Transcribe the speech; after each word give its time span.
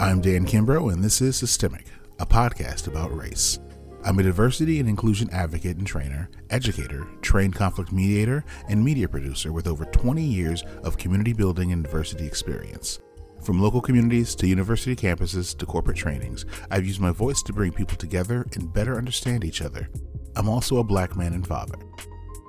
I'm 0.00 0.20
Dan 0.20 0.46
Kimbrough, 0.46 0.92
and 0.92 1.02
this 1.02 1.20
is 1.20 1.34
Systemic, 1.36 1.86
a 2.20 2.24
podcast 2.24 2.86
about 2.86 3.12
race. 3.12 3.58
I'm 4.04 4.20
a 4.20 4.22
diversity 4.22 4.78
and 4.78 4.88
inclusion 4.88 5.28
advocate 5.30 5.76
and 5.76 5.84
trainer, 5.84 6.30
educator, 6.50 7.08
trained 7.20 7.56
conflict 7.56 7.90
mediator, 7.90 8.44
and 8.68 8.84
media 8.84 9.08
producer 9.08 9.52
with 9.52 9.66
over 9.66 9.86
20 9.86 10.22
years 10.22 10.62
of 10.84 10.98
community 10.98 11.32
building 11.32 11.72
and 11.72 11.82
diversity 11.82 12.24
experience. 12.24 13.00
From 13.42 13.60
local 13.60 13.80
communities 13.80 14.36
to 14.36 14.46
university 14.46 14.94
campuses 14.94 15.58
to 15.58 15.66
corporate 15.66 15.96
trainings, 15.96 16.46
I've 16.70 16.86
used 16.86 17.00
my 17.00 17.10
voice 17.10 17.42
to 17.42 17.52
bring 17.52 17.72
people 17.72 17.96
together 17.96 18.46
and 18.54 18.72
better 18.72 18.98
understand 18.98 19.42
each 19.42 19.62
other. 19.62 19.88
I'm 20.36 20.48
also 20.48 20.78
a 20.78 20.84
black 20.84 21.16
man 21.16 21.32
and 21.32 21.44
father. 21.44 21.78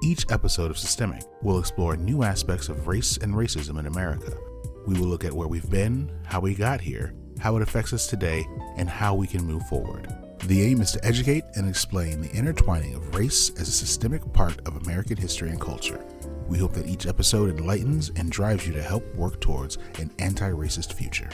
Each 0.03 0.23
episode 0.29 0.69
of 0.69 0.77
Systemic 0.77 1.23
will 1.41 1.57
explore 1.57 1.97
new 1.97 2.21
aspects 2.21 2.69
of 2.69 2.87
race 2.87 3.17
and 3.17 3.33
racism 3.33 3.79
in 3.79 3.87
America. 3.87 4.37
We 4.85 4.99
will 4.99 5.07
look 5.07 5.25
at 5.25 5.33
where 5.33 5.47
we've 5.47 5.69
been, 5.69 6.11
how 6.25 6.41
we 6.41 6.53
got 6.53 6.79
here, 6.79 7.15
how 7.39 7.55
it 7.55 7.61
affects 7.61 7.93
us 7.93 8.07
today, 8.07 8.45
and 8.77 8.89
how 8.89 9.15
we 9.15 9.27
can 9.27 9.43
move 9.43 9.63
forward. 9.67 10.13
The 10.45 10.63
aim 10.63 10.81
is 10.81 10.91
to 10.93 11.05
educate 11.05 11.43
and 11.55 11.67
explain 11.67 12.21
the 12.21 12.31
intertwining 12.31 12.95
of 12.95 13.13
race 13.13 13.49
as 13.59 13.67
a 13.67 13.71
systemic 13.71 14.31
part 14.33 14.59
of 14.65 14.77
American 14.77 15.17
history 15.17 15.49
and 15.49 15.59
culture. 15.59 16.03
We 16.47 16.57
hope 16.57 16.73
that 16.73 16.87
each 16.87 17.05
episode 17.05 17.49
enlightens 17.57 18.11
and 18.15 18.31
drives 18.31 18.65
you 18.65 18.73
to 18.73 18.81
help 18.81 19.03
work 19.15 19.41
towards 19.41 19.77
an 19.99 20.11
anti 20.17 20.49
racist 20.49 20.93
future. 20.93 21.29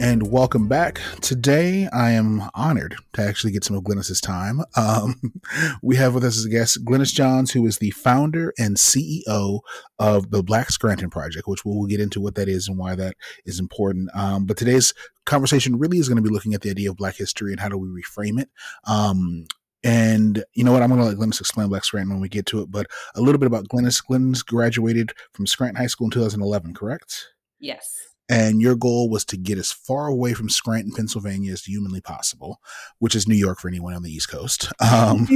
And 0.00 0.30
welcome 0.30 0.68
back. 0.68 1.00
Today, 1.20 1.88
I 1.92 2.10
am 2.10 2.42
honored 2.54 2.94
to 3.14 3.22
actually 3.22 3.52
get 3.52 3.64
some 3.64 3.76
of 3.76 3.82
Glynis's 3.82 4.20
time. 4.20 4.60
Um, 4.76 5.20
we 5.82 5.96
have 5.96 6.14
with 6.14 6.24
us 6.24 6.38
as 6.38 6.44
a 6.44 6.50
guest 6.50 6.84
Glynis 6.84 7.12
Johns, 7.12 7.50
who 7.50 7.66
is 7.66 7.78
the 7.78 7.90
founder 7.90 8.52
and 8.58 8.76
CEO 8.76 9.60
of 9.98 10.30
the 10.30 10.42
Black 10.42 10.70
Scranton 10.70 11.10
Project, 11.10 11.48
which 11.48 11.64
we'll 11.64 11.86
get 11.86 12.00
into 12.00 12.20
what 12.20 12.36
that 12.36 12.48
is 12.48 12.68
and 12.68 12.78
why 12.78 12.94
that 12.94 13.16
is 13.44 13.58
important. 13.58 14.10
Um, 14.14 14.46
but 14.46 14.56
today's 14.56 14.94
conversation 15.26 15.78
really 15.78 15.98
is 15.98 16.08
going 16.08 16.22
to 16.22 16.28
be 16.28 16.34
looking 16.34 16.54
at 16.54 16.60
the 16.60 16.70
idea 16.70 16.90
of 16.90 16.96
Black 16.96 17.16
history 17.16 17.50
and 17.50 17.60
how 17.60 17.68
do 17.68 17.76
we 17.76 17.88
reframe 17.88 18.40
it. 18.40 18.50
Um, 18.86 19.46
and 19.82 20.44
you 20.54 20.62
know 20.62 20.72
what? 20.72 20.82
I'm 20.82 20.90
going 20.90 21.00
to 21.00 21.06
let 21.06 21.16
Glynis 21.16 21.40
explain 21.40 21.68
Black 21.68 21.84
Scranton 21.84 22.10
when 22.10 22.20
we 22.20 22.28
get 22.28 22.46
to 22.46 22.60
it. 22.60 22.70
But 22.70 22.86
a 23.16 23.20
little 23.20 23.38
bit 23.38 23.46
about 23.46 23.68
Glynis. 23.68 24.02
Glynis 24.08 24.44
graduated 24.44 25.12
from 25.32 25.46
Scranton 25.46 25.76
High 25.76 25.86
School 25.88 26.06
in 26.06 26.12
2011, 26.12 26.74
correct? 26.74 27.28
Yes 27.58 28.07
and 28.28 28.60
your 28.60 28.74
goal 28.74 29.08
was 29.08 29.24
to 29.26 29.36
get 29.36 29.58
as 29.58 29.72
far 29.72 30.06
away 30.06 30.34
from 30.34 30.48
Scranton, 30.48 30.92
Pennsylvania 30.92 31.52
as 31.52 31.64
humanly 31.64 32.00
possible, 32.00 32.60
which 32.98 33.14
is 33.14 33.26
New 33.26 33.34
York 33.34 33.58
for 33.58 33.68
anyone 33.68 33.94
on 33.94 34.02
the 34.02 34.12
East 34.12 34.28
Coast. 34.28 34.72
Um, 34.88 35.28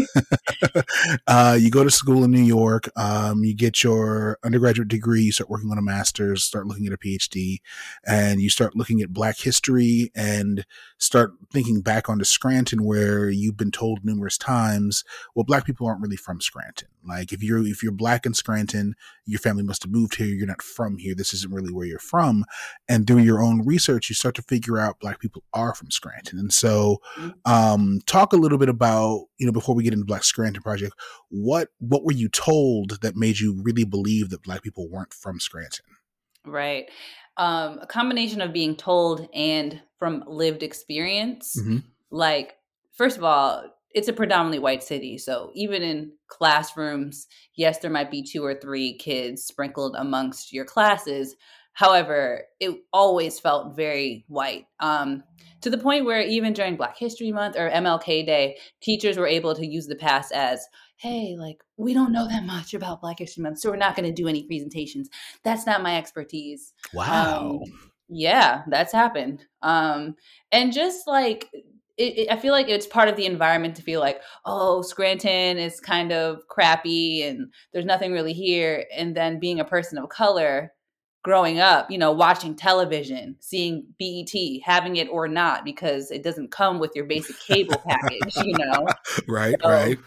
uh, 1.26 1.58
you 1.60 1.70
go 1.70 1.84
to 1.84 1.90
school 1.90 2.24
in 2.24 2.30
New 2.30 2.42
York, 2.42 2.88
um, 2.96 3.44
you 3.44 3.54
get 3.54 3.84
your 3.84 4.38
undergraduate 4.42 4.88
degree, 4.88 5.22
you 5.22 5.32
start 5.32 5.50
working 5.50 5.70
on 5.70 5.78
a 5.78 5.82
master's, 5.82 6.42
start 6.42 6.66
looking 6.66 6.86
at 6.86 6.92
a 6.92 6.96
PhD, 6.96 7.58
and 8.06 8.40
you 8.40 8.48
start 8.48 8.74
looking 8.74 9.02
at 9.02 9.12
Black 9.12 9.38
history 9.38 10.10
and 10.14 10.64
start 10.96 11.32
thinking 11.52 11.82
back 11.82 12.08
onto 12.08 12.24
Scranton, 12.24 12.84
where 12.84 13.28
you've 13.28 13.58
been 13.58 13.70
told 13.70 14.04
numerous 14.04 14.38
times, 14.38 15.04
well, 15.34 15.44
Black 15.44 15.66
people 15.66 15.86
aren't 15.86 16.00
really 16.00 16.16
from 16.16 16.40
Scranton. 16.40 16.88
Like 17.06 17.32
if 17.32 17.42
you're 17.42 17.66
if 17.66 17.82
you're 17.82 17.92
Black 17.92 18.26
in 18.26 18.34
Scranton, 18.34 18.94
your 19.26 19.40
family 19.40 19.62
must 19.62 19.82
have 19.82 19.92
moved 19.92 20.16
here. 20.16 20.28
You're 20.28 20.46
not 20.46 20.62
from 20.62 20.98
here. 20.98 21.14
This 21.14 21.34
isn't 21.34 21.52
really 21.52 21.72
where 21.72 21.86
you're 21.86 21.98
from 21.98 22.44
and 22.92 23.06
doing 23.06 23.24
your 23.24 23.42
own 23.42 23.64
research, 23.64 24.10
you 24.10 24.14
start 24.14 24.34
to 24.34 24.42
figure 24.42 24.78
out 24.78 25.00
Black 25.00 25.18
people 25.18 25.42
are 25.54 25.74
from 25.74 25.90
Scranton. 25.90 26.38
And 26.38 26.52
so, 26.52 27.00
mm-hmm. 27.16 27.30
um, 27.50 28.00
talk 28.04 28.34
a 28.34 28.36
little 28.36 28.58
bit 28.58 28.68
about 28.68 29.24
you 29.38 29.46
know 29.46 29.52
before 29.52 29.74
we 29.74 29.82
get 29.82 29.94
into 29.94 30.04
Black 30.04 30.24
Scranton 30.24 30.62
Project, 30.62 30.94
what 31.30 31.68
what 31.78 32.04
were 32.04 32.12
you 32.12 32.28
told 32.28 33.00
that 33.00 33.16
made 33.16 33.40
you 33.40 33.58
really 33.62 33.84
believe 33.84 34.28
that 34.28 34.42
Black 34.42 34.62
people 34.62 34.90
weren't 34.90 35.14
from 35.14 35.40
Scranton? 35.40 35.86
Right, 36.44 36.90
um, 37.38 37.78
a 37.80 37.86
combination 37.86 38.42
of 38.42 38.52
being 38.52 38.76
told 38.76 39.26
and 39.32 39.80
from 39.98 40.24
lived 40.26 40.62
experience. 40.62 41.56
Mm-hmm. 41.58 41.78
Like, 42.10 42.56
first 42.92 43.16
of 43.16 43.24
all, 43.24 43.64
it's 43.94 44.08
a 44.08 44.12
predominantly 44.12 44.58
white 44.58 44.82
city. 44.82 45.16
So 45.16 45.50
even 45.54 45.82
in 45.82 46.12
classrooms, 46.28 47.26
yes, 47.54 47.78
there 47.78 47.90
might 47.90 48.10
be 48.10 48.22
two 48.22 48.44
or 48.44 48.54
three 48.54 48.98
kids 48.98 49.44
sprinkled 49.44 49.96
amongst 49.98 50.52
your 50.52 50.64
classes, 50.66 51.36
However, 51.74 52.42
it 52.60 52.76
always 52.92 53.40
felt 53.40 53.76
very 53.76 54.24
white. 54.28 54.66
Um, 54.80 55.22
to 55.62 55.70
the 55.70 55.78
point 55.78 56.04
where 56.04 56.20
even 56.20 56.52
during 56.52 56.76
Black 56.76 56.98
History 56.98 57.32
Month 57.32 57.56
or 57.56 57.70
MLK 57.70 58.26
Day, 58.26 58.58
teachers 58.80 59.16
were 59.16 59.26
able 59.26 59.54
to 59.54 59.66
use 59.66 59.86
the 59.86 59.96
past 59.96 60.32
as, 60.32 60.66
hey, 60.96 61.36
like, 61.38 61.62
we 61.76 61.94
don't 61.94 62.12
know 62.12 62.28
that 62.28 62.44
much 62.44 62.74
about 62.74 63.00
Black 63.00 63.20
History 63.20 63.42
Month, 63.42 63.60
so 63.60 63.70
we're 63.70 63.76
not 63.76 63.96
going 63.96 64.08
to 64.08 64.22
do 64.22 64.28
any 64.28 64.44
presentations. 64.44 65.08
That's 65.44 65.66
not 65.66 65.82
my 65.82 65.96
expertise. 65.96 66.72
Wow. 66.92 67.60
Um, 67.62 67.92
yeah, 68.08 68.62
that's 68.68 68.92
happened. 68.92 69.46
Um, 69.62 70.16
and 70.50 70.72
just 70.72 71.06
like, 71.06 71.48
it, 71.96 72.18
it, 72.18 72.30
I 72.30 72.36
feel 72.36 72.52
like 72.52 72.68
it's 72.68 72.86
part 72.86 73.08
of 73.08 73.16
the 73.16 73.26
environment 73.26 73.76
to 73.76 73.82
feel 73.82 74.00
like, 74.00 74.20
oh, 74.44 74.82
Scranton 74.82 75.58
is 75.58 75.80
kind 75.80 76.12
of 76.12 76.46
crappy 76.48 77.22
and 77.22 77.52
there's 77.72 77.84
nothing 77.84 78.12
really 78.12 78.32
here. 78.32 78.86
And 78.94 79.16
then 79.16 79.38
being 79.38 79.60
a 79.60 79.64
person 79.64 79.98
of 79.98 80.08
color, 80.08 80.72
growing 81.22 81.60
up, 81.60 81.90
you 81.90 81.98
know, 81.98 82.12
watching 82.12 82.54
television, 82.54 83.36
seeing 83.40 83.86
BET, 83.98 84.32
having 84.64 84.96
it 84.96 85.08
or 85.08 85.28
not, 85.28 85.64
because 85.64 86.10
it 86.10 86.22
doesn't 86.22 86.50
come 86.50 86.78
with 86.78 86.92
your 86.94 87.04
basic 87.04 87.38
cable 87.38 87.80
package, 87.88 88.36
you 88.36 88.58
know? 88.58 88.86
right, 89.28 89.56
so 89.62 89.70
right. 89.70 89.98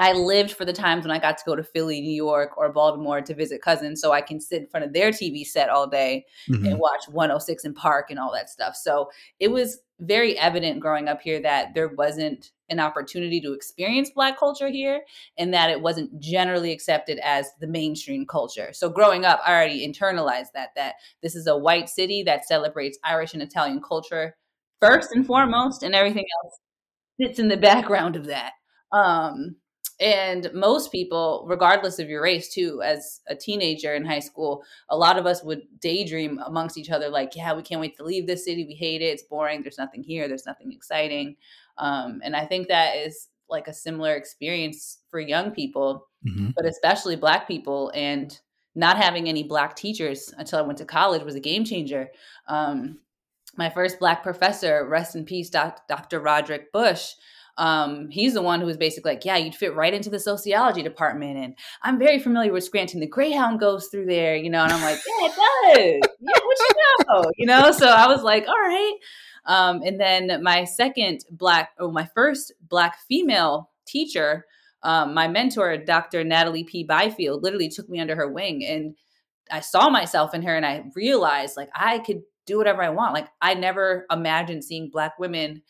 I 0.00 0.14
lived 0.14 0.52
for 0.52 0.64
the 0.64 0.72
times 0.72 1.04
when 1.04 1.14
I 1.14 1.18
got 1.18 1.36
to 1.36 1.44
go 1.44 1.54
to 1.54 1.62
Philly, 1.62 2.00
New 2.00 2.14
York, 2.14 2.56
or 2.56 2.72
Baltimore 2.72 3.20
to 3.20 3.34
visit 3.34 3.60
cousins 3.60 4.00
so 4.00 4.12
I 4.12 4.22
can 4.22 4.40
sit 4.40 4.62
in 4.62 4.66
front 4.66 4.86
of 4.86 4.94
their 4.94 5.10
TV 5.10 5.44
set 5.44 5.68
all 5.68 5.86
day 5.86 6.24
mm-hmm. 6.48 6.64
and 6.64 6.78
watch 6.78 7.04
106 7.08 7.66
& 7.70 7.74
Park 7.74 8.06
and 8.08 8.18
all 8.18 8.32
that 8.32 8.48
stuff. 8.48 8.74
So 8.76 9.10
it 9.40 9.48
was 9.48 9.80
very 10.00 10.38
evident 10.38 10.80
growing 10.80 11.06
up 11.06 11.20
here 11.20 11.42
that 11.42 11.74
there 11.74 11.88
wasn't 11.88 12.50
an 12.70 12.80
opportunity 12.80 13.42
to 13.42 13.52
experience 13.52 14.08
black 14.14 14.38
culture 14.38 14.68
here 14.68 15.02
and 15.36 15.52
that 15.52 15.68
it 15.68 15.82
wasn't 15.82 16.18
generally 16.18 16.72
accepted 16.72 17.18
as 17.22 17.50
the 17.60 17.66
mainstream 17.66 18.24
culture. 18.24 18.70
So 18.72 18.88
growing 18.88 19.26
up, 19.26 19.42
I 19.44 19.52
already 19.52 19.86
internalized 19.86 20.52
that 20.54 20.70
that 20.76 20.94
this 21.22 21.34
is 21.34 21.46
a 21.46 21.58
white 21.58 21.90
city 21.90 22.22
that 22.22 22.48
celebrates 22.48 22.98
Irish 23.04 23.34
and 23.34 23.42
Italian 23.42 23.82
culture 23.82 24.34
first 24.80 25.12
and 25.12 25.26
foremost 25.26 25.82
and 25.82 25.94
everything 25.94 26.24
else 26.42 26.58
sits 27.20 27.38
in 27.38 27.48
the 27.48 27.56
background 27.68 28.16
of 28.16 28.24
that. 28.28 28.52
Um, 28.92 29.56
and 30.00 30.50
most 30.54 30.90
people 30.90 31.44
regardless 31.46 31.98
of 31.98 32.08
your 32.08 32.22
race 32.22 32.52
too 32.52 32.80
as 32.82 33.20
a 33.28 33.34
teenager 33.34 33.94
in 33.94 34.04
high 34.04 34.20
school 34.20 34.62
a 34.88 34.96
lot 34.96 35.18
of 35.18 35.26
us 35.26 35.44
would 35.44 35.62
daydream 35.80 36.40
amongst 36.46 36.78
each 36.78 36.90
other 36.90 37.08
like 37.08 37.36
yeah 37.36 37.54
we 37.54 37.62
can't 37.62 37.80
wait 37.80 37.96
to 37.96 38.04
leave 38.04 38.26
this 38.26 38.44
city. 38.44 38.64
We 38.64 38.74
hate 38.74 39.02
it. 39.02 39.06
It's 39.06 39.22
boring. 39.22 39.62
There's 39.62 39.78
nothing 39.78 40.02
here. 40.02 40.26
There's 40.26 40.46
nothing 40.46 40.72
exciting. 40.72 41.36
Um, 41.78 42.20
and 42.22 42.36
i 42.36 42.44
think 42.44 42.68
that 42.68 42.96
is 42.96 43.28
like 43.48 43.68
a 43.68 43.72
similar 43.72 44.14
experience 44.14 44.98
for 45.10 45.18
young 45.18 45.50
people 45.50 46.08
mm-hmm. 46.26 46.50
but 46.54 46.66
especially 46.66 47.16
black 47.16 47.48
people 47.48 47.90
and 47.94 48.38
not 48.74 48.96
having 48.96 49.28
any 49.28 49.42
black 49.42 49.74
teachers 49.76 50.32
until 50.36 50.58
i 50.58 50.62
went 50.62 50.78
to 50.78 50.84
college 50.84 51.22
was 51.22 51.34
a 51.34 51.40
game 51.40 51.64
changer. 51.64 52.08
Um, 52.46 52.98
my 53.56 53.68
first 53.68 53.98
black 53.98 54.22
professor 54.22 54.86
rest 54.88 55.16
in 55.16 55.24
peace 55.24 55.50
doc, 55.50 55.88
dr 55.88 56.20
roderick 56.20 56.72
bush 56.72 57.14
um, 57.60 58.08
he's 58.08 58.32
the 58.32 58.40
one 58.40 58.58
who 58.58 58.66
was 58.66 58.78
basically 58.78 59.12
like, 59.12 59.24
yeah, 59.26 59.36
you'd 59.36 59.54
fit 59.54 59.76
right 59.76 59.92
into 59.92 60.08
the 60.08 60.18
sociology 60.18 60.82
department. 60.82 61.36
And 61.36 61.54
I'm 61.82 61.98
very 61.98 62.18
familiar 62.18 62.54
with 62.54 62.64
Scranton. 62.64 63.00
The 63.00 63.06
Greyhound 63.06 63.60
goes 63.60 63.88
through 63.88 64.06
there, 64.06 64.34
you 64.34 64.48
know, 64.48 64.62
and 64.62 64.72
I'm 64.72 64.80
like, 64.80 64.98
yeah, 65.06 65.26
it 65.26 66.00
does. 66.00 66.10
Yeah, 66.20 66.32
what 66.42 66.58
you 66.58 67.04
know? 67.06 67.30
You 67.36 67.46
know, 67.46 67.70
so 67.70 67.88
I 67.88 68.06
was 68.06 68.22
like, 68.22 68.48
all 68.48 68.54
right. 68.54 68.94
Um, 69.44 69.82
and 69.84 70.00
then 70.00 70.42
my 70.42 70.64
second 70.64 71.26
black, 71.30 71.72
oh, 71.78 71.90
my 71.90 72.08
first 72.14 72.52
black 72.66 72.98
female 73.06 73.70
teacher, 73.86 74.46
um, 74.82 75.12
my 75.12 75.28
mentor, 75.28 75.76
Dr. 75.76 76.24
Natalie 76.24 76.64
P. 76.64 76.82
Byfield, 76.82 77.42
literally 77.42 77.68
took 77.68 77.90
me 77.90 78.00
under 78.00 78.16
her 78.16 78.32
wing. 78.32 78.64
And 78.64 78.96
I 79.50 79.60
saw 79.60 79.90
myself 79.90 80.32
in 80.32 80.40
her 80.42 80.56
and 80.56 80.64
I 80.64 80.84
realized 80.96 81.58
like 81.58 81.68
I 81.74 81.98
could 81.98 82.22
do 82.46 82.56
whatever 82.56 82.82
I 82.82 82.88
want. 82.88 83.12
Like 83.12 83.28
I 83.42 83.52
never 83.52 84.06
imagined 84.10 84.64
seeing 84.64 84.88
black 84.88 85.18
women 85.18 85.60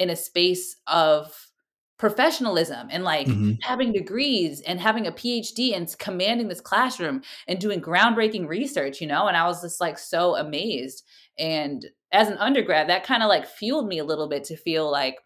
in 0.00 0.10
a 0.10 0.16
space 0.16 0.76
of 0.86 1.50
professionalism 1.98 2.88
and 2.90 3.04
like 3.04 3.26
mm-hmm. 3.26 3.52
having 3.60 3.92
degrees 3.92 4.62
and 4.62 4.80
having 4.80 5.06
a 5.06 5.12
PhD 5.12 5.76
and 5.76 5.94
commanding 5.98 6.48
this 6.48 6.62
classroom 6.62 7.20
and 7.46 7.58
doing 7.58 7.78
groundbreaking 7.78 8.48
research, 8.48 9.02
you 9.02 9.06
know? 9.06 9.28
And 9.28 9.36
I 9.36 9.46
was 9.46 9.60
just 9.60 9.82
like 9.82 9.98
so 9.98 10.34
amazed. 10.34 11.04
And 11.38 11.84
as 12.10 12.28
an 12.28 12.38
undergrad, 12.38 12.88
that 12.88 13.04
kind 13.04 13.22
of 13.22 13.28
like 13.28 13.46
fueled 13.46 13.86
me 13.86 13.98
a 13.98 14.04
little 14.04 14.30
bit 14.30 14.44
to 14.44 14.56
feel 14.56 14.90
like 14.90 15.18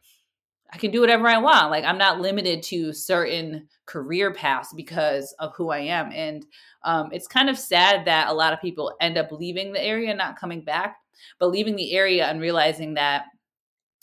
I 0.73 0.77
can 0.77 0.91
do 0.91 1.01
whatever 1.01 1.29
I 1.29 1.39
want. 1.39 1.71
Like 1.71 1.85
I'm 1.85 1.99
not 1.99 2.21
limited 2.21 2.65
to 2.65 2.93
certain 2.93 3.69
career 3.87 4.35
paths 4.35 4.73
because 4.75 5.33
of 5.39 5.55
who 5.55 5.71
I 5.71 5.79
am. 5.79 6.11
And 6.11 6.45
um, 6.83 7.11
it's 7.13 7.29
kind 7.29 7.49
of 7.49 7.57
sad 7.57 8.05
that 8.07 8.29
a 8.29 8.35
lot 8.35 8.53
of 8.53 8.61
people 8.61 8.93
end 9.01 9.17
up 9.17 9.31
leaving 9.31 9.73
the 9.73 9.81
area, 9.81 10.13
not 10.13 10.41
coming 10.41 10.65
back, 10.65 10.97
but 11.39 11.51
leaving 11.51 11.77
the 11.77 11.93
area 11.93 12.27
and 12.27 12.41
realizing 12.41 12.95
that 12.95 13.27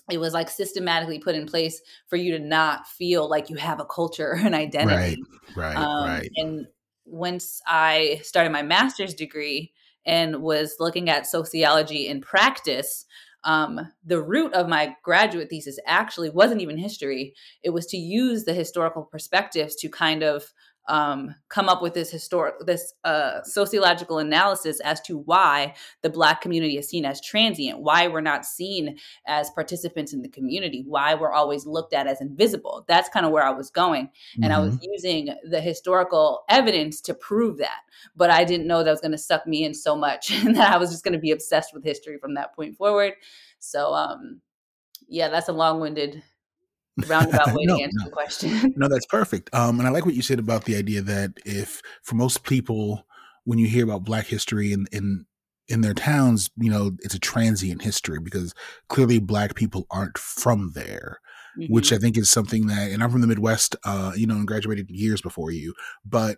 it 0.10 0.20
was 0.20 0.34
like 0.34 0.50
systematically 0.50 1.20
put 1.20 1.36
in 1.36 1.46
place 1.46 1.82
for 2.08 2.16
you 2.16 2.38
to 2.38 2.44
not 2.44 2.88
feel 2.88 3.30
like 3.30 3.50
you 3.50 3.56
have 3.58 3.80
a 3.80 3.86
culture 3.86 4.34
and 4.44 4.56
identity. 4.56 5.22
Right, 5.56 5.76
right, 5.76 5.76
um, 5.76 6.08
right. 6.08 6.30
And 6.38 6.68
once 7.06 7.62
I 7.68 8.20
started 8.24 8.52
my 8.52 8.64
master's 8.64 9.14
degree 9.14 9.74
and 10.06 10.42
was 10.42 10.76
looking 10.80 11.10
at 11.10 11.28
sociology 11.28 12.08
in 12.08 12.22
practice, 12.22 13.06
um, 13.44 13.80
the 14.06 14.22
root 14.22 14.54
of 14.54 14.68
my 14.68 14.96
graduate 15.04 15.50
thesis 15.50 15.80
actually 15.86 16.30
wasn't 16.30 16.62
even 16.62 16.78
history. 16.78 17.34
It 17.64 17.72
was 17.72 17.86
to 17.88 17.98
use 17.98 18.46
the 18.46 18.54
historical 18.54 19.04
perspectives 19.04 19.76
to 19.78 19.90
kind 19.90 20.24
of 20.24 20.54
um, 20.88 21.36
come 21.50 21.70
up 21.70 21.82
with 21.82 21.94
this 21.94 22.12
historic, 22.12 22.56
this 22.66 22.94
uh, 23.04 23.42
sociological 23.44 24.18
analysis 24.18 24.80
as 24.82 25.00
to 25.02 25.20
why 25.20 25.76
the 26.02 26.10
Black 26.10 26.42
community 26.42 26.78
is 26.78 26.90
seen 26.90 27.06
as 27.06 27.22
transient, 27.22 27.80
why 27.80 28.08
we're 28.08 28.22
not 28.22 28.46
seen 28.46 28.98
as 29.28 29.50
participants 29.52 30.14
in 30.14 30.22
the 30.22 30.30
community, 30.30 30.84
why 30.88 31.14
we're 31.14 31.32
always 31.32 31.66
looked 31.66 31.94
at 31.94 32.08
as 32.08 32.22
invisible. 32.22 32.84
That's 32.88 33.10
kind 33.10 33.26
of 33.26 33.32
where 33.32 33.44
I 33.44 33.52
was 33.52 33.70
going, 33.70 34.10
and 34.36 34.46
mm-hmm. 34.46 34.54
I 34.54 34.60
was 34.60 34.76
mm-hmm. 34.76 34.92
using 34.92 35.36
the 35.50 35.62
historical 35.62 36.44
evidence 36.50 37.02
to 37.02 37.14
prove 37.14 37.58
that. 37.60 37.82
But 38.16 38.32
I 38.32 38.44
didn't 38.44 38.68
know 38.68 38.84
that 38.84 38.92
was 38.92 39.02
going 39.02 39.12
to 39.12 39.18
suck 39.18 39.46
me 39.46 39.64
in 39.64 39.74
so 39.74 39.96
much, 39.96 40.32
and 40.46 40.56
that 40.56 40.74
I 40.74 40.78
was 40.78 40.92
just 40.92 41.04
going 41.04 41.14
to 41.14 41.20
be 41.20 41.32
obsessed 41.32 41.74
with 41.74 41.84
history 41.84 42.18
from 42.18 42.34
that 42.36 42.56
point 42.56 42.76
forward. 42.76 43.14
So, 43.60 43.94
um, 43.94 44.42
yeah, 45.08 45.30
that's 45.30 45.50
a 45.50 45.54
long-winded 45.54 46.24
roundabout 47.08 47.48
way 47.54 47.66
no, 47.66 47.78
to 47.78 47.84
answer 47.84 47.98
no. 48.00 48.06
the 48.06 48.12
question. 48.12 48.74
no, 48.76 48.88
that's 48.88 49.06
perfect. 49.06 49.54
Um, 49.54 49.80
and 49.80 49.88
I 49.88 49.92
like 49.92 50.06
what 50.06 50.16
you 50.16 50.22
said 50.22 50.40
about 50.40 50.66
the 50.66 50.76
idea 50.76 51.02
that 51.02 51.34
if 51.46 51.82
for 52.04 52.16
most 52.16 52.44
people, 52.44 53.06
when 53.44 53.60
you 53.60 53.68
hear 53.68 53.84
about 53.84 54.04
Black 54.04 54.28
history 54.28 54.74
in 54.74 54.88
in 54.92 55.26
in 55.68 55.82
their 55.82 55.94
towns, 55.94 56.50
you 56.58 56.70
know, 56.70 56.92
it's 57.00 57.16
a 57.16 57.20
transient 57.20 57.82
history 57.82 58.20
because 58.20 58.54
clearly 58.90 59.20
Black 59.20 59.56
people 59.56 59.88
aren't 59.90 60.18
from 60.18 60.72
there. 60.74 61.20
Mm-hmm. 61.60 61.74
Which 61.74 61.92
I 61.92 61.98
think 61.98 62.18
is 62.18 62.32
something 62.32 62.68
that, 62.68 62.92
and 62.92 63.04
I'm 63.04 63.12
from 63.12 63.20
the 63.20 63.28
Midwest, 63.28 63.76
uh, 63.84 64.14
you 64.16 64.26
know, 64.26 64.36
and 64.36 64.48
graduated 64.48 64.90
years 64.90 65.20
before 65.20 65.52
you, 65.52 65.74
but 66.06 66.38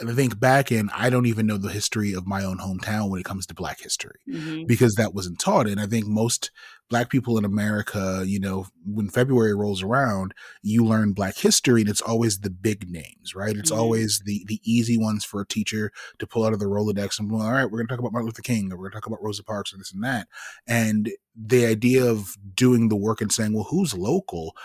I 0.00 0.12
think 0.12 0.38
back 0.38 0.70
and 0.70 0.90
I 0.94 1.10
don't 1.10 1.26
even 1.26 1.46
know 1.46 1.58
the 1.58 1.70
history 1.70 2.12
of 2.12 2.26
my 2.26 2.44
own 2.44 2.58
hometown 2.58 3.10
when 3.10 3.20
it 3.20 3.24
comes 3.24 3.46
to 3.46 3.54
black 3.54 3.80
history 3.80 4.20
mm-hmm. 4.28 4.64
because 4.66 4.94
that 4.94 5.14
wasn't 5.14 5.40
taught. 5.40 5.66
And 5.66 5.80
I 5.80 5.86
think 5.86 6.06
most 6.06 6.50
black 6.90 7.10
people 7.10 7.36
in 7.36 7.44
America, 7.44 8.22
you 8.26 8.40
know, 8.40 8.66
when 8.86 9.08
February 9.08 9.54
rolls 9.54 9.82
around, 9.82 10.32
you 10.62 10.84
learn 10.84 11.12
black 11.12 11.36
history 11.36 11.82
and 11.82 11.90
it's 11.90 12.00
always 12.00 12.40
the 12.40 12.50
big 12.50 12.90
names, 12.90 13.34
right? 13.34 13.56
It's 13.56 13.70
mm-hmm. 13.70 13.80
always 13.80 14.20
the 14.24 14.44
the 14.46 14.60
easy 14.64 14.96
ones 14.96 15.24
for 15.24 15.40
a 15.40 15.46
teacher 15.46 15.92
to 16.18 16.26
pull 16.26 16.44
out 16.44 16.52
of 16.52 16.60
the 16.60 16.66
Rolodex 16.66 17.18
and, 17.18 17.30
well, 17.30 17.42
all 17.42 17.52
right, 17.52 17.64
we're 17.64 17.78
going 17.78 17.86
to 17.86 17.92
talk 17.92 18.00
about 18.00 18.12
Martin 18.12 18.26
Luther 18.26 18.42
King 18.42 18.72
or 18.72 18.76
we're 18.76 18.84
going 18.84 18.92
to 18.92 18.96
talk 18.96 19.06
about 19.06 19.22
Rosa 19.22 19.44
Parks 19.44 19.72
or 19.72 19.78
this 19.78 19.92
and 19.92 20.02
that. 20.04 20.28
And 20.66 21.10
the 21.36 21.66
idea 21.66 22.04
of 22.04 22.36
doing 22.54 22.88
the 22.88 22.96
work 22.96 23.20
and 23.20 23.30
saying, 23.30 23.52
well, 23.52 23.66
who's 23.70 23.94
local? 23.94 24.56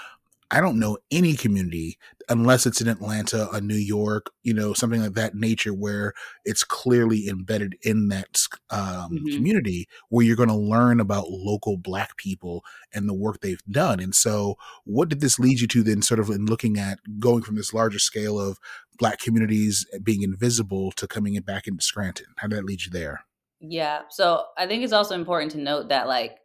I 0.51 0.61
don't 0.61 0.79
know 0.79 0.97
any 1.11 1.35
community 1.35 1.97
unless 2.29 2.65
it's 2.65 2.81
in 2.81 2.87
Atlanta, 2.87 3.49
a 3.51 3.61
New 3.61 3.75
York, 3.75 4.31
you 4.43 4.53
know, 4.53 4.73
something 4.73 5.01
like 5.01 5.13
that 5.13 5.35
nature 5.35 5.73
where 5.73 6.13
it's 6.45 6.63
clearly 6.63 7.27
embedded 7.27 7.75
in 7.81 8.07
that 8.09 8.39
um, 8.69 8.79
mm-hmm. 9.11 9.35
community 9.35 9.87
where 10.09 10.25
you're 10.25 10.35
going 10.35 10.49
to 10.49 10.55
learn 10.55 10.99
about 10.99 11.29
local 11.29 11.77
Black 11.77 12.17
people 12.17 12.63
and 12.93 13.07
the 13.07 13.13
work 13.13 13.41
they've 13.41 13.63
done. 13.69 13.99
And 13.99 14.15
so, 14.15 14.55
what 14.85 15.09
did 15.09 15.21
this 15.21 15.39
lead 15.39 15.61
you 15.61 15.67
to 15.67 15.83
then, 15.83 16.01
sort 16.01 16.19
of 16.19 16.29
in 16.29 16.45
looking 16.45 16.77
at 16.77 16.99
going 17.19 17.43
from 17.43 17.55
this 17.55 17.73
larger 17.73 17.99
scale 17.99 18.39
of 18.39 18.59
Black 18.97 19.19
communities 19.19 19.85
being 20.03 20.21
invisible 20.21 20.91
to 20.93 21.07
coming 21.07 21.35
in 21.35 21.43
back 21.43 21.67
into 21.67 21.83
Scranton? 21.83 22.27
How 22.37 22.47
did 22.47 22.57
that 22.59 22.65
lead 22.65 22.83
you 22.85 22.91
there? 22.91 23.25
Yeah. 23.59 24.01
So, 24.09 24.45
I 24.57 24.67
think 24.67 24.83
it's 24.83 24.93
also 24.93 25.15
important 25.15 25.51
to 25.53 25.59
note 25.59 25.89
that, 25.89 26.07
like, 26.07 26.37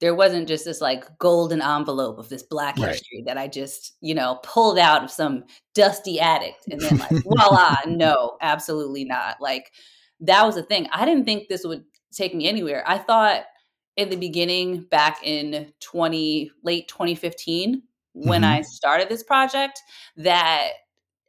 there 0.00 0.14
wasn't 0.14 0.48
just 0.48 0.64
this 0.64 0.80
like 0.80 1.04
golden 1.18 1.62
envelope 1.62 2.18
of 2.18 2.28
this 2.28 2.42
black 2.42 2.76
right. 2.76 2.90
history 2.90 3.22
that 3.26 3.38
I 3.38 3.48
just, 3.48 3.96
you 4.00 4.14
know, 4.14 4.38
pulled 4.42 4.78
out 4.78 5.02
of 5.02 5.10
some 5.10 5.44
dusty 5.74 6.20
attic 6.20 6.54
and 6.70 6.80
then 6.80 6.98
like 6.98 7.22
voila, 7.24 7.76
no, 7.86 8.36
absolutely 8.42 9.04
not. 9.04 9.36
Like 9.40 9.72
that 10.20 10.44
was 10.44 10.54
the 10.54 10.62
thing. 10.62 10.88
I 10.92 11.04
didn't 11.04 11.24
think 11.24 11.48
this 11.48 11.64
would 11.64 11.84
take 12.12 12.34
me 12.34 12.48
anywhere. 12.48 12.84
I 12.86 12.98
thought 12.98 13.44
in 13.96 14.10
the 14.10 14.16
beginning 14.16 14.82
back 14.82 15.20
in 15.22 15.72
20 15.80 16.50
late 16.62 16.88
2015 16.88 17.82
when 18.12 18.42
mm-hmm. 18.42 18.50
I 18.50 18.62
started 18.62 19.08
this 19.08 19.22
project 19.22 19.82
that 20.18 20.70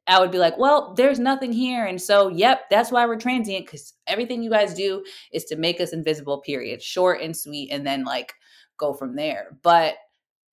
I 0.07 0.19
would 0.19 0.31
be 0.31 0.37
like, 0.37 0.57
well, 0.57 0.93
there's 0.93 1.19
nothing 1.19 1.51
here. 1.51 1.85
And 1.85 2.01
so, 2.01 2.29
yep, 2.29 2.69
that's 2.69 2.91
why 2.91 3.05
we're 3.05 3.19
transient 3.19 3.65
because 3.65 3.93
everything 4.07 4.41
you 4.41 4.49
guys 4.49 4.73
do 4.73 5.03
is 5.33 5.43
to 5.45 5.57
make 5.57 5.81
us 5.81 5.91
invisible, 5.91 6.39
period. 6.39 6.81
Short 6.81 7.21
and 7.21 7.35
sweet. 7.35 7.71
And 7.71 7.85
then, 7.85 8.05
like, 8.05 8.33
go 8.77 8.93
from 8.93 9.15
there. 9.15 9.57
But 9.61 9.95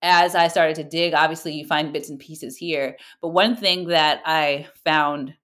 as 0.02 0.34
I 0.34 0.48
started 0.48 0.76
to 0.76 0.84
dig, 0.84 1.14
obviously 1.14 1.54
you 1.54 1.66
find 1.66 1.92
bits 1.92 2.10
and 2.10 2.18
pieces 2.18 2.56
here. 2.56 2.96
But 3.22 3.28
one 3.28 3.56
thing 3.56 3.88
that 3.88 4.20
I 4.26 4.66
found 4.84 5.34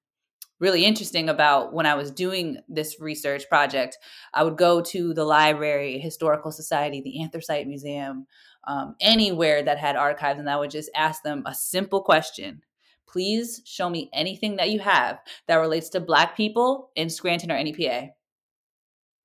really 0.60 0.84
interesting 0.84 1.30
about 1.30 1.72
when 1.72 1.86
I 1.86 1.94
was 1.94 2.10
doing 2.10 2.58
this 2.68 3.00
research 3.00 3.48
project, 3.48 3.96
I 4.34 4.44
would 4.44 4.58
go 4.58 4.82
to 4.82 5.14
the 5.14 5.24
library, 5.24 5.98
Historical 5.98 6.52
Society, 6.52 7.00
the 7.00 7.22
Anthracite 7.22 7.66
Museum, 7.66 8.26
um, 8.68 8.94
anywhere 9.00 9.62
that 9.62 9.78
had 9.78 9.96
archives, 9.96 10.38
and 10.38 10.50
I 10.50 10.58
would 10.58 10.70
just 10.70 10.90
ask 10.94 11.22
them 11.22 11.42
a 11.46 11.54
simple 11.54 12.02
question. 12.02 12.60
Please 13.08 13.62
show 13.64 13.88
me 13.88 14.10
anything 14.12 14.56
that 14.56 14.70
you 14.70 14.78
have 14.80 15.18
that 15.48 15.56
relates 15.56 15.88
to 15.90 16.00
Black 16.00 16.36
people 16.36 16.90
in 16.94 17.10
Scranton 17.10 17.50
or 17.50 17.60
NEPA. 17.60 18.10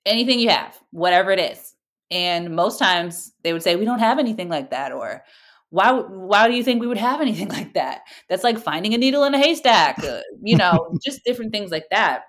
Anything 0.06 0.40
you 0.40 0.50
have, 0.50 0.80
whatever 0.92 1.31
it 1.31 1.40
is. 1.40 1.75
And 2.12 2.56
most 2.56 2.80
times 2.80 3.34
they 3.44 3.54
would 3.54 3.63
say, 3.63 3.75
we 3.75 3.86
don't 3.86 4.00
have 4.00 4.19
anything 4.19 4.50
like 4.50 4.72
that. 4.72 4.92
Or 4.92 5.24
why, 5.69 5.92
why 5.92 6.48
do 6.48 6.56
you 6.56 6.63
think 6.63 6.81
we 6.81 6.88
would 6.88 6.98
have 6.98 7.22
anything 7.22 7.50
like 7.50 7.74
that? 7.74 8.02
That's 8.30 8.44
like 8.44 8.60
finding 8.60 8.94
a 8.94 8.98
needle 8.98 9.24
in 9.24 9.34
a 9.34 9.40
haystack, 9.40 10.04
uh, 10.04 10.22
you 10.42 10.57
know, 10.57 10.98
just 11.04 11.24
different 11.25 11.52
things 11.52 11.72
like 11.72 11.86
that. 11.92 12.24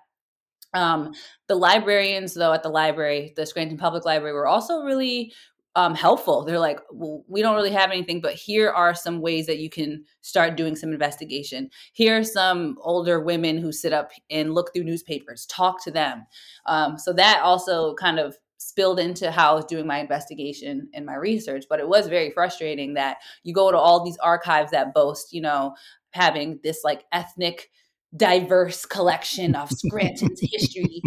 Um, 0.75 1.13
the 1.49 1.55
librarians, 1.55 2.35
though, 2.35 2.53
at 2.53 2.63
the 2.63 2.69
library, 2.69 3.33
the 3.37 3.47
Scranton 3.47 3.79
Public 3.79 4.05
Library, 4.05 4.35
were 4.35 4.47
also 4.47 4.83
really 4.83 5.33
um, 5.77 5.95
helpful. 5.95 6.43
They're 6.43 6.59
like, 6.59 6.81
well, 6.91 7.23
we 7.29 7.43
don't 7.43 7.55
really 7.55 7.71
have 7.71 7.91
anything, 7.91 8.23
but 8.23 8.33
here 8.33 8.71
are 8.71 8.95
some 8.95 9.21
ways 9.21 9.47
that 9.47 9.59
you 9.59 9.69
can 9.69 10.05
start 10.23 10.57
doing 10.57 10.75
some 10.75 10.91
investigation. 10.91 11.71
Here 11.93 12.19
are 12.19 12.25
some 12.25 12.79
older 12.81 13.21
women 13.21 13.59
who 13.59 13.73
sit 13.73 13.93
up 13.93 14.11
and 14.31 14.55
look 14.55 14.73
through 14.73 14.85
newspapers, 14.85 15.45
talk 15.47 15.85
to 15.85 15.91
them. 15.91 16.27
Um, 16.65 16.99
so 16.99 17.13
that 17.13 17.43
also 17.43 17.95
kind 17.95 18.19
of 18.19 18.37
spilled 18.59 18.99
into 18.99 19.31
how 19.31 19.53
I 19.53 19.55
was 19.55 19.65
doing 19.65 19.87
my 19.87 19.99
investigation 19.99 20.89
and 20.95 21.07
my 21.07 21.15
research. 21.15 21.65
But 21.69 21.81
it 21.81 21.89
was 21.89 22.07
very 22.07 22.31
frustrating 22.31 22.95
that 22.95 23.19
you 23.43 23.55
go 23.55 23.71
to 23.71 23.79
all 23.79 24.05
these 24.05 24.19
archives 24.19 24.71
that 24.71 24.95
boast, 24.95 25.33
you 25.33 25.41
know, 25.41 25.75
having 26.11 26.61
this 26.63 26.81
like 26.85 27.05
ethnic 27.13 27.71
diverse 28.17 28.87
collection 28.87 29.55
of 29.55 29.71
Scranton's 29.71 30.41
history, 30.53 31.03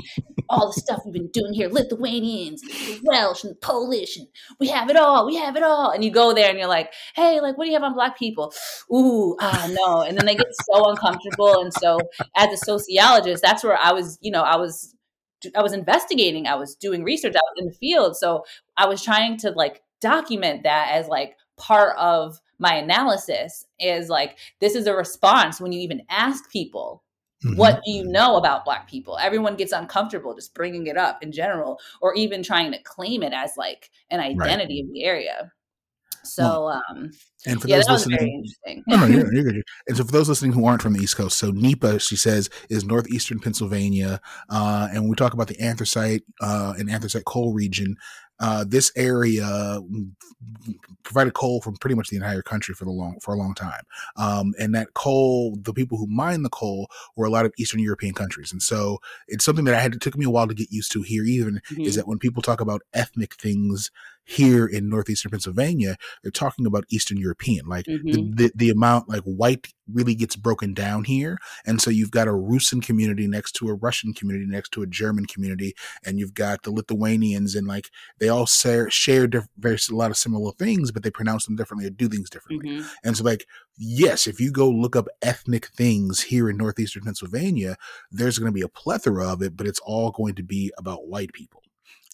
all 0.49 0.67
the 0.67 0.81
stuff 0.81 1.01
we've 1.05 1.13
been 1.13 1.29
doing 1.29 1.53
here, 1.53 1.69
Lithuanians, 1.69 2.61
and 2.63 2.99
Welsh, 3.03 3.43
and 3.43 3.59
Polish, 3.61 4.17
and 4.17 4.27
we 4.59 4.67
have 4.67 4.89
it 4.89 4.95
all, 4.95 5.25
we 5.25 5.35
have 5.35 5.55
it 5.55 5.63
all. 5.63 5.91
And 5.91 6.03
you 6.03 6.11
go 6.11 6.33
there 6.33 6.49
and 6.49 6.57
you're 6.57 6.67
like, 6.67 6.93
hey, 7.15 7.39
like, 7.39 7.57
what 7.57 7.65
do 7.65 7.71
you 7.71 7.75
have 7.75 7.83
on 7.83 7.93
Black 7.93 8.17
people? 8.17 8.53
Ooh, 8.93 9.35
ah, 9.39 9.69
no. 9.71 10.01
And 10.01 10.17
then 10.17 10.25
they 10.25 10.35
get 10.35 10.47
so 10.71 10.89
uncomfortable. 10.89 11.61
And 11.61 11.73
so, 11.73 11.99
as 12.35 12.53
a 12.53 12.57
sociologist, 12.57 13.41
that's 13.41 13.63
where 13.63 13.77
I 13.77 13.91
was, 13.91 14.17
you 14.21 14.31
know, 14.31 14.43
I 14.43 14.57
was 14.57 14.95
I 15.55 15.61
was 15.61 15.73
investigating, 15.73 16.47
I 16.47 16.55
was 16.55 16.75
doing 16.75 17.03
research, 17.03 17.35
I 17.35 17.39
was 17.39 17.55
in 17.57 17.65
the 17.67 17.73
field. 17.73 18.17
So 18.17 18.45
I 18.77 18.87
was 18.87 19.01
trying 19.01 19.37
to 19.37 19.51
like 19.51 19.81
document 20.01 20.63
that 20.63 20.89
as 20.91 21.07
like 21.07 21.35
part 21.57 21.95
of 21.97 22.39
my 22.57 22.75
analysis 22.75 23.65
is 23.79 24.09
like 24.09 24.37
this 24.59 24.75
is 24.75 24.87
a 24.87 24.95
response 24.95 25.59
when 25.59 25.71
you 25.71 25.79
even 25.79 26.01
ask 26.09 26.49
people 26.49 27.03
mm-hmm. 27.43 27.57
what 27.57 27.81
do 27.85 27.91
you 27.91 28.05
know 28.05 28.37
about 28.37 28.63
black 28.63 28.87
people 28.89 29.17
everyone 29.21 29.55
gets 29.55 29.73
uncomfortable 29.73 30.33
just 30.33 30.53
bringing 30.53 30.87
it 30.87 30.97
up 30.97 31.21
in 31.21 31.31
general 31.31 31.77
or 32.01 32.13
even 32.15 32.41
trying 32.41 32.71
to 32.71 32.81
claim 32.83 33.23
it 33.23 33.33
as 33.33 33.57
like 33.57 33.89
an 34.09 34.21
identity 34.21 34.83
right. 34.83 34.87
of 34.87 34.93
the 34.93 35.03
area 35.03 35.51
so, 36.23 36.69
um, 36.69 37.11
and 37.45 37.61
for 37.61 37.67
yeah, 37.67 37.77
those 37.77 37.89
listening, 37.89 38.45
no, 38.87 38.97
no, 38.97 39.05
you're, 39.05 39.33
you're 39.33 39.43
good. 39.43 39.63
And 39.87 39.97
so 39.97 40.03
for 40.03 40.11
those 40.11 40.29
listening 40.29 40.51
who 40.51 40.65
aren't 40.65 40.81
from 40.81 40.93
the 40.93 41.01
East 41.01 41.15
Coast, 41.15 41.37
so 41.37 41.51
NEPA, 41.51 41.99
she 41.99 42.15
says, 42.15 42.49
is 42.69 42.83
northeastern 42.83 43.39
Pennsylvania. 43.39 44.19
Uh, 44.49 44.87
and 44.91 45.01
when 45.01 45.09
we 45.09 45.15
talk 45.15 45.33
about 45.33 45.47
the 45.47 45.59
anthracite 45.59 46.23
uh, 46.41 46.73
and 46.77 46.89
anthracite 46.89 47.25
coal 47.25 47.53
region, 47.53 47.95
uh, 48.39 48.65
this 48.67 48.91
area 48.95 49.81
provided 51.03 51.33
coal 51.33 51.61
from 51.61 51.75
pretty 51.77 51.95
much 51.95 52.09
the 52.09 52.15
entire 52.15 52.41
country 52.41 52.73
for 52.73 52.85
the 52.85 52.91
long 52.91 53.19
for 53.19 53.33
a 53.33 53.37
long 53.37 53.53
time. 53.53 53.81
Um, 54.15 54.53
and 54.59 54.73
that 54.75 54.93
coal, 54.93 55.57
the 55.61 55.73
people 55.73 55.97
who 55.97 56.07
mine 56.07 56.43
the 56.43 56.49
coal 56.49 56.87
were 57.15 57.25
a 57.25 57.29
lot 57.29 57.45
of 57.45 57.53
Eastern 57.57 57.79
European 57.79 58.13
countries. 58.13 58.51
And 58.51 58.61
so 58.61 58.99
it's 59.27 59.43
something 59.43 59.65
that 59.65 59.75
I 59.75 59.79
had 59.79 59.91
to 59.93 59.99
took 59.99 60.17
me 60.17 60.25
a 60.25 60.29
while 60.29 60.47
to 60.47 60.53
get 60.53 60.71
used 60.71 60.91
to 60.93 61.01
here. 61.01 61.23
Even 61.23 61.61
mm-hmm. 61.71 61.81
is 61.81 61.95
that 61.95 62.07
when 62.07 62.19
people 62.19 62.41
talk 62.41 62.61
about 62.61 62.81
ethnic 62.93 63.35
things 63.35 63.91
here 64.23 64.67
in 64.67 64.89
northeastern 64.89 65.31
Pennsylvania, 65.31 65.97
they're 66.21 66.31
talking 66.31 66.65
about 66.65 66.85
Eastern 66.89 67.17
European, 67.17 67.65
like 67.65 67.85
mm-hmm. 67.85 68.11
the, 68.11 68.43
the, 68.43 68.51
the 68.55 68.69
amount 68.69 69.09
like 69.09 69.23
white 69.23 69.73
really 69.93 70.15
gets 70.15 70.35
broken 70.35 70.73
down 70.73 71.03
here. 71.03 71.37
And 71.65 71.81
so 71.81 71.89
you've 71.89 72.11
got 72.11 72.27
a 72.27 72.33
Russian 72.33 72.81
community 72.81 73.27
next 73.27 73.53
to 73.53 73.69
a 73.69 73.73
Russian 73.73 74.13
community 74.13 74.45
next 74.45 74.71
to 74.73 74.81
a 74.81 74.87
German 74.87 75.25
community, 75.25 75.75
and 76.05 76.19
you've 76.19 76.33
got 76.33 76.63
the 76.63 76.71
Lithuanians, 76.71 77.55
and 77.55 77.67
like 77.67 77.89
they 78.19 78.29
all 78.29 78.45
share 78.45 78.89
share 78.89 79.27
diff- 79.27 79.47
very 79.57 79.77
a 79.89 79.95
lot 79.95 80.11
of 80.11 80.17
similar 80.17 80.51
things, 80.53 80.91
but 80.91 81.03
they 81.03 81.11
pronounce 81.11 81.45
them 81.45 81.55
differently 81.55 81.87
or 81.87 81.91
do 81.91 82.09
things 82.09 82.29
differently. 82.29 82.69
Mm-hmm. 82.69 82.87
And 83.03 83.17
so 83.17 83.23
like 83.23 83.45
yes, 83.77 84.27
if 84.27 84.39
you 84.39 84.51
go 84.51 84.69
look 84.69 84.95
up 84.95 85.07
ethnic 85.21 85.67
things 85.67 86.21
here 86.21 86.49
in 86.49 86.57
northeastern 86.57 87.03
Pennsylvania, 87.03 87.77
there's 88.11 88.37
going 88.37 88.51
to 88.51 88.55
be 88.55 88.61
a 88.61 88.67
plethora 88.67 89.31
of 89.31 89.41
it, 89.41 89.55
but 89.55 89.67
it's 89.67 89.79
all 89.79 90.11
going 90.11 90.35
to 90.35 90.43
be 90.43 90.71
about 90.77 91.07
white 91.07 91.33
people. 91.33 91.63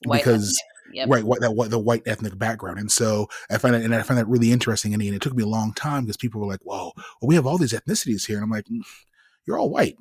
White 0.05 0.19
because 0.19 0.61
Yep. 0.93 1.09
right 1.09 1.23
what 1.23 1.41
that 1.41 1.51
what 1.51 1.71
the 1.71 1.79
white 1.79 2.03
ethnic 2.05 2.37
background 2.37 2.79
and 2.79 2.91
so 2.91 3.27
i 3.49 3.57
find 3.57 3.73
that 3.73 3.81
and 3.81 3.93
i 3.93 4.01
find 4.03 4.19
that 4.19 4.27
really 4.27 4.51
interesting 4.51 4.93
and, 4.93 5.01
and 5.01 5.15
it 5.15 5.21
took 5.21 5.35
me 5.35 5.43
a 5.43 5.47
long 5.47 5.73
time 5.73 6.03
because 6.03 6.17
people 6.17 6.39
were 6.39 6.47
like 6.47 6.61
whoa 6.63 6.91
well 6.95 7.27
we 7.27 7.35
have 7.35 7.47
all 7.47 7.57
these 7.57 7.73
ethnicities 7.73 8.27
here 8.27 8.37
and 8.37 8.43
i'm 8.43 8.51
like 8.51 8.65
mm, 8.65 8.81
you're 9.45 9.57
all 9.57 9.69
white 9.69 9.97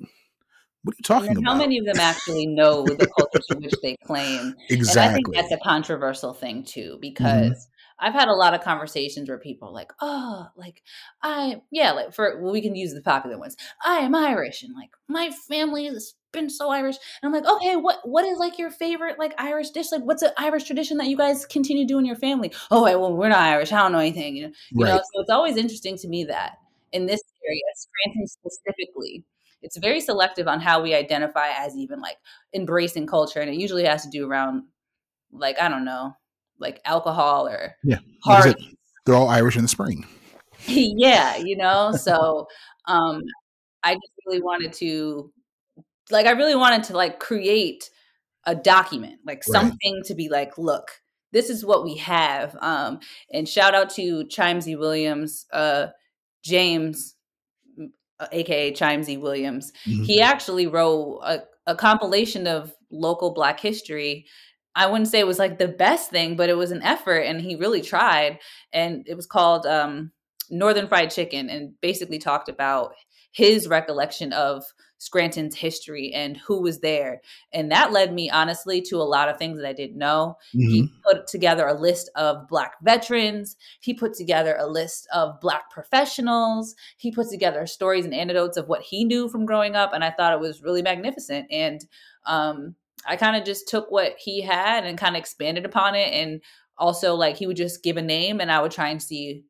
what 0.85 0.93
are 0.93 0.97
you 0.99 1.03
talking 1.03 1.29
and 1.29 1.39
about? 1.39 1.53
How 1.53 1.57
many 1.57 1.79
of 1.79 1.85
them 1.85 1.99
actually 1.99 2.45
know 2.45 2.83
the 2.83 3.07
cultures 3.17 3.47
to 3.47 3.57
which 3.57 3.73
they 3.81 3.97
claim? 4.05 4.53
Exactly. 4.69 5.01
And 5.01 5.09
I 5.09 5.13
think 5.15 5.33
that's 5.33 5.51
a 5.51 5.63
controversial 5.63 6.31
thing 6.31 6.63
too, 6.63 6.91
mm-hmm. 6.91 7.01
because 7.01 7.51
mm-hmm. 7.51 7.74
I've 7.99 8.13
had 8.13 8.27
a 8.27 8.33
lot 8.33 8.53
of 8.53 8.61
conversations 8.61 9.29
where 9.29 9.37
people 9.37 9.69
are 9.69 9.73
like, 9.73 9.91
"Oh, 10.01 10.47
like 10.55 10.83
I, 11.23 11.61
yeah, 11.71 11.91
like 11.93 12.13
for 12.13 12.41
well, 12.41 12.51
we 12.51 12.61
can 12.61 12.75
use 12.75 12.93
the 12.93 13.01
popular 13.01 13.37
ones. 13.37 13.55
I 13.85 13.99
am 13.99 14.15
Irish, 14.15 14.63
and 14.63 14.73
like 14.75 14.91
my 15.07 15.31
family 15.47 15.85
has 15.85 16.13
been 16.33 16.49
so 16.49 16.69
Irish." 16.69 16.97
And 17.21 17.27
I'm 17.33 17.41
like, 17.41 17.51
"Okay, 17.51 17.75
what 17.77 17.99
what 18.07 18.25
is 18.25 18.37
like 18.37 18.57
your 18.59 18.69
favorite 18.71 19.17
like 19.19 19.33
Irish 19.37 19.69
dish? 19.69 19.91
Like, 19.91 20.03
what's 20.03 20.23
an 20.23 20.31
Irish 20.37 20.65
tradition 20.65 20.97
that 20.97 21.07
you 21.07 21.17
guys 21.17 21.45
continue 21.45 21.87
doing 21.87 22.05
in 22.05 22.07
your 22.07 22.17
family?" 22.17 22.53
Oh, 22.71 22.83
well, 22.83 23.15
we're 23.15 23.29
not 23.29 23.39
Irish. 23.39 23.71
I 23.71 23.79
don't 23.79 23.93
know 23.93 23.99
anything. 23.99 24.35
You 24.35 24.47
know, 24.47 24.53
you 24.71 24.85
know. 24.85 24.97
So 24.97 25.21
it's 25.21 25.29
always 25.29 25.57
interesting 25.57 25.97
to 25.99 26.07
me 26.07 26.25
that 26.25 26.57
in 26.91 27.05
this 27.05 27.21
area, 27.47 27.61
Scranton 27.75 28.27
specifically 28.27 29.25
it's 29.61 29.77
very 29.77 29.99
selective 29.99 30.47
on 30.47 30.59
how 30.59 30.81
we 30.81 30.93
identify 30.93 31.49
as 31.49 31.75
even 31.75 31.99
like 31.99 32.17
embracing 32.53 33.07
culture 33.07 33.39
and 33.39 33.49
it 33.49 33.55
usually 33.55 33.83
has 33.83 34.03
to 34.03 34.09
do 34.09 34.29
around 34.29 34.63
like 35.31 35.59
i 35.59 35.67
don't 35.67 35.85
know 35.85 36.15
like 36.59 36.81
alcohol 36.85 37.47
or 37.47 37.75
yeah 37.83 37.99
parties. 38.23 38.55
they're 39.05 39.15
all 39.15 39.29
irish 39.29 39.55
in 39.55 39.63
the 39.63 39.67
spring 39.67 40.05
yeah 40.67 41.35
you 41.37 41.55
know 41.55 41.91
so 41.91 42.47
um 42.87 43.21
i 43.83 43.93
just 43.93 44.13
really 44.25 44.41
wanted 44.41 44.73
to 44.73 45.31
like 46.11 46.25
i 46.25 46.31
really 46.31 46.55
wanted 46.55 46.83
to 46.83 46.95
like 46.95 47.19
create 47.19 47.89
a 48.45 48.55
document 48.55 49.19
like 49.25 49.43
right. 49.47 49.53
something 49.53 50.01
to 50.05 50.15
be 50.15 50.29
like 50.29 50.57
look 50.57 50.91
this 51.31 51.49
is 51.49 51.65
what 51.65 51.83
we 51.83 51.97
have 51.97 52.55
um 52.61 52.99
and 53.33 53.49
shout 53.49 53.75
out 53.75 53.89
to 53.89 54.23
chimesy 54.25 54.77
williams 54.77 55.45
uh 55.51 55.87
james 56.43 57.15
aka 58.31 58.71
uh, 58.71 58.73
Chimesy 58.73 59.19
Williams. 59.19 59.71
Mm-hmm. 59.85 60.03
He 60.03 60.21
actually 60.21 60.67
wrote 60.67 61.19
a, 61.23 61.43
a 61.67 61.75
compilation 61.75 62.47
of 62.47 62.73
local 62.91 63.33
Black 63.33 63.59
history. 63.59 64.25
I 64.75 64.87
wouldn't 64.87 65.09
say 65.09 65.19
it 65.19 65.27
was 65.27 65.39
like 65.39 65.57
the 65.57 65.67
best 65.67 66.09
thing, 66.09 66.35
but 66.35 66.49
it 66.49 66.57
was 66.57 66.71
an 66.71 66.83
effort, 66.83 67.19
and 67.19 67.41
he 67.41 67.55
really 67.55 67.81
tried. 67.81 68.39
And 68.73 69.07
it 69.07 69.15
was 69.15 69.25
called 69.25 69.65
um, 69.65 70.11
Northern 70.49 70.87
Fried 70.87 71.11
Chicken, 71.11 71.49
and 71.49 71.79
basically 71.81 72.19
talked 72.19 72.49
about 72.49 72.93
his 73.31 73.67
recollection 73.67 74.31
of 74.31 74.63
Scranton's 74.97 75.55
history 75.55 76.13
and 76.13 76.37
who 76.37 76.61
was 76.61 76.79
there. 76.79 77.21
And 77.53 77.69
that 77.71 77.91
led 77.91 78.13
me, 78.13 78.29
honestly, 78.29 78.81
to 78.83 78.95
a 78.95 79.03
lot 79.03 79.27
of 79.27 79.37
things 79.37 79.57
that 79.57 79.67
I 79.67 79.73
didn't 79.73 79.97
know. 79.97 80.37
Mm-hmm. 80.55 80.69
He 80.71 80.89
put 81.05 81.27
together 81.27 81.67
a 81.67 81.79
list 81.79 82.09
of 82.15 82.47
Black 82.47 82.75
veterans, 82.81 83.57
he 83.81 83.93
put 83.93 84.13
together 84.13 84.55
a 84.57 84.67
list 84.67 85.07
of 85.13 85.39
Black 85.41 85.69
professionals, 85.69 86.75
he 86.97 87.11
put 87.11 87.29
together 87.29 87.67
stories 87.67 88.05
and 88.05 88.13
anecdotes 88.13 88.57
of 88.57 88.69
what 88.69 88.81
he 88.81 89.03
knew 89.03 89.27
from 89.27 89.45
growing 89.45 89.75
up. 89.75 89.91
And 89.93 90.03
I 90.03 90.11
thought 90.11 90.33
it 90.33 90.39
was 90.39 90.63
really 90.63 90.81
magnificent. 90.81 91.47
And 91.51 91.85
um, 92.25 92.75
I 93.07 93.15
kind 93.15 93.35
of 93.35 93.43
just 93.43 93.67
took 93.67 93.91
what 93.91 94.15
he 94.17 94.41
had 94.41 94.85
and 94.85 94.97
kind 94.97 95.15
of 95.15 95.19
expanded 95.19 95.65
upon 95.65 95.95
it. 95.95 96.11
And 96.13 96.41
also, 96.77 97.15
like, 97.15 97.37
he 97.37 97.47
would 97.47 97.57
just 97.57 97.83
give 97.83 97.97
a 97.97 98.01
name, 98.01 98.41
and 98.41 98.51
I 98.51 98.61
would 98.61 98.71
try 98.71 98.89
and 98.89 99.01
see 99.01 99.45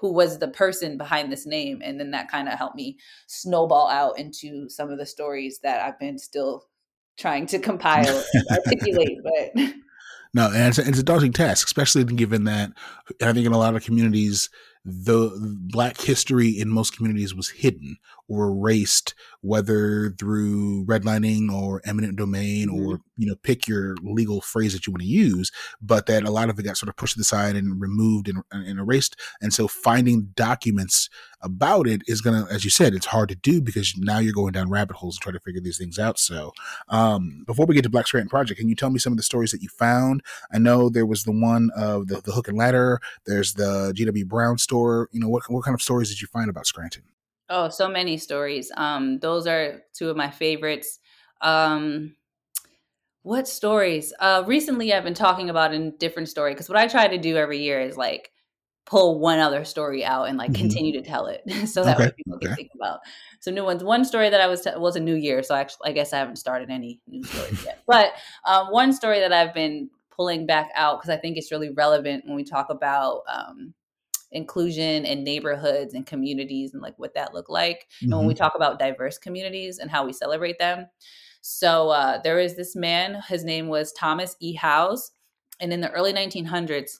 who 0.00 0.12
was 0.12 0.38
the 0.38 0.48
person 0.48 0.96
behind 0.96 1.30
this 1.30 1.46
name 1.46 1.80
and 1.84 2.00
then 2.00 2.10
that 2.10 2.30
kind 2.30 2.48
of 2.48 2.54
helped 2.54 2.74
me 2.74 2.98
snowball 3.26 3.88
out 3.88 4.18
into 4.18 4.68
some 4.68 4.90
of 4.90 4.98
the 4.98 5.06
stories 5.06 5.60
that 5.62 5.82
i've 5.82 5.98
been 5.98 6.18
still 6.18 6.64
trying 7.18 7.46
to 7.46 7.58
compile 7.58 8.24
and 8.32 8.46
articulate 8.66 9.18
but 9.22 9.62
no 10.34 10.46
and 10.46 10.68
it's, 10.68 10.78
it's 10.78 10.98
a 10.98 11.02
daunting 11.02 11.32
task 11.32 11.66
especially 11.66 12.02
given 12.04 12.44
that 12.44 12.72
i 13.22 13.32
think 13.32 13.46
in 13.46 13.52
a 13.52 13.58
lot 13.58 13.76
of 13.76 13.84
communities 13.84 14.48
the 14.84 15.30
black 15.60 16.00
history 16.00 16.48
in 16.48 16.70
most 16.70 16.96
communities 16.96 17.34
was 17.34 17.50
hidden 17.50 17.96
or 18.28 18.48
erased 18.48 19.14
whether 19.42 20.14
through 20.18 20.86
redlining 20.86 21.52
or 21.52 21.82
eminent 21.84 22.16
domain 22.16 22.68
mm-hmm. 22.68 22.86
or 22.86 23.00
you 23.20 23.26
know 23.26 23.36
pick 23.42 23.68
your 23.68 23.94
legal 24.02 24.40
phrase 24.40 24.72
that 24.72 24.86
you 24.86 24.92
want 24.92 25.02
to 25.02 25.08
use 25.08 25.52
but 25.80 26.06
that 26.06 26.24
a 26.24 26.30
lot 26.30 26.48
of 26.48 26.58
it 26.58 26.62
got 26.62 26.76
sort 26.76 26.88
of 26.88 26.96
pushed 26.96 27.12
to 27.12 27.18
the 27.18 27.24
side 27.24 27.54
and 27.54 27.80
removed 27.80 28.28
and, 28.28 28.42
and 28.50 28.78
erased 28.78 29.16
and 29.40 29.52
so 29.52 29.68
finding 29.68 30.30
documents 30.34 31.08
about 31.42 31.86
it 31.86 32.02
is 32.06 32.20
gonna 32.20 32.46
as 32.50 32.64
you 32.64 32.70
said 32.70 32.94
it's 32.94 33.06
hard 33.06 33.28
to 33.28 33.34
do 33.34 33.60
because 33.60 33.94
now 33.98 34.18
you're 34.18 34.32
going 34.32 34.52
down 34.52 34.70
rabbit 34.70 34.96
holes 34.96 35.16
and 35.16 35.22
trying 35.22 35.34
to 35.34 35.40
figure 35.40 35.60
these 35.60 35.78
things 35.78 35.98
out 35.98 36.18
so 36.18 36.52
um, 36.88 37.44
before 37.46 37.66
we 37.66 37.74
get 37.74 37.82
to 37.82 37.90
black 37.90 38.06
scranton 38.06 38.28
project 38.28 38.58
can 38.58 38.68
you 38.68 38.74
tell 38.74 38.90
me 38.90 38.98
some 38.98 39.12
of 39.12 39.16
the 39.16 39.22
stories 39.22 39.52
that 39.52 39.62
you 39.62 39.68
found 39.68 40.22
i 40.52 40.58
know 40.58 40.88
there 40.88 41.06
was 41.06 41.24
the 41.24 41.32
one 41.32 41.70
of 41.76 42.08
the, 42.08 42.20
the 42.22 42.32
hook 42.32 42.48
and 42.48 42.56
ladder 42.56 43.00
there's 43.26 43.54
the 43.54 43.92
gw 43.96 44.26
brown 44.26 44.56
store 44.56 45.08
you 45.12 45.20
know 45.20 45.28
what, 45.28 45.42
what 45.48 45.64
kind 45.64 45.74
of 45.74 45.82
stories 45.82 46.08
did 46.08 46.20
you 46.20 46.28
find 46.28 46.48
about 46.48 46.66
scranton 46.66 47.02
Oh, 47.52 47.68
so 47.68 47.88
many 47.88 48.16
stories. 48.16 48.70
Um, 48.76 49.18
those 49.18 49.48
are 49.48 49.82
two 49.92 50.08
of 50.08 50.16
my 50.16 50.30
favorites. 50.30 51.00
Um, 51.40 52.14
what 53.22 53.46
stories? 53.46 54.12
Uh, 54.18 54.44
recently, 54.46 54.92
I've 54.92 55.04
been 55.04 55.14
talking 55.14 55.50
about 55.50 55.72
a 55.72 55.90
different 55.90 56.28
story 56.28 56.52
because 56.52 56.68
what 56.68 56.78
I 56.78 56.86
try 56.86 57.08
to 57.08 57.18
do 57.18 57.36
every 57.36 57.58
year 57.58 57.80
is 57.80 57.96
like 57.96 58.30
pull 58.86 59.20
one 59.20 59.38
other 59.38 59.64
story 59.64 60.04
out 60.04 60.24
and 60.24 60.38
like 60.38 60.50
mm-hmm. 60.52 60.62
continue 60.62 60.92
to 60.92 61.02
tell 61.02 61.26
it, 61.26 61.42
so 61.68 61.84
that 61.84 61.96
okay. 61.96 62.06
way 62.06 62.12
people 62.16 62.38
can 62.38 62.54
think 62.56 62.70
about 62.74 63.00
some 63.40 63.54
new 63.54 63.64
ones. 63.64 63.84
One 63.84 64.04
story 64.04 64.30
that 64.30 64.40
I 64.40 64.46
was 64.46 64.62
t- 64.62 64.70
was 64.76 64.96
a 64.96 65.00
new 65.00 65.14
year, 65.14 65.42
so 65.42 65.54
actually, 65.54 65.90
I 65.90 65.92
guess 65.92 66.12
I 66.12 66.18
haven't 66.18 66.36
started 66.36 66.70
any 66.70 67.00
new 67.06 67.22
stories 67.22 67.64
yet. 67.64 67.82
But 67.86 68.12
um, 68.46 68.68
one 68.68 68.92
story 68.92 69.20
that 69.20 69.32
I've 69.32 69.54
been 69.54 69.90
pulling 70.10 70.46
back 70.46 70.70
out 70.74 71.00
because 71.00 71.10
I 71.10 71.20
think 71.20 71.36
it's 71.36 71.52
really 71.52 71.70
relevant 71.70 72.24
when 72.26 72.36
we 72.36 72.44
talk 72.44 72.70
about 72.70 73.22
um, 73.28 73.74
inclusion 74.32 75.04
in 75.04 75.24
neighborhoods 75.24 75.94
and 75.94 76.06
communities 76.06 76.72
and 76.72 76.82
like 76.82 76.98
what 76.98 77.14
that 77.14 77.34
look 77.34 77.48
like 77.48 77.86
mm-hmm. 77.96 78.12
and 78.12 78.18
when 78.18 78.26
we 78.26 78.34
mm-hmm. 78.34 78.42
talk 78.42 78.54
about 78.54 78.78
diverse 78.78 79.18
communities 79.18 79.78
and 79.78 79.90
how 79.90 80.04
we 80.04 80.12
celebrate 80.12 80.58
them 80.58 80.86
so 81.40 81.88
uh, 81.90 82.20
there 82.22 82.38
is 82.38 82.56
this 82.56 82.76
man 82.76 83.20
his 83.28 83.44
name 83.44 83.68
was 83.68 83.92
thomas 83.92 84.36
e 84.40 84.54
howes 84.54 85.12
and 85.60 85.72
in 85.72 85.80
the 85.80 85.90
early 85.90 86.12
1900s 86.12 86.98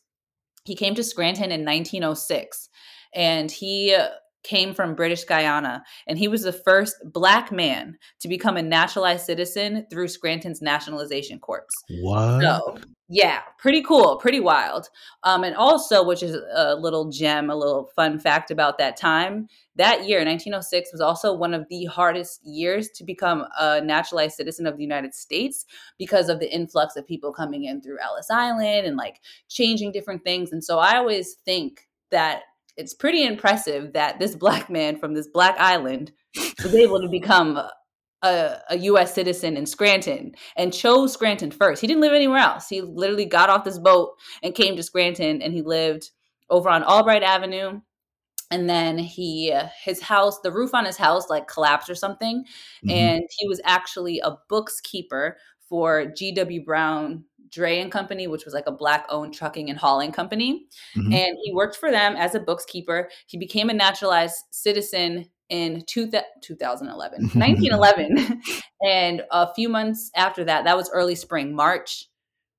he 0.64 0.75
came 0.75 0.94
to 0.94 1.04
scranton 1.04 1.50
in 1.50 1.64
1906 1.64 2.68
and 3.14 3.50
he 3.50 3.97
came 4.42 4.75
from 4.75 4.94
British 4.94 5.25
Guyana, 5.25 5.85
and 6.06 6.18
he 6.18 6.28
was 6.28 6.42
the 6.42 6.52
first 6.52 6.97
black 7.04 7.52
man 7.52 7.99
to 8.20 8.28
become 8.28 8.56
a 8.56 8.62
naturalized 8.62 9.26
citizen 9.26 9.87
through 9.90 10.09
Scranton's 10.09 10.62
Nationalization 10.62 11.38
Corps. 11.38 11.66
What? 12.00 12.40
So, 12.40 12.78
yeah, 13.12 13.40
pretty 13.59 13.83
cool, 13.83 14.19
pretty 14.19 14.38
wild. 14.38 14.88
Um, 15.25 15.43
and 15.43 15.57
also, 15.57 16.05
which 16.05 16.23
is 16.23 16.37
a 16.55 16.76
little 16.76 17.11
gem, 17.11 17.50
a 17.50 17.57
little 17.57 17.90
fun 17.97 18.21
fact 18.21 18.52
about 18.52 18.79
that 18.79 18.97
time, 18.97 19.49
that 19.75 20.07
year, 20.07 20.19
1906, 20.19 20.93
was 20.93 21.00
also 21.00 21.35
one 21.35 21.52
of 21.52 21.67
the 21.69 21.87
hardest 21.87 22.47
years 22.47 22.88
to 22.90 23.02
become 23.02 23.45
a 23.59 23.81
naturalized 23.81 24.37
citizen 24.37 24.64
of 24.64 24.76
the 24.76 24.85
United 24.85 25.12
States 25.12 25.67
because 25.99 26.29
of 26.29 26.38
the 26.38 26.55
influx 26.55 26.95
of 26.95 27.05
people 27.05 27.33
coming 27.33 27.64
in 27.64 27.83
through 27.83 27.99
Ellis 28.00 28.31
Island 28.31 28.87
and 28.87 28.97
like 28.97 29.21
changing 29.49 29.90
different 29.90 30.23
things. 30.23 30.52
And 30.52 30.62
so 30.62 30.79
I 30.79 30.97
always 30.97 31.35
think 31.45 31.88
that 32.12 32.43
it's 32.76 32.95
pretty 32.95 33.25
impressive 33.25 33.93
that 33.93 34.21
this 34.21 34.37
black 34.37 34.71
man 34.71 34.97
from 35.00 35.14
this 35.14 35.26
black 35.26 35.57
island 35.59 36.12
was 36.62 36.76
able 36.76 37.00
to 37.00 37.09
become 37.09 37.61
a, 38.22 38.56
a, 38.70 38.78
U.S. 38.78 39.14
citizen 39.14 39.56
in 39.56 39.66
Scranton 39.66 40.34
and 40.56 40.72
chose 40.72 41.12
Scranton 41.12 41.50
first. 41.50 41.80
He 41.80 41.86
didn't 41.86 42.02
live 42.02 42.12
anywhere 42.12 42.38
else. 42.38 42.68
He 42.68 42.80
literally 42.80 43.24
got 43.24 43.50
off 43.50 43.64
this 43.64 43.78
boat 43.78 44.12
and 44.42 44.54
came 44.54 44.76
to 44.76 44.82
Scranton, 44.82 45.40
and 45.42 45.52
he 45.52 45.62
lived 45.62 46.10
over 46.48 46.68
on 46.68 46.82
Albright 46.82 47.22
Avenue. 47.22 47.80
And 48.52 48.68
then 48.68 48.98
he, 48.98 49.56
his 49.84 50.02
house, 50.02 50.40
the 50.40 50.50
roof 50.50 50.74
on 50.74 50.84
his 50.84 50.96
house 50.96 51.30
like 51.30 51.46
collapsed 51.46 51.88
or 51.88 51.94
something, 51.94 52.44
mm-hmm. 52.84 52.90
and 52.90 53.22
he 53.38 53.46
was 53.46 53.60
actually 53.64 54.20
a 54.20 54.36
books 54.48 54.80
keeper 54.80 55.36
for 55.68 56.06
G.W. 56.06 56.64
Brown 56.64 57.24
Dray 57.50 57.80
and 57.80 57.92
Company, 57.92 58.26
which 58.26 58.44
was 58.44 58.54
like 58.54 58.66
a 58.66 58.72
black 58.72 59.06
owned 59.08 59.34
trucking 59.34 59.70
and 59.70 59.78
hauling 59.78 60.12
company. 60.12 60.66
Mm-hmm. 60.96 61.12
And 61.12 61.36
he 61.42 61.52
worked 61.52 61.76
for 61.76 61.90
them 61.90 62.16
as 62.16 62.34
a 62.34 62.40
bookkeeper. 62.40 63.10
He 63.26 63.38
became 63.38 63.70
a 63.70 63.74
naturalized 63.74 64.36
citizen 64.50 65.26
in 65.50 65.85
two 65.87 66.11
th- 66.11 66.25
2011, 66.42 67.30
1911. 67.35 68.42
and 68.83 69.23
a 69.30 69.52
few 69.54 69.69
months 69.69 70.11
after 70.16 70.45
that, 70.45 70.64
that 70.64 70.76
was 70.76 70.90
early 70.90 71.14
spring, 71.14 71.54
March. 71.54 72.07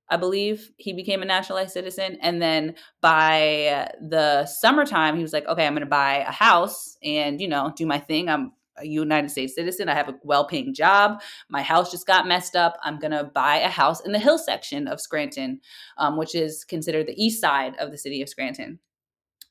I 0.09 0.17
believe 0.17 0.71
he 0.75 0.91
became 0.91 1.21
a 1.21 1.25
naturalized 1.25 1.71
citizen. 1.71 2.17
And 2.21 2.41
then 2.41 2.75
by 2.99 3.89
the 4.01 4.45
summertime, 4.45 5.15
he 5.15 5.21
was 5.21 5.31
like, 5.31 5.47
okay, 5.47 5.65
I'm 5.65 5.73
going 5.73 5.81
to 5.81 5.85
buy 5.85 6.17
a 6.17 6.31
house 6.31 6.97
and, 7.01 7.39
you 7.39 7.47
know, 7.47 7.73
do 7.77 7.85
my 7.85 7.97
thing. 7.97 8.27
I'm 8.27 8.51
a 8.77 8.85
United 8.85 9.31
States 9.31 9.55
citizen. 9.55 9.87
I 9.87 9.95
have 9.95 10.09
a 10.09 10.15
well 10.23 10.45
paying 10.45 10.73
job. 10.73 11.21
My 11.49 11.61
house 11.61 11.91
just 11.91 12.07
got 12.07 12.27
messed 12.27 12.55
up. 12.55 12.77
I'm 12.83 12.99
going 12.99 13.11
to 13.11 13.23
buy 13.23 13.57
a 13.57 13.69
house 13.69 14.01
in 14.01 14.11
the 14.11 14.19
hill 14.19 14.37
section 14.37 14.87
of 14.87 14.99
Scranton, 14.99 15.61
um, 15.97 16.17
which 16.17 16.35
is 16.35 16.65
considered 16.65 17.07
the 17.07 17.23
east 17.23 17.39
side 17.39 17.75
of 17.77 17.91
the 17.91 17.97
city 17.97 18.21
of 18.21 18.29
Scranton. 18.29 18.79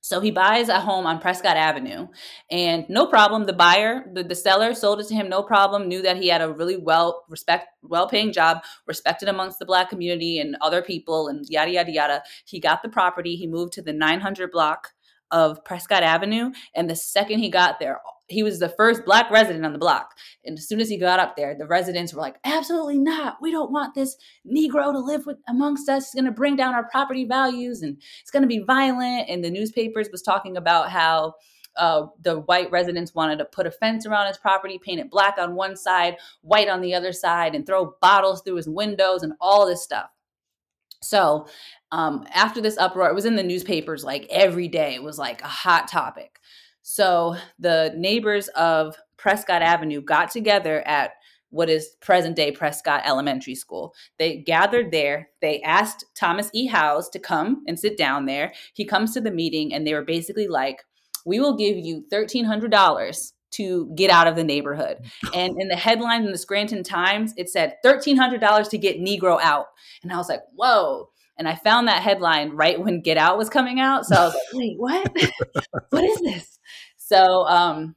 So 0.03 0.21
he 0.21 0.31
buys 0.31 0.69
a 0.69 0.81
home 0.81 1.07
on 1.07 1.21
Prescott 1.21 1.57
Avenue, 1.57 2.09
and 2.51 2.89
no 2.89 3.07
problem. 3.07 3.45
The 3.45 3.53
buyer, 3.53 4.07
the, 4.15 4.23
the 4.23 4.35
seller, 4.35 4.73
sold 4.73 5.01
it 5.01 5.09
to 5.09 5.15
him, 5.15 5.29
no 5.29 5.43
problem. 5.43 5.89
Knew 5.89 6.01
that 6.03 6.17
he 6.17 6.29
had 6.29 6.41
a 6.41 6.51
really 6.51 6.79
well 6.79 7.25
respect, 7.29 7.69
well 7.83 8.09
paying 8.09 8.33
job, 8.33 8.63
respected 8.87 9.29
amongst 9.29 9.59
the 9.59 9.67
black 9.67 9.91
community 9.91 10.39
and 10.39 10.57
other 10.63 10.81
people, 10.81 11.29
and 11.29 11.45
yada 11.49 11.71
yada 11.71 11.93
yada. 11.93 12.23
He 12.47 12.61
got 12.61 12.83
the 12.83 12.89
property. 12.89 13.37
He 13.37 13.47
moved 13.47 13.75
to 13.75 13.83
the 13.83 13.93
900 13.93 14.51
block 14.51 14.89
of 15.31 15.65
Prescott 15.65 16.03
Avenue, 16.03 16.51
and 16.75 16.89
the 16.89 16.97
second 16.97 17.39
he 17.39 17.51
got 17.51 17.79
there, 17.79 18.01
he 18.31 18.43
was 18.43 18.59
the 18.59 18.69
first 18.69 19.05
black 19.05 19.31
resident 19.31 19.65
on 19.67 19.73
the 19.73 19.79
block. 19.79 20.15
And 20.45 20.57
as 20.57 20.69
soon 20.69 20.81
as 20.81 20.89
he 20.89 20.99
got 20.99 21.21
up 21.21 21.37
there, 21.37 21.55
the 21.59 21.67
residents 21.67 22.15
were 22.15 22.21
like, 22.21 22.37
absolutely 22.45 22.99
not. 22.99 23.37
We 23.41 23.51
don't 23.51 23.73
want 23.73 23.95
this 23.95 24.17
Negro 24.47 24.93
to 24.93 24.99
live 24.99 25.27
with 25.27 25.39
amongst 25.49 25.89
us. 25.89 26.11
He's 26.11 26.21
going 26.21 26.31
to 26.31 26.37
bring 26.37 26.57
down 26.57 26.75
our 26.75 26.89
property 26.89 27.25
values 27.25 27.83
and 27.83 28.01
it's 28.23 28.31
going 28.31 28.43
to 28.43 28.49
be 28.49 28.63
violent. 28.67 29.29
And 29.29 29.45
the 29.45 29.51
newspapers 29.51 30.09
was 30.11 30.23
talking 30.23 30.57
about 30.57 30.91
how 30.91 31.35
uh, 31.77 32.07
the 32.23 32.41
white 32.41 32.71
residents 32.71 33.15
wanted 33.15 33.39
to 33.39 33.45
put 33.45 33.67
a 33.67 33.71
fence 33.71 34.07
around 34.07 34.27
his 34.27 34.39
property, 34.39 34.79
paint 34.79 35.01
it 35.01 35.11
black 35.11 35.37
on 35.39 35.55
one 35.55 35.77
side, 35.77 36.17
white 36.43 36.69
on 36.69 36.81
the 36.81 36.95
other 36.95 37.13
side, 37.13 37.55
and 37.55 37.67
throw 37.67 37.95
bottles 38.01 38.43
through 38.43 38.57
his 38.57 38.69
windows 38.69 39.23
and 39.23 39.33
all 39.41 39.67
this 39.67 39.83
stuff. 39.83 40.11
So 41.03 41.47
um, 41.93 42.27
after 42.35 42.61
this 42.61 42.77
uproar, 42.77 43.09
it 43.09 43.15
was 43.15 43.25
in 43.25 43.37
the 43.37 43.43
newspapers 43.43 44.05
like 44.05 44.27
every 44.31 44.69
day. 44.69 44.95
It 44.95 45.03
was 45.03 45.19
like 45.19 45.43
a 45.43 45.49
hot 45.49 45.89
topic. 45.89 46.40
So 46.83 47.37
the 47.59 47.93
neighbors 47.97 48.49
of 48.49 48.97
Prescott 49.17 49.63
Avenue 49.63 50.01
got 50.01 50.31
together 50.31 50.87
at 50.87 51.13
what 51.51 51.69
is 51.69 51.97
present 52.01 52.37
day 52.37 52.53
Prescott 52.53 53.03
Elementary 53.05 53.55
School. 53.55 53.93
They 54.19 54.39
gathered 54.39 54.91
there. 54.91 55.31
They 55.43 55.61
asked 55.63 56.05
Thomas 56.15 56.49
E. 56.53 56.67
Howes 56.67 57.09
to 57.11 57.19
come 57.19 57.63
and 57.67 57.79
sit 57.79 57.99
down 57.99 58.27
there. 58.27 58.53
He 58.73 58.85
comes 58.85 59.13
to 59.15 59.21
the 59.21 59.31
meeting 59.31 59.75
and 59.75 59.87
they 59.87 59.95
were 59.95 60.05
basically 60.05 60.49
like, 60.49 60.83
We 61.27 61.41
will 61.41 61.57
give 61.57 61.77
you 61.77 62.05
$1,300 62.13 63.33
to 63.53 63.93
get 63.97 64.11
out 64.11 64.29
of 64.29 64.37
the 64.37 64.45
neighborhood. 64.45 64.99
And 65.35 65.55
in 65.61 65.69
the 65.69 65.77
headline 65.77 66.25
in 66.25 66.33
the 66.33 66.39
Scranton 66.39 66.83
Times, 66.83 67.35
it 67.37 67.49
said 67.49 67.77
$1,300 67.85 68.71
to 68.71 68.79
get 68.79 69.01
Negro 69.01 69.41
out. 69.41 69.67
And 70.03 70.13
I 70.13 70.17
was 70.17 70.29
like, 70.29 70.43
Whoa. 70.55 71.11
And 71.37 71.49
I 71.49 71.55
found 71.55 71.89
that 71.89 72.03
headline 72.03 72.51
right 72.51 72.79
when 72.79 73.01
Get 73.01 73.17
Out 73.17 73.39
was 73.39 73.49
coming 73.49 73.81
out. 73.81 74.05
So 74.05 74.15
I 74.15 74.25
was 74.27 74.35
like, 74.35 74.43
wait, 74.53 74.75
what? 74.77 75.33
what 75.89 76.05
is 76.05 76.21
this? 76.21 76.50
So 77.11 77.45
um, 77.49 77.97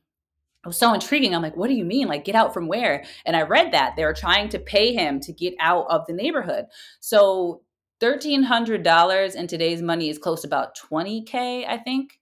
it 0.63 0.67
was 0.67 0.77
so 0.77 0.91
intriguing. 0.93 1.35
I'm 1.35 1.43
like, 1.43 1.55
what 1.55 1.67
do 1.67 1.75
you 1.75 1.85
mean? 1.85 2.07
Like, 2.07 2.25
get 2.25 2.33
out 2.33 2.51
from 2.51 2.67
where? 2.67 3.05
And 3.27 3.35
I 3.35 3.43
read 3.43 3.71
that 3.73 3.95
they 3.95 4.05
were 4.05 4.13
trying 4.13 4.49
to 4.49 4.59
pay 4.59 4.93
him 4.93 5.19
to 5.19 5.31
get 5.31 5.53
out 5.59 5.85
of 5.89 6.07
the 6.07 6.13
neighborhood. 6.13 6.65
So 6.99 7.61
$1,300 8.01 9.35
in 9.35 9.47
today's 9.47 9.83
money 9.83 10.09
is 10.09 10.17
close 10.17 10.41
to 10.41 10.47
about 10.47 10.75
20K, 10.77 11.67
I 11.67 11.77
think 11.77 12.19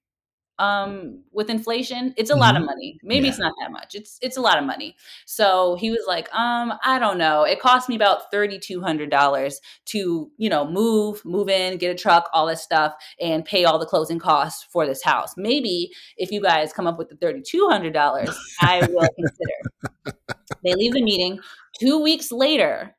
um 0.62 1.24
with 1.32 1.50
inflation 1.50 2.14
it's 2.18 2.30
a 2.30 2.34
mm-hmm. 2.34 2.42
lot 2.42 2.56
of 2.56 2.60
mm-hmm. 2.60 2.68
money. 2.68 3.00
Maybe 3.04 3.26
yeah. 3.26 3.32
it's 3.32 3.40
not 3.40 3.54
that 3.60 3.72
much. 3.72 3.96
It's 3.96 4.18
it's 4.22 4.38
a 4.38 4.42
lot 4.42 4.58
of 4.58 4.66
money. 4.66 4.96
So 5.26 5.76
he 5.76 5.90
was 5.90 6.04
like 6.08 6.34
um 6.34 6.74
i 6.84 7.00
don't 7.00 7.18
know. 7.18 7.44
It 7.44 7.60
cost 7.60 7.90
me 7.90 7.96
about 7.96 8.32
$3200 8.32 9.56
to 9.86 10.32
you 10.38 10.50
know 10.50 10.70
move 10.70 11.24
move 11.26 11.50
in 11.50 11.78
get 11.78 11.92
a 11.92 11.96
truck 11.96 12.30
all 12.34 12.46
this 12.46 12.62
stuff 12.62 12.94
and 13.20 13.44
pay 13.44 13.66
all 13.66 13.80
the 13.80 13.86
closing 13.86 14.20
costs 14.20 14.66
for 14.72 14.86
this 14.86 15.04
house. 15.04 15.34
Maybe 15.36 15.92
if 16.18 16.32
you 16.32 16.42
guys 16.42 16.74
come 16.74 16.88
up 16.88 16.98
with 16.98 17.10
the 17.10 17.16
$3200 17.16 18.36
i 18.62 18.88
will 18.88 19.08
consider. 19.16 20.16
They 20.64 20.76
leave 20.76 20.94
the 20.94 21.02
meeting. 21.02 21.40
Two 21.80 22.04
weeks 22.04 22.32
later 22.32 22.96